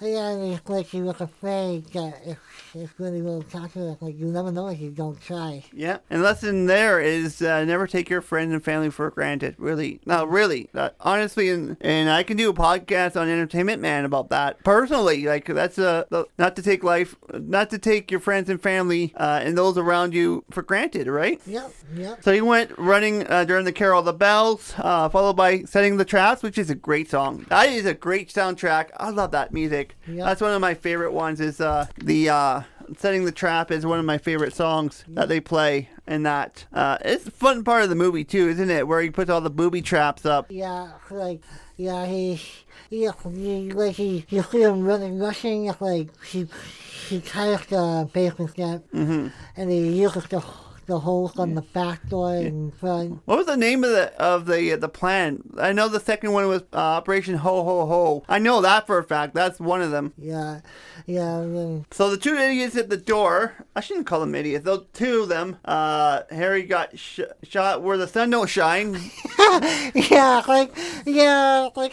yeah, 0.00 0.58
like 0.66 0.86
he 0.86 1.02
was 1.02 1.20
afraid 1.20 1.86
that 1.92 2.20
if, 2.24 2.38
will 2.74 3.42
talk 3.42 3.72
to 3.72 3.88
us, 3.88 3.96
like, 4.00 4.18
you 4.18 4.26
never 4.26 4.52
know 4.52 4.68
if 4.68 4.80
you 4.80 4.90
don't 4.90 5.20
try. 5.20 5.64
Yeah. 5.72 5.98
And 6.10 6.22
lesson 6.22 6.66
there 6.66 7.00
is 7.00 7.42
uh, 7.42 7.64
never 7.64 7.86
take 7.86 8.10
your 8.10 8.20
friends 8.20 8.52
and 8.52 8.64
family 8.64 8.90
for 8.90 9.10
granted. 9.10 9.54
Really, 9.58 10.00
no, 10.06 10.24
really, 10.24 10.68
uh, 10.74 10.90
honestly, 11.00 11.48
and 11.48 11.76
and 11.80 12.10
I 12.10 12.22
can 12.22 12.36
do 12.36 12.50
a 12.50 12.54
podcast 12.54 13.20
on 13.20 13.28
Entertainment 13.28 13.80
Man 13.82 14.04
about 14.04 14.30
that 14.30 14.62
personally. 14.64 15.24
Like 15.24 15.46
that's 15.46 15.78
a 15.78 16.06
not 16.38 16.56
to 16.56 16.62
take 16.62 16.84
life, 16.84 17.16
not 17.32 17.70
to 17.70 17.78
take 17.78 18.10
your 18.10 18.20
friends 18.20 18.48
and 18.48 18.60
family 18.60 19.12
uh, 19.16 19.40
and 19.42 19.56
those 19.56 19.78
around 19.78 20.14
you 20.14 20.44
for 20.50 20.62
granted, 20.62 21.06
right? 21.06 21.40
Yep, 21.46 21.72
yep. 21.94 22.22
So 22.22 22.32
he 22.32 22.40
went 22.40 22.76
running 22.78 23.26
uh, 23.26 23.44
during 23.44 23.64
the 23.64 23.72
Carol 23.72 24.00
of 24.00 24.04
the 24.04 24.12
Bells, 24.12 24.74
uh, 24.78 25.08
followed 25.08 25.36
by 25.36 25.62
Setting 25.62 25.96
the 25.96 26.04
Traps, 26.04 26.42
which 26.42 26.58
is 26.58 26.70
a 26.70 26.74
great 26.74 27.10
song. 27.10 27.46
That 27.48 27.68
is 27.68 27.86
a 27.86 27.94
great 27.94 28.32
soundtrack. 28.32 28.90
I 28.96 29.10
love 29.10 29.30
that 29.32 29.52
music. 29.52 29.96
Yeah. 30.06 30.24
That's 30.24 30.40
one 30.40 30.52
of 30.52 30.60
my 30.60 30.74
favorite 30.74 31.12
ones. 31.12 31.40
Is 31.40 31.60
uh, 31.60 31.86
the 31.96 32.28
uh, 32.28 32.62
Setting 32.96 33.24
the 33.24 33.32
Trap 33.32 33.70
is 33.70 33.84
one 33.84 33.98
of 33.98 34.04
my 34.04 34.18
favorite 34.18 34.54
songs 34.54 35.04
that 35.08 35.28
they 35.28 35.40
play 35.40 35.88
in 36.06 36.22
that. 36.22 36.64
Uh, 36.72 36.98
it's 37.02 37.26
a 37.26 37.30
fun 37.30 37.64
part 37.64 37.82
of 37.82 37.88
the 37.88 37.94
movie, 37.94 38.24
too, 38.24 38.48
isn't 38.48 38.70
it? 38.70 38.88
Where 38.88 39.00
he 39.02 39.10
puts 39.10 39.30
all 39.30 39.40
the 39.40 39.50
booby 39.50 39.82
traps 39.82 40.24
up. 40.24 40.46
Yeah, 40.48 40.92
like, 41.10 41.42
yeah, 41.76 42.06
he, 42.06 42.40
yeah, 42.90 43.12
he, 43.32 43.70
like, 43.72 43.96
he, 43.96 44.24
you 44.28 44.42
see 44.42 44.62
him 44.62 44.84
running, 44.84 45.18
rushing, 45.18 45.72
like, 45.80 46.08
he, 46.24 46.48
he 47.08 47.20
ties 47.20 47.66
the 47.66 48.08
basement 48.12 48.50
step, 48.50 48.84
hmm 48.90 49.28
and 49.56 49.70
he 49.70 50.00
uses 50.00 50.24
the, 50.24 50.42
the 50.88 50.98
holes 51.00 51.38
on 51.38 51.54
the 51.54 51.62
door 52.08 52.34
in 52.34 52.72
front. 52.72 53.20
What 53.26 53.38
was 53.38 53.46
the 53.46 53.56
name 53.56 53.84
of 53.84 53.90
the 53.90 54.12
of 54.20 54.46
the 54.46 54.74
the 54.74 54.88
plan? 54.88 55.42
I 55.58 55.72
know 55.72 55.86
the 55.88 56.00
second 56.00 56.32
one 56.32 56.48
was 56.48 56.62
uh, 56.72 56.76
Operation 56.78 57.36
Ho 57.36 57.62
Ho 57.62 57.86
Ho. 57.86 58.24
I 58.28 58.38
know 58.38 58.60
that 58.62 58.86
for 58.86 58.98
a 58.98 59.04
fact. 59.04 59.34
That's 59.34 59.60
one 59.60 59.82
of 59.82 59.90
them. 59.90 60.14
Yeah, 60.18 60.60
yeah, 61.06 61.38
and 61.40 61.84
So 61.90 62.10
the 62.10 62.16
two 62.16 62.34
idiots 62.36 62.76
at 62.76 62.88
the 62.88 62.96
door. 62.96 63.54
I 63.76 63.80
shouldn't 63.80 64.06
call 64.06 64.20
them 64.20 64.34
idiots. 64.34 64.64
Those 64.64 64.86
two 64.94 65.22
of 65.22 65.28
them. 65.28 65.58
Uh, 65.64 66.22
Harry 66.30 66.62
got 66.64 66.98
sh- 66.98 67.20
shot 67.42 67.82
where 67.82 67.98
the 67.98 68.08
sun 68.08 68.30
don't 68.30 68.48
shine. 68.48 68.94
yeah, 69.94 70.42
like, 70.48 70.76
yeah, 71.04 71.68
like, 71.76 71.92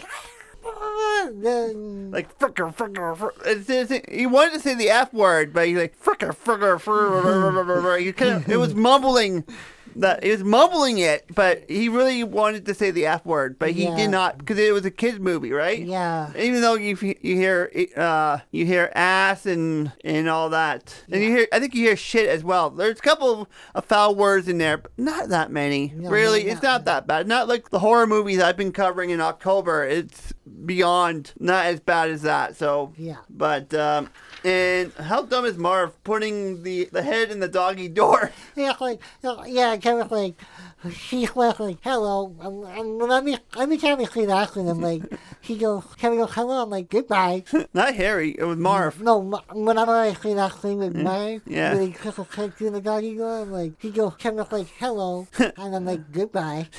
like 2.10 2.38
fricker 2.38 2.74
fricker. 2.74 3.16
fricker. 3.16 4.12
He 4.12 4.26
wanted 4.26 4.54
to 4.54 4.60
say 4.60 4.74
the 4.74 4.90
F 4.90 5.12
word, 5.12 5.52
but 5.52 5.66
he's 5.66 5.76
like 5.78 6.00
fricker 6.02 6.34
fricker 6.34 6.80
fricker. 6.80 8.00
He 8.04 8.12
kind 8.12 8.36
of 8.36 8.48
it 8.48 8.56
was 8.58 8.74
mumbling. 8.74 9.44
That 10.00 10.22
he 10.22 10.30
was 10.30 10.44
mumbling 10.44 10.98
it, 10.98 11.24
but 11.34 11.64
he 11.68 11.88
really 11.88 12.22
wanted 12.22 12.66
to 12.66 12.74
say 12.74 12.90
the 12.90 13.06
F 13.06 13.24
word, 13.24 13.58
but 13.58 13.70
he 13.72 13.84
Yeah. 13.84 13.96
did 13.96 14.10
not 14.10 14.38
because 14.38 14.58
it 14.58 14.72
was 14.72 14.84
a 14.84 14.90
kids 14.90 15.18
movie, 15.18 15.52
right? 15.52 15.78
yeah, 15.78 16.30
Even 16.36 16.60
though 16.60 16.74
you 16.74 16.96
you 17.22 17.36
hear 17.36 17.70
uh 17.96 18.38
you 18.50 18.66
hear 18.66 18.90
ass 18.94 19.46
and 19.46 19.92
and 20.04 20.28
all 20.28 20.50
that, 20.50 20.94
and 21.10 21.22
you 21.22 21.30
hear 21.30 21.46
I 21.52 21.60
think 21.60 21.74
you 21.74 21.84
hear 21.86 21.96
shit 21.96 22.28
as 22.28 22.44
well. 22.44 22.68
There's 22.70 22.98
a 22.98 23.02
couple 23.02 23.48
of 23.74 23.84
foul 23.86 24.14
words 24.14 24.48
in 24.48 24.58
there, 24.58 24.76
but 24.78 24.90
not 24.98 25.28
that 25.30 25.50
many. 25.50 25.92
No, 25.96 26.10
really, 26.10 26.44
no, 26.44 26.52
it's 26.52 26.62
not 26.62 26.66
not 26.76 26.84
that 26.84 27.06
bad. 27.06 27.26
Not 27.26 27.48
like 27.48 27.70
the 27.70 27.78
horror 27.78 28.06
movies 28.06 28.38
I've 28.40 28.56
been 28.56 28.72
covering 28.72 29.10
in 29.10 29.20
October. 29.20 29.84
It's 29.84 30.34
beyond 30.66 31.32
not 31.38 31.66
as 31.66 31.80
bad 31.80 32.10
as 32.10 32.22
that. 32.22 32.56
So 32.56 32.92
Yeah. 32.98 33.16
but 33.30 33.72
um, 33.72 34.10
and 34.44 34.92
how 34.94 35.22
dumb 35.22 35.44
is 35.44 35.56
Marv 35.56 35.92
putting 36.04 36.62
the 36.62 36.88
the 36.92 37.02
head 37.02 37.30
in 37.30 37.40
the 37.40 37.48
doggy 37.48 37.88
door? 37.88 38.30
yeah, 38.56 38.74
like, 38.80 39.00
yeah, 39.46 39.76
kind 39.76 40.00
of 40.00 40.10
like, 40.10 40.34
she's 40.92 41.34
like, 41.34 41.58
like 41.58 41.78
hello, 41.82 42.34
and, 42.40 42.64
and 42.64 42.98
let 42.98 43.24
me, 43.24 43.38
let 43.56 43.68
me 43.68 43.78
try 43.78 43.94
to 43.94 44.06
see 44.06 44.26
that, 44.26 44.56
and 44.56 44.68
I'm 44.68 44.80
like, 44.80 45.02
he 45.40 45.56
goes, 45.56 45.84
Kevin 45.96 46.18
goes, 46.18 46.34
hello, 46.34 46.62
I'm 46.62 46.70
like, 46.70 46.88
goodbye. 46.88 47.44
not 47.72 47.94
Harry. 47.94 48.36
It 48.38 48.44
was 48.44 48.58
Marv. 48.58 49.00
No, 49.00 49.42
whenever 49.52 49.92
I 49.92 50.12
see 50.14 50.34
that 50.34 50.54
thing 50.54 50.78
with 50.78 50.94
mm, 50.94 51.02
Mike, 51.02 51.42
yeah. 51.46 51.74
when 51.74 51.86
he 51.86 51.92
kisses 51.92 52.26
head 52.34 52.54
through 52.54 52.70
the 52.70 52.80
doggy 52.80 53.16
door, 53.16 53.42
I'm 53.42 53.52
like, 53.52 53.72
he 53.80 53.90
goes, 53.90 54.14
Kevin 54.16 54.38
goes 54.38 54.52
like, 54.52 54.68
hello, 54.78 55.26
and 55.38 55.76
I'm 55.76 55.84
like, 55.84 56.12
goodbye. 56.12 56.68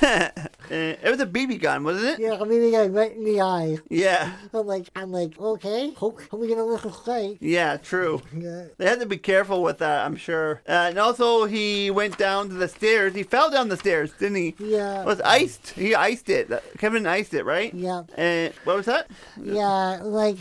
Uh, 0.70 0.96
it 1.02 1.10
was 1.10 1.20
a 1.20 1.26
BB 1.26 1.60
gun, 1.60 1.84
wasn't 1.84 2.06
it? 2.06 2.20
Yeah, 2.20 2.38
I 2.40 2.44
mean, 2.44 2.70
like, 2.72 2.92
right 2.92 3.12
in 3.12 3.24
the 3.24 3.40
eye. 3.40 3.78
Yeah. 3.88 4.32
I'm 4.52 4.66
like, 4.66 4.88
I'm 4.94 5.10
like, 5.10 5.38
okay, 5.38 5.92
hope, 5.94 6.20
hope 6.30 6.40
we 6.40 6.48
gonna 6.48 6.64
listen 6.64 6.92
straight. 6.92 7.38
Yeah. 7.40 7.76
True. 7.78 8.22
Yeah. 8.38 8.66
They 8.76 8.86
had 8.86 9.00
to 9.00 9.06
be 9.06 9.16
careful 9.18 9.62
with 9.62 9.78
that, 9.78 10.04
I'm 10.06 10.14
sure. 10.14 10.62
Uh, 10.68 10.86
and 10.90 10.98
also, 10.98 11.44
he 11.46 11.90
went 11.90 12.18
down 12.18 12.48
to 12.50 12.54
the 12.54 12.68
stairs. 12.68 13.14
He 13.14 13.24
fell 13.24 13.50
down 13.50 13.68
the 13.68 13.76
stairs, 13.76 14.12
didn't 14.12 14.36
he? 14.36 14.54
Yeah. 14.60 15.02
It 15.02 15.06
was 15.06 15.20
iced. 15.22 15.70
He 15.70 15.94
iced 15.94 16.28
it. 16.28 16.50
Kevin 16.78 17.04
iced 17.06 17.34
it, 17.34 17.44
right? 17.44 17.74
Yeah. 17.74 18.02
And 18.16 18.54
what 18.64 18.76
was 18.76 18.86
that? 18.86 19.10
Yeah, 19.42 20.00
like, 20.02 20.36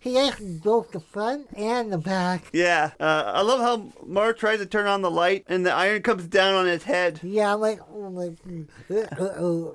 he 0.00 0.18
actually 0.18 0.54
broke 0.54 0.92
the 0.92 1.00
front 1.00 1.48
and 1.56 1.92
the 1.92 1.98
back. 1.98 2.44
Yeah. 2.52 2.92
Uh, 2.98 3.32
I 3.34 3.42
love 3.42 3.60
how 3.60 3.92
Mark 4.06 4.38
tries 4.38 4.60
to 4.60 4.66
turn 4.66 4.86
on 4.86 5.02
the 5.02 5.10
light 5.10 5.44
and 5.48 5.66
the 5.66 5.72
iron 5.74 6.00
comes 6.02 6.26
down 6.26 6.54
on 6.54 6.66
his 6.66 6.84
head. 6.84 7.20
Yeah, 7.22 7.52
I'm 7.52 7.60
like, 7.60 7.80
I'm 7.92 8.14
like, 8.14 8.36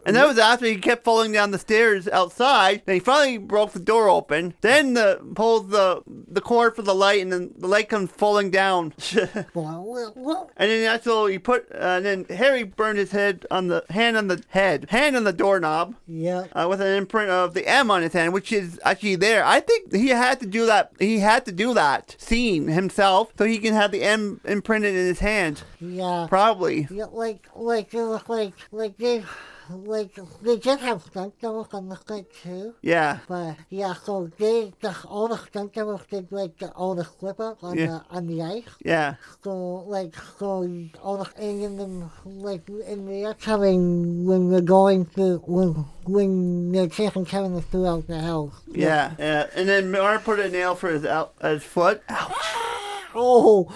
And 0.06 0.16
that 0.16 0.28
was 0.28 0.38
after 0.38 0.66
he 0.66 0.78
kept 0.78 1.04
falling 1.04 1.32
down 1.32 1.52
the 1.52 1.60
stairs 1.60 2.08
outside. 2.08 2.84
Then 2.86 2.96
he 2.96 3.00
finally 3.00 3.38
broke 3.38 3.72
the 3.72 3.80
door 3.80 4.10
open. 4.10 4.54
Then 4.62 4.94
the 4.94 5.20
pulls 5.36 5.70
the 5.70 6.02
the 6.08 6.42
cord 6.42 6.76
for 6.76 6.82
the 6.82 6.96
light, 6.96 7.22
and 7.22 7.32
then 7.32 7.54
the 7.58 7.68
light 7.68 7.90
comes 7.90 8.12
falling 8.12 8.52
down. 8.52 8.94
and 9.16 10.70
then 10.70 10.84
that's 10.84 11.08
all 11.08 11.26
he 11.26 11.40
put. 11.40 11.68
Uh, 11.72 12.00
and 12.00 12.06
then 12.06 12.26
Harry 12.30 12.64
burned 12.64 12.98
his 12.98 13.12
head 13.12 13.46
on 13.52 13.68
the 13.68 13.84
hand 13.90 14.18
on 14.18 14.28
the 14.28 14.44
head, 14.50 14.88
hand 14.90 15.16
on 15.16 15.24
the 15.24 15.34
doorknob. 15.34 15.96
yeah, 16.08 16.46
uh, 16.54 16.68
with 16.70 16.82
an 16.82 16.96
imprint 16.98 17.30
of 17.30 17.54
the 17.54 17.68
M 17.68 17.92
on 17.92 18.02
his 18.02 18.14
hand, 18.14 18.34
which 18.34 18.52
is 18.52 18.80
actually 18.84 19.16
there. 19.16 19.44
I 19.46 19.60
think 19.60 19.94
he 19.94 20.10
had 20.10 20.40
to 20.42 20.46
do 20.46 20.66
that. 20.66 20.92
He 21.00 21.20
had 21.20 21.46
to 21.46 21.52
do 21.52 21.74
that 21.74 22.16
scene 22.20 22.68
himself 22.68 23.32
so 23.38 23.46
he 23.46 23.58
can 23.58 23.74
have 23.74 23.92
the 23.92 24.04
M 24.04 24.42
imprinted 24.46 24.96
in 24.96 25.06
his 25.08 25.20
hand. 25.20 25.64
yeah. 25.80 26.28
Probably. 26.30 26.88
Yeah, 26.92 27.06
like, 27.12 27.48
like, 27.56 27.94
like, 28.28 28.54
like 28.72 28.98
they, 28.98 29.24
like, 29.70 30.18
they 30.42 30.58
did 30.58 30.80
have 30.80 31.02
stunt 31.04 31.40
doubles 31.42 31.68
on 31.74 31.90
the 31.90 31.96
set 32.08 32.26
too. 32.44 32.74
Yeah. 32.82 33.20
But 33.28 33.58
yeah, 33.70 33.94
so 33.94 34.30
they, 34.38 34.74
the, 34.82 34.96
all 35.08 35.28
the 35.28 35.38
stunt 35.38 35.74
doubles 35.74 36.02
did 36.10 36.32
like 36.32 36.58
the, 36.60 36.70
all 36.72 36.96
the 36.96 37.04
slip 37.06 37.40
ups 37.40 37.64
on 37.64 37.78
Yeah. 37.78 37.86
the 37.88 38.04
on 38.16 38.28
the 38.28 38.42
ice. 38.42 38.64
Yeah. 38.84 39.16
So 39.44 39.52
like, 39.88 40.16
so 40.38 40.68
all 41.02 41.18
the 41.24 41.30
and 41.42 41.64
in 41.64 41.78
the 41.78 42.10
like 42.26 42.68
in 42.70 43.06
the 43.08 43.26
upcoming 43.28 44.26
when 44.26 44.50
we're 44.50 44.62
going 44.62 45.06
through 45.06 45.38
when 45.46 45.74
when 46.06 46.72
they're 46.72 46.88
chasing 46.88 47.26
Kevin 47.26 47.62
throughout 47.62 48.08
the 48.08 48.20
house. 48.20 48.54
Yeah. 48.68 49.14
Yeah. 49.20 49.48
And 49.56 49.68
then 49.70 49.92
Mar 49.92 50.20
put 50.20 50.40
a 50.40 50.50
nail 50.50 50.76
for 50.76 50.90
his 50.90 51.06
out 51.06 51.34
his 51.42 51.64
foot. 51.64 52.02
Ouch. 52.10 52.32
Oh. 53.16 53.76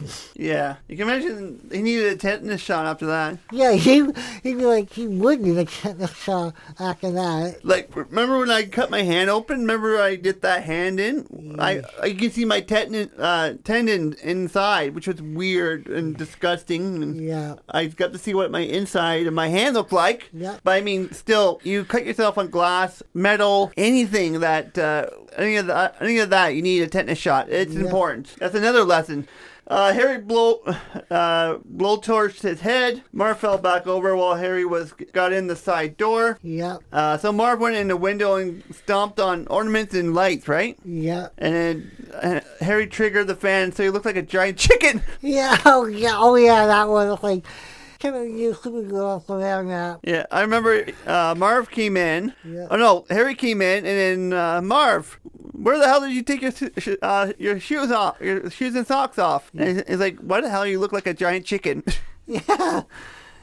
Yeah. 0.34 0.76
You 0.88 0.96
can 0.96 1.06
imagine 1.08 1.68
he 1.70 1.82
needed 1.82 2.12
a 2.12 2.16
tetanus 2.16 2.60
shot 2.62 2.86
after 2.86 3.04
that. 3.06 3.36
Yeah, 3.52 3.72
he 3.72 4.06
he'd 4.42 4.54
be 4.56 4.64
like 4.64 4.90
he 4.90 5.06
would 5.06 5.44
be 5.44 5.50
the 5.50 5.66
tetanus 5.66 6.14
shot 6.16 6.54
after 6.78 7.10
that. 7.10 7.62
Like, 7.62 7.94
remember 7.94 8.38
when 8.38 8.50
I 8.50 8.64
cut 8.64 8.90
my 8.90 9.02
hand 9.02 9.28
open? 9.28 9.60
Remember 9.60 10.00
I 10.00 10.16
did 10.16 10.40
that 10.42 10.64
hand 10.64 10.98
in? 10.98 11.56
I 11.58 11.82
I 12.00 12.12
can 12.14 12.30
see 12.30 12.46
my 12.46 12.60
tendon 12.62 13.10
uh, 13.18 13.54
tendon 13.64 14.14
inside, 14.22 14.94
which 14.94 15.06
was 15.06 15.20
weird 15.20 15.88
and 15.88 16.16
disgusting. 16.16 17.02
And 17.02 17.20
Yeah. 17.20 17.56
I 17.68 17.86
got 17.86 18.12
to 18.14 18.18
see 18.18 18.32
what 18.32 18.50
my 18.50 18.60
inside 18.60 19.26
and 19.26 19.36
my 19.36 19.48
hand 19.48 19.74
looked 19.74 19.92
like. 19.92 20.30
Yeah. 20.32 20.56
But 20.64 20.70
I 20.72 20.80
mean, 20.80 21.12
still, 21.12 21.60
you 21.64 21.84
cut 21.84 22.06
yourself 22.06 22.38
on 22.38 22.48
glass, 22.48 23.02
metal, 23.12 23.72
anything 23.76 24.40
that 24.40 24.78
uh, 24.78 25.06
any 25.36 25.56
of 25.56 25.66
that, 25.66 25.96
any 26.00 26.18
of 26.18 26.30
that, 26.30 26.54
you 26.54 26.62
need 26.62 26.80
a 26.82 26.86
tetanus 26.88 27.18
shot. 27.18 27.50
It's 27.50 27.74
Yeah. 27.74 27.80
important. 27.82 28.34
That's 28.38 28.54
another 28.54 28.84
lesson. 28.84 29.28
Uh, 29.70 29.92
Harry 29.92 30.18
blow 30.18 30.56
uh, 31.12 31.58
blow 31.64 31.96
torched 31.96 32.42
his 32.42 32.60
head. 32.60 33.04
Marv 33.12 33.38
fell 33.38 33.56
back 33.56 33.86
over 33.86 34.16
while 34.16 34.34
Harry 34.34 34.64
was 34.64 34.92
got 35.12 35.32
in 35.32 35.46
the 35.46 35.54
side 35.54 35.96
door. 35.96 36.40
Yep. 36.42 36.82
Uh, 36.92 37.16
so 37.16 37.30
Marv 37.30 37.60
went 37.60 37.76
in 37.76 37.86
the 37.86 37.96
window 37.96 38.34
and 38.34 38.64
stomped 38.74 39.20
on 39.20 39.46
ornaments 39.46 39.94
and 39.94 40.12
lights, 40.12 40.48
right? 40.48 40.76
Yeah. 40.84 41.28
And 41.38 41.54
then 41.54 41.90
uh, 42.14 42.40
Harry 42.64 42.88
triggered 42.88 43.28
the 43.28 43.36
fan, 43.36 43.70
so 43.70 43.84
he 43.84 43.90
looked 43.90 44.06
like 44.06 44.16
a 44.16 44.22
giant 44.22 44.58
chicken. 44.58 45.04
Yeah, 45.20 45.56
oh 45.64 45.86
yeah, 45.86 46.16
oh 46.16 46.34
yeah, 46.34 46.66
that 46.66 46.88
was 46.88 47.22
like 47.22 47.46
Kevin 48.00 48.36
you 48.36 48.54
Supergirl 48.54 49.24
from 49.24 49.40
there 49.40 49.62
that. 49.64 50.00
Yeah, 50.02 50.26
I 50.32 50.40
remember 50.40 50.86
uh, 51.06 51.36
Marv 51.36 51.70
came 51.70 51.96
in. 51.96 52.34
Yeah. 52.44 52.66
Oh 52.72 52.76
no, 52.76 53.06
Harry 53.08 53.36
came 53.36 53.62
in, 53.62 53.86
and 53.86 54.32
then 54.32 54.32
uh, 54.32 54.60
Marv, 54.62 55.20
where 55.62 55.78
the 55.78 55.86
hell 55.86 56.00
did 56.00 56.12
you 56.12 56.22
take 56.22 56.42
your 56.42 56.52
uh, 57.02 57.32
your 57.38 57.60
shoes 57.60 57.90
off, 57.90 58.20
your 58.20 58.50
shoes 58.50 58.74
and 58.74 58.86
socks 58.86 59.18
off? 59.18 59.50
And 59.56 59.84
he's 59.86 59.98
like, 59.98 60.18
why 60.18 60.40
the 60.40 60.48
hell 60.50 60.66
you 60.66 60.78
look 60.78 60.92
like 60.92 61.06
a 61.06 61.14
giant 61.14 61.46
chicken? 61.46 61.82
Yeah. 62.26 62.82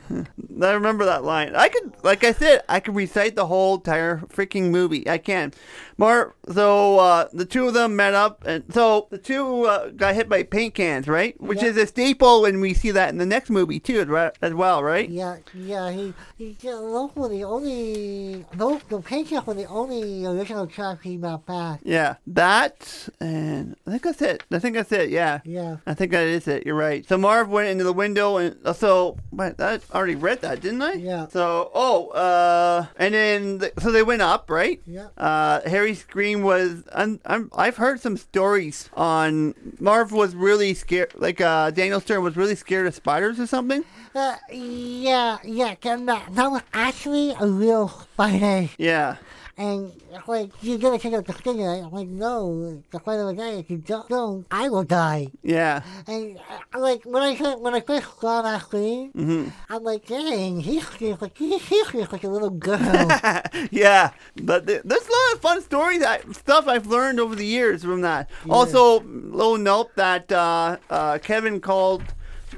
I 0.62 0.72
remember 0.72 1.05
that 1.05 1.24
line. 1.24 1.55
I 1.55 1.70
could, 1.70 1.93
like 2.03 2.24
I 2.24 2.32
said, 2.34 2.64
I 2.68 2.80
could 2.80 2.95
recite 2.95 3.36
the 3.36 3.45
whole 3.47 3.76
entire 3.76 4.18
freaking 4.30 4.70
movie. 4.72 5.08
I 5.10 5.18
can. 5.18 5.53
Mar, 5.99 6.36
so 6.51 6.99
uh, 6.99 7.28
the 7.34 7.45
two 7.45 7.68
of 7.68 7.74
them 7.74 7.95
met 7.95 8.14
up, 8.14 8.43
and 8.45 8.64
so 8.72 9.08
the 9.10 9.18
two 9.18 9.64
uh, 9.64 9.89
got 9.89 10.14
hit 10.16 10.30
by 10.30 10.43
paint 10.43 10.76
cans, 10.76 11.08
right? 11.08 11.39
Which 11.41 11.62
Yeah. 11.64 11.70
is 11.70 11.78
a 11.78 11.88
staple, 11.88 12.45
and 12.45 12.62
we 12.62 12.74
see 12.76 12.91
that 12.91 13.10
in 13.10 13.18
the 13.18 13.26
next 13.26 13.49
movie 13.49 13.80
too, 13.80 13.99
as 14.41 14.53
well, 14.53 14.84
right? 14.84 15.10
Yeah, 15.10 15.38
yeah, 15.55 15.91
he, 15.91 16.14
he, 16.38 16.55
yeah, 16.62 16.74
those 16.74 17.16
were 17.16 17.30
the 17.30 17.43
only, 17.43 18.45
those, 18.53 18.82
the 18.89 19.01
paycheck 19.01 19.47
were 19.47 19.55
the 19.55 19.66
only 19.66 20.26
original 20.26 20.68
tracks 20.68 21.03
he 21.03 21.18
brought 21.18 21.45
back. 21.47 21.80
Yeah, 21.84 22.16
that, 22.28 23.10
and 23.20 23.76
I 23.88 23.91
think 23.91 24.03
that's 24.03 24.22
it. 24.22 24.43
I 24.51 24.60
think 24.60 24.76
that's 24.76 24.91
it. 24.91 25.10
Yeah. 25.10 25.39
Yeah. 25.45 25.78
I 25.88 25.93
think 25.95 26.12
that 26.12 26.28
is 26.28 26.47
it. 26.47 26.66
You're 26.66 26.76
right. 26.76 27.08
So 27.08 27.18
Marv 27.18 27.49
went 27.49 27.70
into 27.70 27.84
the 27.84 27.93
window, 27.93 28.38
and 28.38 28.55
uh, 28.66 28.74
so 28.74 29.18
but 29.34 29.60
I 29.60 29.80
already 29.98 30.16
read 30.16 30.41
that, 30.41 30.62
didn't 30.62 30.82
I? 30.82 30.93
Yeah. 30.93 31.28
So 31.28 31.72
oh, 31.74 32.10
uh, 32.10 32.86
and 32.98 33.14
then 33.14 33.60
th- 33.60 33.74
so 33.80 33.91
they 33.91 34.04
went 34.04 34.22
up, 34.22 34.50
right? 34.50 34.82
Yeah. 34.86 35.08
Uh, 35.18 35.62
Harry's 35.68 36.00
scream 36.00 36.43
was. 36.43 36.84
I'm, 36.93 37.20
I'm. 37.26 37.50
I've 37.56 37.78
heard 37.78 38.00
some 38.00 38.16
stories 38.18 38.89
on 38.93 39.54
Marv 39.80 40.12
was 40.12 40.36
really 40.36 40.74
scared. 40.74 41.14
Like 41.16 41.41
uh, 41.41 41.72
Daniel 41.72 42.00
Stern 42.00 42.24
was 42.24 42.38
really 42.38 42.56
scared 42.56 42.88
of 42.88 42.95
spiders 42.95 43.39
or 43.39 43.48
something. 43.48 43.84
Uh, 44.16 44.36
yeah, 44.52 45.38
yeah, 45.43 45.76
and 45.84 46.08
that, 46.10 46.34
that 46.34 46.48
was 46.48 46.64
actually 46.74 47.36
a 47.39 47.45
real 47.48 47.89
spider. 47.89 48.70
Yeah. 48.78 49.18
And 49.58 49.91
like, 50.28 50.51
you're 50.62 50.78
gonna 50.78 50.99
take 50.99 51.14
out 51.14 51.26
the 51.26 51.34
stinger. 51.34 51.70
I'm 51.70 51.91
like, 51.91 52.08
no, 52.08 52.82
the 52.91 52.99
fight 52.99 53.16
will 53.18 53.34
die. 53.34 53.53
If 53.53 53.72
you 53.72 53.78
don't, 53.78 54.08
don't, 54.08 54.45
I 54.51 54.70
will 54.70 54.84
die. 54.84 55.30
Yeah. 55.41 55.82
And 56.08 56.38
uh, 56.74 56.80
like 56.80 57.03
when 57.05 57.24
I 57.24 57.34
when 57.55 57.74
I 57.74 57.82
first 57.82 58.20
saw 58.20 58.41
that 58.43 58.70
scene, 58.70 59.12
Mm-hmm. 59.14 59.49
I'm 59.70 59.84
like, 59.84 60.05
dang, 60.05 60.60
he 60.60 60.80
screams 60.82 61.22
like 61.22 61.38
he, 61.38 61.58
he 61.58 61.84
screams 61.86 62.12
like 62.12 62.24
a 62.24 62.28
little 62.30 62.51
girl. 62.51 62.78
yeah, 63.72 64.12
but 64.43 64.68
th- 64.68 64.82
there's 64.86 65.01
a 65.08 65.12
lot 65.12 65.34
of 65.34 65.41
fun 65.41 65.62
stories, 65.62 65.99
that, 66.01 66.36
stuff 66.36 66.68
I've 66.68 66.88
learned 66.88 67.20
over 67.20 67.36
the 67.36 67.45
years 67.45 67.84
from 67.84 68.01
that. 68.01 68.30
Also, 68.49 69.01
little 69.01 69.58
note 69.58 69.95
that 69.95 70.32
uh, 70.32 70.78
uh, 70.89 71.18
Kevin 71.20 71.60
called 71.60 72.03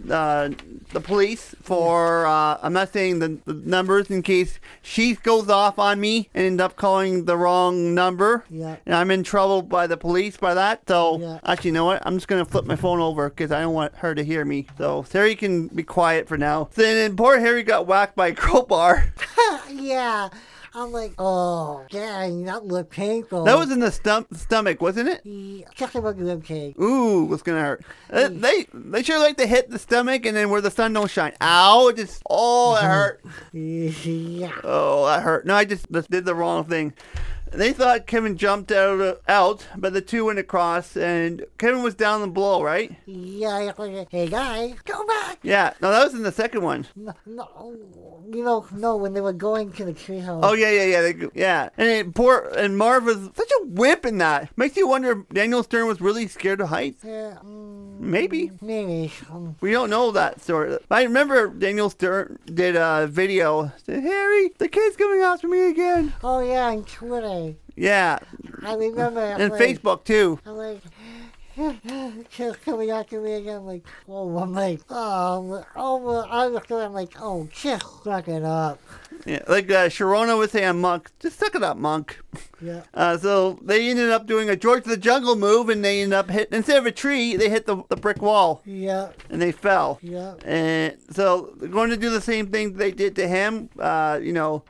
uh, 0.10 0.50
the 0.94 1.00
police 1.02 1.56
for, 1.62 2.26
uh, 2.26 2.58
I'm 2.62 2.74
not 2.74 2.92
saying 2.94 3.20
the, 3.20 3.38
the 3.46 3.54
numbers 3.54 4.10
in 4.10 4.22
case 4.22 4.60
she 4.82 5.16
goes 5.16 5.50
off 5.50 5.78
on 5.80 6.00
me 6.00 6.30
and 6.34 6.46
end 6.46 6.62
up 6.62 6.76
calling 6.76 7.26
the 7.26 7.38
wrong 7.38 7.94
number. 7.96 8.44
Yeah. 8.50 8.78
And 8.86 8.96
I'm 8.96 9.12
in 9.12 9.24
trouble 9.24 9.62
by 9.62 9.88
the 9.88 9.98
police 9.98 10.38
by 10.38 10.54
that. 10.54 10.82
So, 10.88 11.20
Yeah. 11.20 11.40
actually, 11.46 11.70
you 11.70 11.74
know 11.74 11.86
what? 11.86 12.02
I'm 12.06 12.16
just 12.18 12.28
going 12.28 12.44
to 12.44 12.50
flip 12.50 12.66
my 12.66 12.76
phone 12.76 13.00
over 13.00 13.30
because 13.30 13.52
I 13.52 13.62
don't 13.62 13.74
want 13.74 13.96
her 13.98 14.14
to 14.16 14.24
hear 14.24 14.46
me. 14.46 14.68
So, 14.78 15.04
Sarah, 15.10 15.30
you 15.30 15.36
can 15.38 15.68
be 15.68 15.84
quiet 15.84 16.28
for 16.28 16.38
now. 16.38 16.70
Then 16.76 17.16
poor 17.16 17.40
Harry 17.40 17.64
got 17.64 17.88
whacked 17.88 18.16
by 18.16 18.28
a 18.28 18.34
crowbar. 18.36 19.14
yeah. 19.70 20.30
I'm 20.80 20.94
like, 20.94 21.14
oh, 21.18 21.86
dang, 21.90 22.46
that 22.46 22.66
looked 22.66 22.92
painful. 22.92 23.44
That 23.44 23.58
was 23.58 23.70
in 23.70 23.80
the 23.80 23.88
stum- 23.88 24.34
stomach, 24.36 24.82
wasn't 24.82 25.10
it? 25.10 25.22
Yeah, 25.26 25.66
just 25.76 25.94
about 25.96 26.18
the. 26.18 26.74
Ooh, 26.82 27.26
what's 27.26 27.44
gonna 27.44 27.60
hurt? 27.60 27.84
Uh, 28.10 28.30
they 28.32 28.66
they 28.74 29.04
sure 29.04 29.20
like 29.20 29.36
to 29.38 29.46
hit 29.46 29.70
the 29.70 29.78
stomach 29.78 30.26
and 30.26 30.38
then 30.38 30.50
where 30.50 30.62
the 30.62 30.72
sun 30.72 30.94
don't 30.94 31.12
shine. 31.12 31.34
Ow! 31.42 31.90
It 31.90 31.98
just 31.98 32.24
oh, 32.30 32.76
that 32.76 32.84
hurt. 32.84 33.26
Yeah. 33.52 34.52
Oh, 34.64 35.06
that 35.08 35.22
hurt. 35.22 35.46
No, 35.46 35.56
I 35.56 35.66
just, 35.66 35.92
just 35.92 36.10
did 36.10 36.24
the 36.24 36.34
wrong 36.34 36.64
thing. 36.64 36.94
They 37.52 37.74
thought 37.74 38.08
Kevin 38.08 38.38
jumped 38.38 38.72
out, 38.72 39.22
out, 39.28 39.68
but 39.78 39.94
the 39.94 40.02
two 40.02 40.26
went 40.26 40.40
across, 40.40 40.96
and 40.96 41.46
Kevin 41.58 41.84
was 41.84 41.96
down 41.96 42.22
the 42.22 42.28
blow, 42.28 42.62
right? 42.64 42.96
Yeah, 43.06 43.50
I 43.50 43.66
was 43.66 43.78
like, 43.78 44.08
hey 44.12 44.28
guys, 44.28 44.76
go 44.86 45.06
back. 45.08 45.40
Yeah. 45.44 45.74
No, 45.82 45.90
that 45.92 46.04
was 46.04 46.14
in 46.14 46.24
the 46.24 46.32
second 46.32 46.62
one. 46.64 46.88
No, 46.96 47.14
no, 47.26 48.24
you 48.32 48.44
know, 48.44 48.66
no, 48.72 48.96
when 48.98 49.14
they 49.14 49.22
were 49.22 49.34
going 49.34 49.72
to 49.74 49.86
the 49.86 49.94
treehouse. 49.94 50.42
Oh 50.44 50.54
yeah, 50.54 50.70
yeah, 50.72 50.84
yeah, 50.86 51.02
they, 51.02 51.28
yeah. 51.34 51.70
And 51.78 51.88
it, 51.90 52.14
poor 52.14 52.52
and 52.58 52.78
Marv 52.78 53.06
was 53.06 53.18
such 53.36 53.50
a 53.62 53.66
wimp 53.66 54.06
in 54.06 54.18
that. 54.20 54.56
Makes 54.58 54.78
you 54.78 54.88
wonder 54.88 55.12
if 55.12 55.30
Daniel 55.30 55.64
Stern 55.64 55.88
was 55.88 56.02
really 56.02 56.28
scared 56.28 56.62
of 56.62 56.70
heights. 56.70 57.04
Yeah, 57.04 57.38
mm, 57.44 58.00
Maybe. 58.00 58.52
maybe. 58.62 59.12
Um, 59.32 59.56
We 59.62 59.72
don't 59.72 59.90
know 59.90 60.12
that 60.12 60.42
story. 60.42 60.78
I 60.92 61.04
remember 61.04 61.48
Daniel 61.50 61.90
Stern 61.90 62.38
did 62.46 62.76
a 62.76 63.08
video. 63.08 63.72
Said, 63.86 64.04
Harry, 64.04 64.52
the 64.58 64.68
kid's 64.68 64.96
coming 64.98 65.22
after 65.22 65.48
me 65.48 65.70
again. 65.70 66.14
oh 66.24 66.42
yeah, 66.42 66.68
on 66.68 66.84
Twitter. 66.84 67.28
Yeah, 67.80 68.20
I 68.64 68.76
remember. 68.76 69.22
and 69.22 69.54
like, 69.54 69.62
Facebook 69.62 70.04
too. 70.04 70.38
I'm 70.46 70.58
like, 70.58 70.82
Kid's 72.30 72.58
coming 72.58 72.90
after 72.90 73.22
me 73.22 73.36
again. 73.36 73.58
I'm 73.58 73.66
like, 73.66 73.86
oh, 74.10 74.38
I'm 74.38 74.54
like, 74.54 74.82
oh, 74.90 75.64
oh, 75.78 76.26
I 76.30 76.48
was 76.48 76.64
going, 76.64 76.88
I'm 76.88 76.94
like, 76.94 77.14
oh, 77.22 77.48
just 77.54 77.86
suck 78.04 78.28
it 78.28 78.44
up. 78.44 78.82
Yeah, 79.26 79.44
like 79.48 79.72
uh, 79.72 79.88
Sharona 79.88 80.38
would 80.38 80.50
say 80.50 80.66
on 80.66 80.82
Monk, 80.82 81.10
just 81.20 81.40
suck 81.40 81.56
it 81.56 81.64
up, 81.64 81.78
Monk. 81.78 82.20
Yeah. 82.62 82.82
Uh, 82.94 83.18
so 83.18 83.60
they 83.62 83.90
ended 83.90 84.10
up 84.10 84.26
doing 84.28 84.50
a 84.50 84.56
George 84.56 84.84
the 84.84 84.98
Jungle 84.98 85.36
move, 85.36 85.70
and 85.70 85.84
they 85.84 86.02
ended 86.02 86.18
up 86.18 86.30
hitting 86.30 86.58
instead 86.58 86.78
of 86.78 86.86
a 86.86 86.92
tree, 86.92 87.36
they 87.36 87.50
hit 87.50 87.66
the, 87.66 87.84
the 87.90 87.96
brick 87.96 88.22
wall, 88.22 88.62
Yeah. 88.66 89.10
and 89.30 89.42
they 89.42 89.52
fell. 89.52 90.00
Yeah. 90.02 90.36
And 90.46 90.98
so 91.12 91.54
they're 91.58 91.70
going 91.70 91.90
to 91.90 91.98
do 91.98 92.10
the 92.10 92.22
same 92.22 92.48
thing 92.48 92.74
they 92.74 92.92
did 92.92 93.16
to 93.18 93.28
him. 93.28 93.70
Uh, 93.80 94.20
you 94.22 94.34
know, 94.34 94.64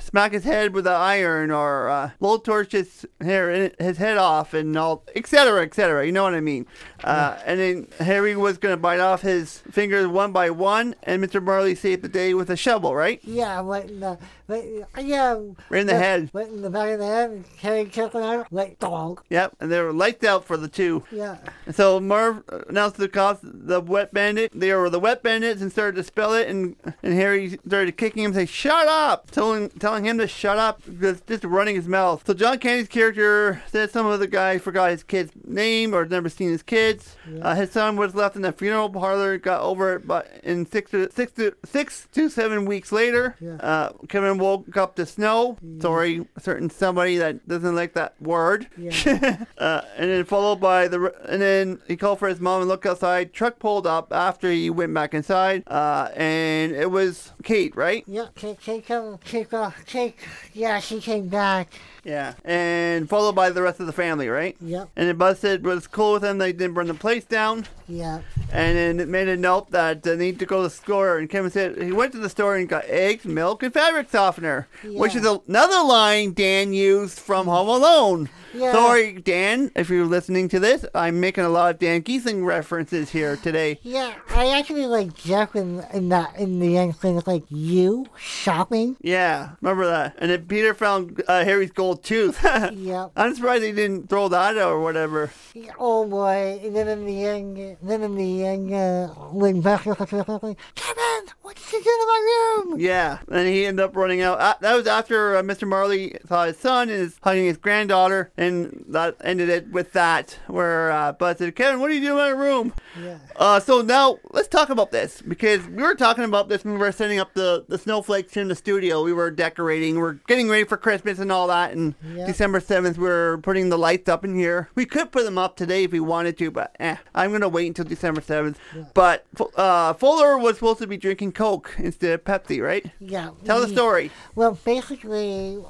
smack 0.00 0.32
his 0.32 0.44
head 0.44 0.74
with 0.74 0.86
an 0.86 0.92
iron 0.94 1.50
or 1.50 1.88
uh, 1.88 2.10
blow 2.18 2.38
torch 2.38 2.72
his 2.72 3.04
hair, 3.20 3.70
his 3.78 3.98
head 3.98 4.16
off, 4.16 4.54
and 4.54 4.76
all, 4.76 5.04
etc., 5.14 5.62
etc. 5.62 6.06
You 6.06 6.12
know 6.12 6.22
what 6.24 6.34
I 6.34 6.40
mean? 6.40 6.66
Uh, 7.02 7.36
and 7.44 7.60
then 7.60 7.88
Harry 8.00 8.34
was 8.36 8.58
going 8.58 8.72
to 8.72 8.76
bite 8.80 9.00
off 9.00 9.22
his 9.22 9.58
fingers 9.70 10.06
one 10.06 10.32
by 10.32 10.50
one, 10.50 10.94
and 11.02 11.22
Mr. 11.22 11.42
Marley 11.42 11.74
saved 11.74 12.02
the 12.02 12.08
day 12.08 12.32
with 12.34 12.48
a 12.50 12.56
shovel, 12.56 12.94
right? 12.94 13.20
Yeah, 13.24 13.60
right 13.64 13.88
in 13.88 14.00
the, 14.00 14.18
right, 14.48 14.64
yeah. 15.02 15.34
Right 15.68 15.80
in 15.80 15.86
the 15.86 15.92
right- 15.94 16.02
head. 16.02 16.30
Right 16.32 16.48
in 16.48 16.62
the 16.62 16.70
back 16.70 16.90
of 16.92 16.98
the 16.98 17.06
head, 17.06 17.33
carry 17.58 17.84
chuckling 17.86 18.24
on, 18.24 18.44
like, 18.50 18.78
dog. 18.78 19.22
Yep, 19.30 19.56
and 19.60 19.70
they 19.72 19.80
were 19.80 19.92
lights 19.92 20.24
out 20.24 20.44
for 20.44 20.56
the 20.56 20.68
two. 20.68 21.02
Yeah. 21.10 21.38
And 21.66 21.74
so 21.74 21.98
Marv 22.00 22.42
announced 22.68 22.96
the 22.96 23.08
cops 23.08 23.40
the 23.42 23.80
wet 23.80 24.12
bandit. 24.12 24.52
They 24.54 24.72
were 24.74 24.90
the 24.90 25.00
wet 25.00 25.22
bandits 25.22 25.60
and 25.62 25.70
started 25.72 25.96
to 25.96 26.04
spell 26.04 26.34
it. 26.34 26.48
And, 26.48 26.76
and 27.02 27.14
Harry 27.14 27.58
started 27.66 27.96
kicking 27.96 28.22
him, 28.24 28.34
saying, 28.34 28.46
"Shut 28.48 28.86
up!" 28.88 29.30
Telling 29.30 29.70
telling 29.70 30.04
him 30.04 30.18
to 30.18 30.26
shut 30.28 30.58
up 30.58 30.82
because 30.84 31.20
just 31.22 31.44
running 31.44 31.74
his 31.76 31.88
mouth. 31.88 32.22
So 32.26 32.34
John 32.34 32.58
Candy's 32.58 32.88
character 32.88 33.62
said 33.70 33.90
some 33.90 34.06
other 34.06 34.26
guy 34.26 34.58
forgot 34.58 34.90
his 34.90 35.02
kid's 35.02 35.32
name 35.44 35.94
or 35.94 36.04
never 36.06 36.28
seen 36.28 36.50
his 36.50 36.62
kids. 36.62 37.16
Uh, 37.42 37.54
his 37.54 37.70
son 37.70 37.96
was 37.96 38.14
left 38.14 38.36
in 38.36 38.42
the 38.42 38.52
funeral 38.52 38.88
parlor, 38.90 39.38
got 39.38 39.60
over 39.62 39.94
it, 39.94 40.06
but 40.06 40.30
in 40.42 40.66
six 40.66 40.90
to 40.90 41.10
six 41.12 41.32
to 41.32 41.54
six 41.64 42.06
to 42.12 42.28
seven 42.28 42.64
weeks 42.66 42.92
later, 42.92 43.36
Yeah. 43.40 43.54
uh, 43.56 43.92
Kevin 44.08 44.38
woke 44.38 44.76
up 44.76 44.96
to 44.96 45.06
snow. 45.06 45.56
Sorry, 45.80 46.26
certain 46.38 46.70
somebody 46.70 47.16
that 47.24 47.48
doesn't 47.48 47.74
like 47.74 47.94
that 47.94 48.20
word. 48.20 48.68
Yeah. 48.76 49.44
uh, 49.58 49.82
and 49.96 50.10
then 50.10 50.24
followed 50.24 50.60
by 50.60 50.88
the, 50.88 51.12
and 51.28 51.40
then 51.40 51.80
he 51.88 51.96
called 51.96 52.18
for 52.18 52.28
his 52.28 52.40
mom 52.40 52.60
and 52.60 52.68
looked 52.68 52.86
outside. 52.86 53.32
Truck 53.32 53.58
pulled 53.58 53.86
up 53.86 54.12
after 54.12 54.50
he 54.50 54.70
went 54.70 54.92
back 54.92 55.14
inside, 55.14 55.64
uh, 55.66 56.10
and 56.14 56.72
it 56.72 56.90
was 56.90 57.32
Kate, 57.42 57.74
right? 57.76 58.04
Yeah, 58.06 58.26
Kate, 58.34 58.60
Kate, 58.60 58.86
come, 58.86 59.18
Kate, 59.24 59.52
uh, 59.52 59.70
Kate, 59.86 60.16
yeah, 60.52 60.80
she 60.80 61.00
came 61.00 61.28
back. 61.28 61.72
Yeah. 62.04 62.34
And 62.44 63.08
followed 63.08 63.34
by 63.34 63.50
the 63.50 63.62
rest 63.62 63.80
of 63.80 63.86
the 63.86 63.92
family, 63.92 64.28
right? 64.28 64.56
Yep, 64.60 64.90
And 64.94 65.08
then 65.08 65.16
Buzz 65.16 65.38
said 65.38 65.64
was 65.64 65.86
cool 65.86 66.12
with 66.14 66.22
them. 66.22 66.38
They 66.38 66.52
didn't 66.52 66.74
burn 66.74 66.86
the 66.86 66.94
place 66.94 67.24
down. 67.24 67.66
yeah, 67.88 68.20
And 68.52 68.76
then 68.76 69.00
it 69.00 69.08
made 69.08 69.28
a 69.28 69.36
note 69.36 69.70
that 69.70 70.02
they 70.02 70.16
need 70.16 70.38
to 70.40 70.46
go 70.46 70.58
to 70.58 70.62
the 70.64 70.70
store. 70.70 71.16
And 71.18 71.28
Kevin 71.30 71.50
said 71.50 71.80
he 71.82 71.92
went 71.92 72.12
to 72.12 72.18
the 72.18 72.28
store 72.28 72.56
and 72.56 72.68
got 72.68 72.84
eggs, 72.86 73.24
milk, 73.24 73.62
and 73.62 73.72
fabric 73.72 74.10
softener, 74.10 74.68
which 74.84 75.14
is 75.16 75.24
Yeah. 75.24 75.36
another 75.48 75.82
line 75.82 76.32
Dan 76.34 76.72
used 76.74 77.18
from 77.18 77.46
Home 77.46 77.68
Alone. 77.68 78.28
Yeah. 78.54 78.72
Sorry, 78.72 79.12
Dan, 79.14 79.70
if 79.74 79.88
you're 79.90 80.06
listening 80.06 80.48
to 80.50 80.60
this. 80.60 80.84
I'm 80.94 81.20
making 81.20 81.44
a 81.44 81.48
lot 81.48 81.74
of 81.74 81.78
Dan 81.80 82.02
Gheesling 82.02 82.44
references 82.44 83.10
here 83.10 83.36
today. 83.36 83.78
yeah. 83.82 84.14
I 84.30 84.58
actually 84.58 84.86
like 84.86 85.14
Jeff 85.14 85.54
in, 85.56 85.84
in 85.92 86.08
that 86.10 86.36
in 86.36 86.58
the 86.60 86.76
end 86.76 86.96
thing. 86.96 87.20
Like 87.26 87.44
you 87.48 88.06
shopping. 88.16 88.96
Yeah, 89.00 89.50
remember 89.60 89.86
that. 89.86 90.14
And 90.18 90.30
then 90.30 90.46
Peter 90.46 90.74
found 90.74 91.22
uh, 91.28 91.44
Harry's 91.44 91.70
gold 91.72 92.02
tooth. 92.02 92.44
Yep. 92.74 93.12
I'm 93.16 93.34
surprised 93.34 93.64
he 93.64 93.72
didn't 93.72 94.08
throw 94.08 94.28
that 94.28 94.56
out 94.58 94.72
or 94.72 94.80
whatever. 94.80 95.30
Oh 95.78 96.06
boy! 96.06 96.60
And 96.62 96.74
then 96.74 96.88
in 96.88 97.04
the 97.06 97.24
end, 97.24 97.76
then 97.82 98.02
in 98.02 98.14
the 98.16 98.44
end, 98.44 98.72
uh, 98.74 99.08
when 99.32 99.60
looks 99.60 99.86
like, 99.86 100.58
Kevin, 100.74 101.26
what 101.42 101.56
did 101.56 101.72
you 101.72 101.78
do 101.78 101.84
to 101.84 102.06
my 102.06 102.62
room? 102.66 102.80
Yeah, 102.80 103.18
and 103.30 103.48
he 103.48 103.64
ended 103.66 103.84
up 103.84 103.96
running 103.96 104.20
out. 104.22 104.40
Uh, 104.40 104.54
that 104.60 104.74
was 104.74 104.86
after 104.86 105.36
uh, 105.36 105.42
Mr. 105.42 105.66
Marley 105.66 106.16
saw 106.26 106.44
his 106.46 106.58
son 106.58 106.88
and 106.90 106.98
is 107.00 107.16
hugging 107.22 107.46
his 107.46 107.56
granddaughter, 107.56 108.30
and 108.36 108.43
that 108.88 109.16
ended 109.22 109.48
it 109.48 109.70
with 109.70 109.92
that, 109.92 110.38
where 110.46 110.90
uh, 110.90 111.12
Buzz 111.12 111.38
said, 111.38 111.54
Kevin, 111.56 111.80
what 111.80 111.90
are 111.90 111.94
you 111.94 112.00
doing 112.00 112.12
in 112.12 112.16
my 112.16 112.28
room? 112.28 112.72
Yeah. 113.02 113.18
Uh, 113.36 113.60
so 113.60 113.82
now 113.82 114.18
let's 114.32 114.48
talk 114.48 114.70
about 114.70 114.90
this 114.90 115.20
because 115.22 115.66
we 115.66 115.82
were 115.82 115.94
talking 115.94 116.24
about 116.24 116.48
this 116.48 116.64
when 116.64 116.74
we 116.74 116.80
were 116.80 116.92
setting 116.92 117.18
up 117.18 117.34
the, 117.34 117.64
the 117.68 117.78
snowflakes 117.78 118.36
in 118.36 118.48
the 118.48 118.54
studio. 118.54 119.02
We 119.02 119.12
were 119.12 119.30
decorating, 119.30 119.98
we're 119.98 120.14
getting 120.28 120.48
ready 120.48 120.64
for 120.64 120.76
Christmas 120.76 121.18
and 121.18 121.30
all 121.32 121.48
that. 121.48 121.72
And 121.72 121.94
Yeah. 122.14 122.26
December 122.26 122.60
7th, 122.60 122.96
we 122.98 123.08
are 123.08 123.38
putting 123.38 123.68
the 123.68 123.78
lights 123.78 124.08
up 124.08 124.24
in 124.24 124.34
here. 124.36 124.68
We 124.74 124.86
could 124.86 125.10
put 125.12 125.24
them 125.24 125.38
up 125.38 125.56
today 125.56 125.84
if 125.84 125.92
we 125.92 126.00
wanted 126.00 126.38
to, 126.38 126.50
but 126.50 126.74
eh, 126.80 126.96
I'm 127.14 127.30
going 127.30 127.40
to 127.42 127.48
wait 127.48 127.66
until 127.68 127.84
December 127.84 128.20
7th. 128.20 128.56
But 128.94 129.26
uh, 129.56 129.92
Fuller 129.94 130.38
was 130.38 130.56
supposed 130.56 130.78
to 130.80 130.86
be 130.86 130.96
drinking 130.96 131.32
Coke 131.32 131.74
instead 131.78 132.12
of 132.12 132.24
Pepsi, 132.24 132.62
right? 132.62 132.86
Yeah. 133.00 133.30
Tell 133.44 133.60
the 133.60 133.68
story. 133.68 134.10
Well, 134.34 134.58
basically, 134.64 135.62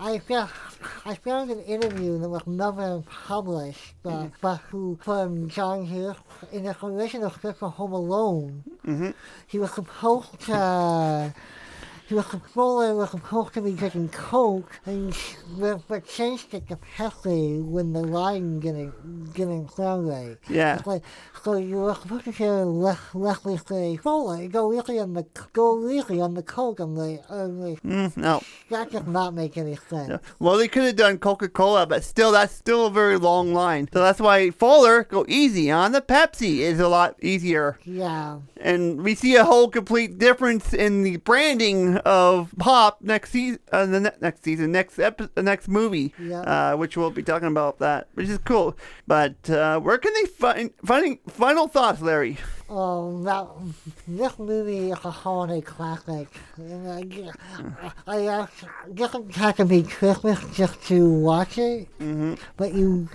I 0.00 0.18
found 0.18 0.50
I 1.04 1.14
found 1.14 1.50
an 1.50 1.60
interview 1.60 2.18
that 2.18 2.28
was 2.28 2.46
never 2.46 3.02
published, 3.02 3.94
but, 4.02 4.30
but 4.40 4.56
who 4.70 4.98
from 5.02 5.50
John 5.50 5.84
Hughes 5.84 6.16
in 6.52 6.64
the 6.64 6.74
original 6.82 7.30
script 7.30 7.58
for 7.58 7.68
Home 7.68 7.92
Alone. 7.92 8.64
Mm-hmm. 8.86 9.10
He 9.46 9.58
was 9.58 9.72
supposed 9.72 10.40
to. 10.46 11.34
Was 12.10 12.26
Fuller 12.52 12.94
was 12.96 13.10
supposed 13.10 13.54
to 13.54 13.60
be 13.62 13.72
drinking 13.72 14.08
Coke, 14.08 14.80
and 14.84 15.16
but, 15.58 15.86
but 15.86 16.06
changed 16.08 16.52
it 16.54 16.66
to 16.68 16.76
Pepsi 16.76 17.62
when 17.64 17.92
the 17.92 18.00
line 18.02 18.58
didn't 18.58 19.70
sound 19.70 20.08
right. 20.08 20.36
Yeah. 20.48 20.80
Like, 20.84 21.02
so 21.44 21.56
you 21.56 21.76
were 21.76 21.94
supposed 21.94 22.24
to 22.24 22.32
hear 22.32 22.52
Le- 22.64 22.98
Leslie 23.14 23.58
say, 23.58 23.96
Fuller, 23.96 24.48
go 24.48 24.72
easy 24.72 24.98
on 24.98 25.14
the 25.14 25.24
go 25.52 25.88
easy 25.88 26.20
on 26.20 26.34
the 26.34 26.42
Coke. 26.42 26.80
I'm 26.80 26.96
like, 26.96 27.22
I'm 27.30 27.60
like 27.60 27.80
Mm, 27.82 28.16
no. 28.16 28.42
that 28.70 28.90
does 28.90 29.06
not 29.06 29.34
make 29.34 29.56
any 29.56 29.76
sense. 29.88 30.20
Well, 30.40 30.56
they 30.56 30.66
could 30.68 30.82
have 30.84 30.96
done 30.96 31.18
Coca 31.18 31.48
Cola, 31.48 31.86
but 31.86 32.02
still, 32.02 32.32
that's 32.32 32.54
still 32.54 32.86
a 32.86 32.90
very 32.90 33.18
long 33.18 33.54
line. 33.54 33.88
So 33.92 34.00
that's 34.00 34.20
why 34.20 34.50
Fuller, 34.50 35.04
go 35.04 35.24
easy 35.28 35.70
on 35.70 35.92
the 35.92 36.00
Pepsi, 36.00 36.58
is 36.58 36.80
a 36.80 36.88
lot 36.88 37.16
easier. 37.22 37.78
Yeah. 37.84 38.38
And 38.60 39.02
we 39.02 39.14
see 39.14 39.36
a 39.36 39.44
whole 39.44 39.68
complete 39.68 40.18
difference 40.18 40.74
in 40.74 41.02
the 41.02 41.16
branding 41.16 41.96
of 41.98 42.54
Pop 42.58 42.98
next 43.00 43.30
season, 43.30 43.58
uh, 43.72 43.86
the 43.86 44.00
ne- 44.00 44.10
next 44.20 44.44
season, 44.44 44.70
next 44.72 44.98
epi- 44.98 45.28
uh, 45.36 45.42
next 45.42 45.66
movie, 45.68 46.12
Yeah. 46.18 46.40
uh, 46.72 46.76
which 46.76 46.96
we'll 46.96 47.10
be 47.10 47.22
talking 47.22 47.48
about 47.48 47.78
that, 47.78 48.08
which 48.14 48.28
is 48.28 48.38
cool. 48.38 48.76
But 49.06 49.48
uh, 49.48 49.80
where 49.80 49.98
can 49.98 50.12
they 50.14 50.26
find 50.26 50.70
finding 50.84 51.20
final 51.28 51.68
thoughts, 51.68 52.00
Larry? 52.02 52.36
Um, 52.70 53.24
that 53.24 53.48
this 54.06 54.38
movie 54.38 54.92
is 54.92 55.04
a 55.04 55.10
holiday 55.10 55.60
classic. 55.60 56.28
And 56.56 56.88
I, 56.88 57.30
I, 58.06 58.28
I 58.28 58.48
doesn't 58.94 59.34
have 59.34 59.56
to 59.56 59.64
be 59.64 59.82
Christmas 59.82 60.38
just 60.54 60.80
to 60.84 61.10
watch 61.10 61.58
it. 61.58 61.88
Mm-hmm. 61.98 62.34
But 62.56 62.72
you, 62.72 63.08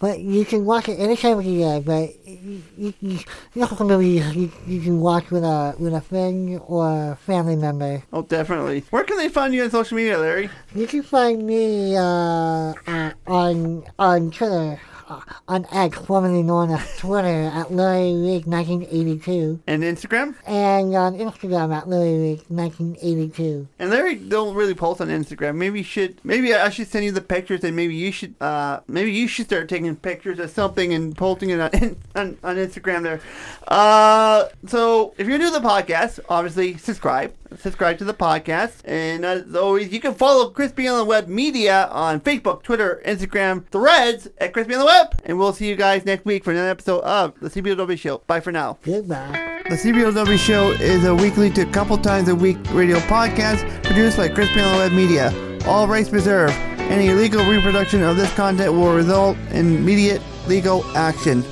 but 0.00 0.18
you 0.18 0.44
can 0.44 0.64
watch 0.64 0.88
it 0.88 0.98
any 0.98 1.16
time 1.16 1.38
of 1.38 1.44
the 1.44 1.50
year. 1.50 1.80
But 1.80 2.26
you, 2.26 2.62
you, 2.76 2.94
you, 3.00 3.18
this 3.54 3.70
is 3.70 3.80
a 3.80 3.84
movie 3.84 4.08
you, 4.08 4.50
you 4.66 4.80
can 4.80 5.00
watch 5.00 5.30
with 5.30 5.44
a 5.44 5.76
with 5.78 5.94
a 5.94 6.00
friend 6.00 6.60
or 6.66 7.12
a 7.12 7.16
family 7.16 7.54
member. 7.54 8.02
Oh, 8.12 8.22
definitely. 8.22 8.82
Where 8.90 9.04
can 9.04 9.16
they 9.16 9.28
find 9.28 9.54
you 9.54 9.62
on 9.62 9.70
social 9.70 9.96
media, 9.96 10.18
Larry? 10.18 10.50
You 10.74 10.88
can 10.88 11.04
find 11.04 11.46
me 11.46 11.96
uh, 11.96 12.74
at, 12.88 13.14
on 13.28 13.84
on 13.96 14.32
Twitter, 14.32 14.80
uh, 14.90 14.91
on 15.48 15.66
X, 15.72 15.98
formerly 15.98 16.42
known 16.42 16.70
as 16.70 16.98
Twitter, 16.98 17.50
at 17.54 17.72
Larry 17.72 18.14
Rig 18.14 18.46
1982, 18.46 19.60
And 19.66 19.82
Instagram? 19.82 20.34
and 20.46 20.94
on 20.94 21.16
Instagram 21.18 21.74
at 21.74 21.88
Larry 21.88 22.18
Rig 22.18 22.38
1982. 22.48 23.68
And 23.78 23.90
Larry 23.90 24.14
don't 24.16 24.54
really 24.54 24.74
post 24.74 25.00
on 25.00 25.08
Instagram. 25.08 25.56
Maybe 25.56 25.78
you 25.80 25.84
should. 25.84 26.20
Maybe 26.24 26.54
I 26.54 26.68
should 26.70 26.88
send 26.88 27.04
you 27.04 27.12
the 27.12 27.20
pictures, 27.20 27.64
and 27.64 27.74
maybe 27.76 27.94
you 27.94 28.12
should. 28.12 28.34
Uh, 28.40 28.80
maybe 28.88 29.12
you 29.12 29.28
should 29.28 29.46
start 29.46 29.68
taking 29.68 29.94
pictures 29.96 30.38
of 30.38 30.50
something 30.50 30.92
and 30.92 31.16
posting 31.16 31.50
it 31.50 31.60
on 31.60 31.70
on, 32.14 32.38
on 32.44 32.56
Instagram 32.56 33.02
there. 33.02 33.20
Uh, 33.68 34.48
so 34.66 35.14
if 35.18 35.26
you're 35.26 35.38
new 35.38 35.46
to 35.52 35.58
the 35.58 35.66
podcast, 35.66 36.20
obviously 36.28 36.76
subscribe. 36.76 37.32
Subscribe 37.58 37.98
to 37.98 38.04
the 38.04 38.14
podcast, 38.14 38.80
and 38.84 39.24
as 39.24 39.54
always, 39.54 39.92
you 39.92 40.00
can 40.00 40.14
follow 40.14 40.50
Chris 40.50 40.72
B 40.72 40.88
on 40.88 40.98
the 40.98 41.04
Web 41.04 41.28
Media 41.28 41.88
on 41.92 42.20
Facebook, 42.20 42.62
Twitter, 42.62 43.02
Instagram, 43.06 43.66
Threads 43.68 44.28
at 44.38 44.52
Chris 44.52 44.66
B 44.66 44.74
on 44.74 44.80
the 44.80 44.86
Web, 44.86 45.20
and 45.24 45.38
we'll 45.38 45.52
see 45.52 45.68
you 45.68 45.76
guys 45.76 46.04
next 46.04 46.24
week 46.24 46.44
for 46.44 46.50
another 46.50 46.70
episode 46.70 47.00
of 47.00 47.38
the 47.40 47.48
CBOTW 47.48 47.98
Show. 47.98 48.18
Bye 48.26 48.40
for 48.40 48.52
now. 48.52 48.78
Goodbye. 48.82 49.60
The 49.68 49.76
CBOTW 49.76 50.38
Show 50.38 50.70
is 50.72 51.04
a 51.04 51.14
weekly 51.14 51.50
to 51.50 51.62
a 51.62 51.72
couple 51.72 51.96
times 51.98 52.28
a 52.28 52.34
week 52.34 52.58
radio 52.72 52.98
podcast 53.00 53.82
produced 53.84 54.16
by 54.16 54.28
Chris 54.28 54.52
B 54.54 54.60
on 54.60 54.72
the 54.72 54.78
Web 54.78 54.92
Media. 54.92 55.58
All 55.66 55.86
rights 55.86 56.10
reserved. 56.10 56.54
Any 56.90 57.08
illegal 57.08 57.44
reproduction 57.44 58.02
of 58.02 58.16
this 58.16 58.32
content 58.34 58.72
will 58.72 58.92
result 58.94 59.36
in 59.52 59.76
immediate 59.76 60.20
legal 60.46 60.84
action. 60.96 61.44